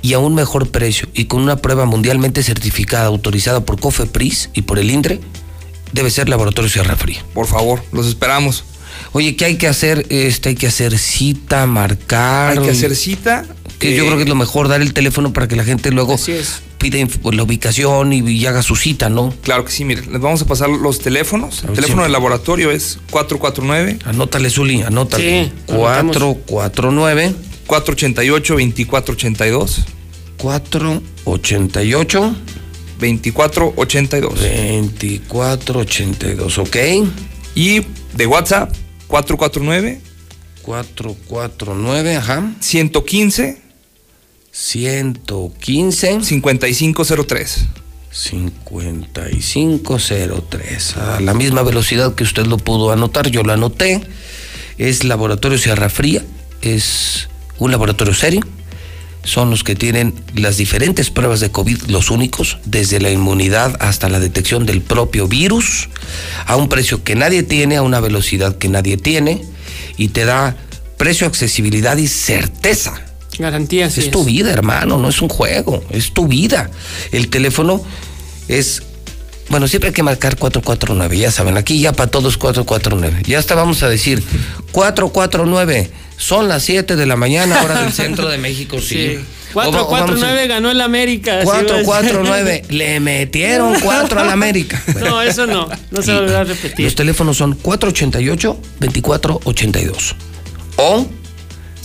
[0.04, 4.62] y a un mejor precio y con una prueba mundialmente certificada, autorizada por COFEPRIS y
[4.62, 5.20] por el INDRE,
[5.94, 7.26] debe ser Laboratorio Sierra Fría.
[7.34, 8.64] Por favor, los esperamos.
[9.14, 10.06] Oye, ¿qué hay que hacer?
[10.10, 12.58] Este, hay que hacer cita, marcar.
[12.58, 13.46] Hay que hacer cita.
[13.80, 15.92] Que yo eh, creo que es lo mejor, dar el teléfono para que la gente
[15.92, 16.18] luego
[16.78, 19.34] pida pues, la ubicación y, y haga su cita, ¿no?
[19.42, 21.64] Claro que sí, mire, les vamos a pasar los teléfonos.
[21.64, 22.04] El ver, teléfono sí.
[22.04, 25.46] del laboratorio es 449 Anótale, Zuli, anótale.
[25.46, 27.34] Sí, 449
[27.68, 29.86] 488 2482
[30.38, 32.36] 488
[33.00, 36.78] 2482 2482, ¿ok?
[37.56, 37.82] Y
[38.16, 38.74] de WhatsApp
[39.08, 40.02] 449
[40.62, 42.52] 449, ajá.
[42.60, 43.62] 115
[44.58, 47.66] 115 5503
[48.10, 50.98] 5503.
[50.98, 54.00] A la misma velocidad que usted lo pudo anotar, yo lo anoté.
[54.78, 56.24] Es Laboratorio Sierra Fría,
[56.62, 57.28] es
[57.60, 58.40] un laboratorio serio.
[59.26, 64.08] Son los que tienen las diferentes pruebas de COVID, los únicos, desde la inmunidad hasta
[64.08, 65.90] la detección del propio virus,
[66.46, 69.44] a un precio que nadie tiene, a una velocidad que nadie tiene,
[69.98, 70.56] y te da
[70.96, 73.02] precio, accesibilidad y certeza.
[73.40, 76.70] Garantía, Es tu vida, hermano, no es un juego, es tu vida.
[77.12, 77.82] El teléfono
[78.48, 78.84] es,
[79.50, 83.24] bueno, siempre hay que marcar 449, ya saben, aquí ya para todos 449.
[83.28, 84.24] Ya hasta vamos a decir
[84.72, 89.18] 449, son las 7 de la mañana, hora del centro de México, sí.
[89.18, 89.26] Sí.
[89.54, 91.40] O va- o vamos a- 449 ganó el América.
[91.40, 91.84] así va a ser.
[91.86, 94.82] 449, le metieron 4 al América.
[95.00, 95.70] No, eso no.
[95.92, 96.84] No se volverá a repetir.
[96.86, 100.16] Los teléfonos son 488-2482
[100.78, 101.08] o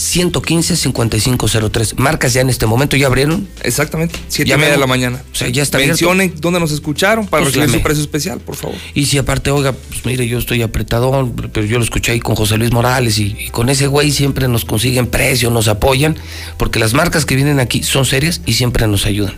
[0.00, 1.98] 115-5503.
[1.98, 3.46] Marcas ya en este momento, ¿ya abrieron?
[3.62, 5.22] Exactamente, 7 y media de la mañana.
[5.30, 5.92] O sea, ya está abierto.
[5.92, 8.76] Mencionen dónde nos escucharon para Pues recibir su precio especial, por favor.
[8.94, 12.34] Y si aparte, oiga, pues mire, yo estoy apretadón, pero yo lo escuché ahí con
[12.34, 16.16] José Luis Morales y, y con ese güey siempre nos consiguen precio, nos apoyan,
[16.56, 19.34] porque las marcas que vienen aquí son serias y siempre nos ayudan.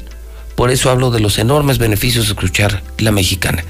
[0.55, 3.65] Por eso hablo de los enormes beneficios de escuchar la mexicana.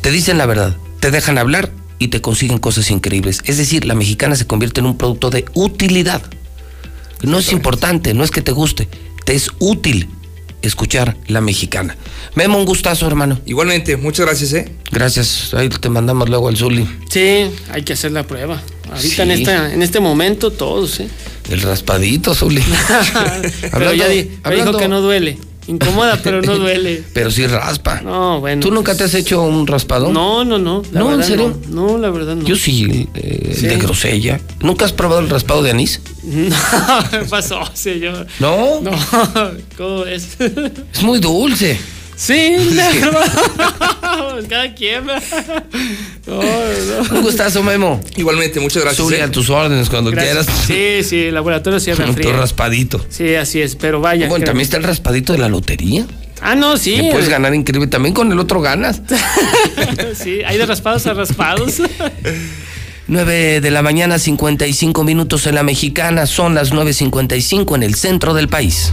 [0.00, 1.70] Te dicen la verdad, te dejan hablar
[2.00, 3.40] y te consiguen cosas increíbles.
[3.44, 6.22] Es decir, la mexicana se convierte en un producto de utilidad.
[7.22, 8.88] No es importante, no es que te guste,
[9.24, 10.08] te es útil
[10.62, 11.96] escuchar la mexicana.
[12.34, 13.38] Memo, un gustazo, hermano.
[13.46, 14.72] Igualmente, muchas gracias, ¿eh?
[14.90, 16.86] Gracias, ahí te mandamos luego al Zuli.
[17.10, 18.60] Sí, hay que hacer la prueba.
[18.90, 21.08] Ahorita en, esta, en este momento todos, ¿eh?
[21.50, 22.62] El raspadito, Zuli.
[23.60, 25.38] pero Hablando- ya di- pero hablando- dijo que no duele.
[25.66, 27.02] Incomoda, pero no duele.
[27.12, 28.00] Pero sí raspa.
[28.00, 28.60] No, bueno.
[28.62, 30.12] ¿Tú nunca te has hecho un raspado?
[30.12, 30.82] No, no, no.
[30.92, 31.56] la No, ¿en serio?
[31.68, 32.44] No, No, la verdad no.
[32.44, 33.66] Yo sí, eh, Sí.
[33.66, 34.40] de grosella.
[34.60, 36.00] ¿Nunca has probado el raspado de anís?
[36.24, 36.54] No,
[37.10, 38.26] ¿qué pasó, señor?
[38.38, 38.80] ¿No?
[38.80, 38.90] No,
[39.76, 40.36] ¿cómo es?
[40.92, 41.78] Es muy dulce.
[42.20, 44.44] Sí, verdad.
[44.48, 45.04] Cada quien.
[46.26, 47.16] No, no.
[47.16, 47.98] Un gustazo, Memo.
[48.16, 49.10] Igualmente, muchas gracias.
[49.12, 49.22] ¿eh?
[49.22, 50.46] a tus órdenes cuando Gracias.
[50.46, 51.02] quieras.
[51.02, 52.34] Sí, sí, el laboratorio Sierra Tu Fría.
[52.34, 53.04] raspadito.
[53.08, 54.28] Sí, así es, pero vaya.
[54.28, 56.06] Bueno, también está el raspadito de la lotería.
[56.40, 56.94] Ah, no, sí.
[56.96, 57.88] Que puedes ganar increíble.
[57.88, 59.00] También con el otro ganas.
[60.14, 61.80] sí, hay de raspados a raspados.
[63.08, 66.26] 9 de la mañana, 55 minutos en la mexicana.
[66.26, 68.92] Son las 9.55 en el centro del país.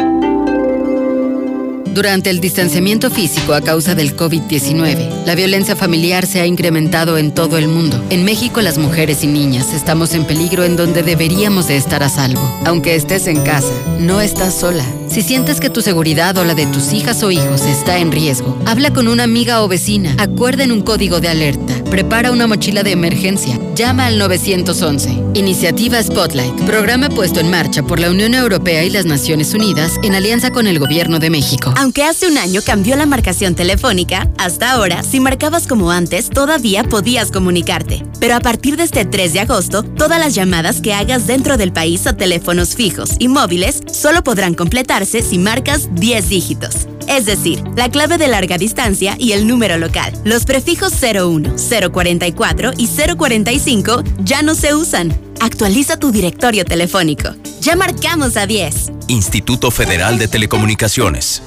[1.93, 7.33] Durante el distanciamiento físico a causa del COVID-19, la violencia familiar se ha incrementado en
[7.33, 8.01] todo el mundo.
[8.09, 12.07] En México, las mujeres y niñas estamos en peligro en donde deberíamos de estar a
[12.07, 12.41] salvo.
[12.65, 14.85] Aunque estés en casa, no estás sola.
[15.09, 18.57] Si sientes que tu seguridad o la de tus hijas o hijos está en riesgo,
[18.65, 20.15] habla con una amiga o vecina.
[20.17, 21.73] Acuerden un código de alerta.
[21.91, 23.59] Prepara una mochila de emergencia.
[23.75, 25.09] Llama al 911.
[25.33, 26.61] Iniciativa Spotlight.
[26.61, 30.67] Programa puesto en marcha por la Unión Europea y las Naciones Unidas en alianza con
[30.67, 31.73] el Gobierno de México.
[31.75, 36.85] Aunque hace un año cambió la marcación telefónica, hasta ahora, si marcabas como antes, todavía
[36.85, 38.05] podías comunicarte.
[38.21, 41.73] Pero a partir de este 3 de agosto, todas las llamadas que hagas dentro del
[41.73, 46.87] país a teléfonos fijos y móviles solo podrán completarse si marcas 10 dígitos.
[47.11, 50.13] Es decir, la clave de larga distancia y el número local.
[50.23, 51.55] Los prefijos 01,
[51.91, 55.13] 044 y 045 ya no se usan.
[55.41, 57.35] Actualiza tu directorio telefónico.
[57.59, 58.93] Ya marcamos a 10.
[59.09, 61.41] Instituto Federal de Telecomunicaciones.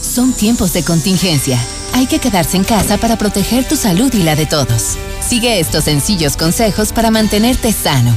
[0.00, 1.58] Son tiempos de contingencia.
[1.92, 4.96] Hay que quedarse en casa para proteger tu salud y la de todos.
[5.20, 8.16] Sigue estos sencillos consejos para mantenerte sano.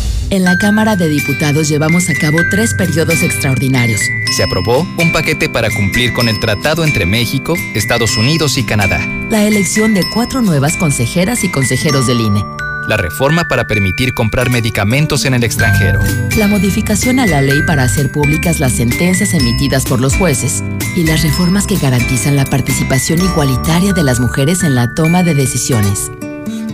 [0.31, 3.99] En la Cámara de Diputados llevamos a cabo tres periodos extraordinarios.
[4.33, 9.05] Se aprobó un paquete para cumplir con el tratado entre México, Estados Unidos y Canadá.
[9.29, 12.45] La elección de cuatro nuevas consejeras y consejeros del INE.
[12.87, 15.99] La reforma para permitir comprar medicamentos en el extranjero.
[16.37, 20.63] La modificación a la ley para hacer públicas las sentencias emitidas por los jueces.
[20.95, 25.33] Y las reformas que garantizan la participación igualitaria de las mujeres en la toma de
[25.33, 26.09] decisiones.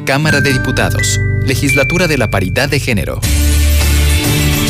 [0.06, 1.20] Cámara de Diputados.
[1.44, 3.20] Legislatura de la Paridad de Género.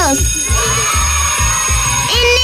[0.00, 0.14] En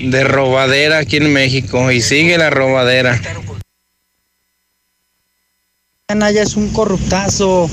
[0.02, 3.22] de robadera aquí en México y sigue la robadera.
[6.08, 7.70] Anaya es un corruptazo.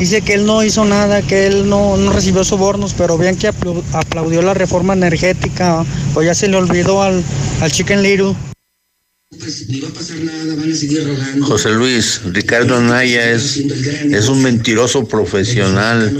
[0.00, 3.50] Dice que él no hizo nada, que él no, no recibió sobornos, pero vean que
[3.50, 7.22] aplau- aplaudió la reforma energética, o ya se le olvidó al,
[7.60, 8.34] al Chicken Little.
[11.42, 16.18] José Luis, Ricardo Anaya es, es un mentiroso profesional.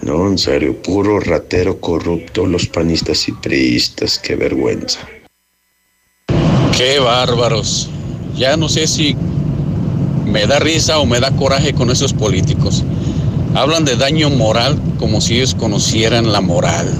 [0.00, 5.00] No, en serio, puro ratero corrupto, los panistas y priistas, qué vergüenza.
[6.76, 7.90] Qué bárbaros.
[8.34, 9.14] Ya no sé si
[10.34, 12.82] me da risa o me da coraje con esos políticos.
[13.54, 16.92] Hablan de daño moral como si ellos conocieran la moral.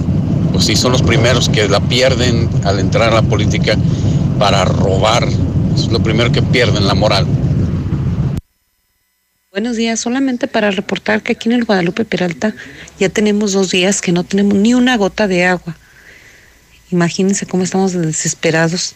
[0.53, 3.75] Pues sí, son los primeros que la pierden al entrar a la política
[4.39, 5.27] para robar.
[5.75, 7.27] Es lo primero que pierden, la moral.
[9.51, 12.55] Buenos días, solamente para reportar que aquí en el Guadalupe Peralta
[13.01, 15.75] ya tenemos dos días que no tenemos ni una gota de agua.
[16.89, 18.95] Imagínense cómo estamos de desesperados.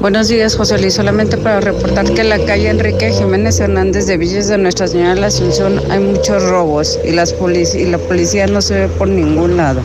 [0.00, 0.94] Buenos días, José Luis.
[0.94, 5.14] Solamente para reportar que en la calle Enrique Jiménez Hernández de Villas de Nuestra Señora
[5.14, 8.88] de la Asunción hay muchos robos y, las polic- y la policía no se ve
[8.88, 9.82] por ningún lado.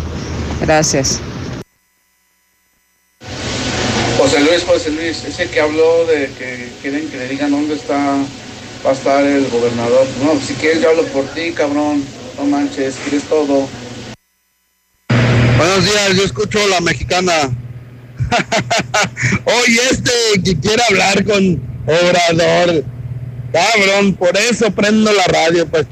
[0.61, 1.19] Gracias.
[4.17, 7.97] José Luis, José Luis, ese que habló de que quieren que le digan dónde está,
[8.85, 10.05] va a estar el gobernador.
[10.23, 12.03] No, si quieres yo hablo por ti, cabrón.
[12.37, 13.67] No manches, quieres todo.
[15.57, 17.33] Buenos días, yo escucho la mexicana.
[19.45, 20.11] Hoy este
[20.43, 22.83] que quiere hablar con Obrador.
[23.51, 25.85] Cabrón, por eso prendo la radio, para,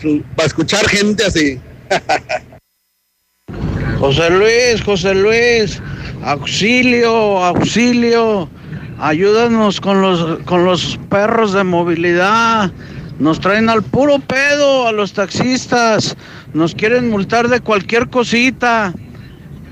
[0.46, 1.60] escuchar gente así.
[4.00, 5.80] José Luis, José Luis,
[6.24, 8.50] auxilio, auxilio,
[8.98, 12.72] ayúdanos con los, con los perros de movilidad.
[13.20, 16.18] Nos traen al puro pedo a los taxistas,
[16.56, 18.92] nos quieren multar de cualquier cosita.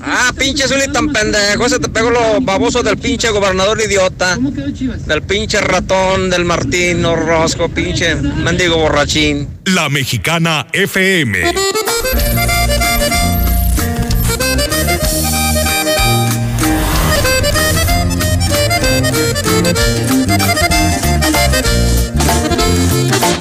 [0.00, 4.36] Ah, pinche Zuli tan pendejo, se te pegó los babosos del pinche gobernador idiota.
[4.36, 9.48] Del pinche ratón, del Martín Orozco, pinche mendigo borrachín.
[9.64, 11.42] La Mexicana FM.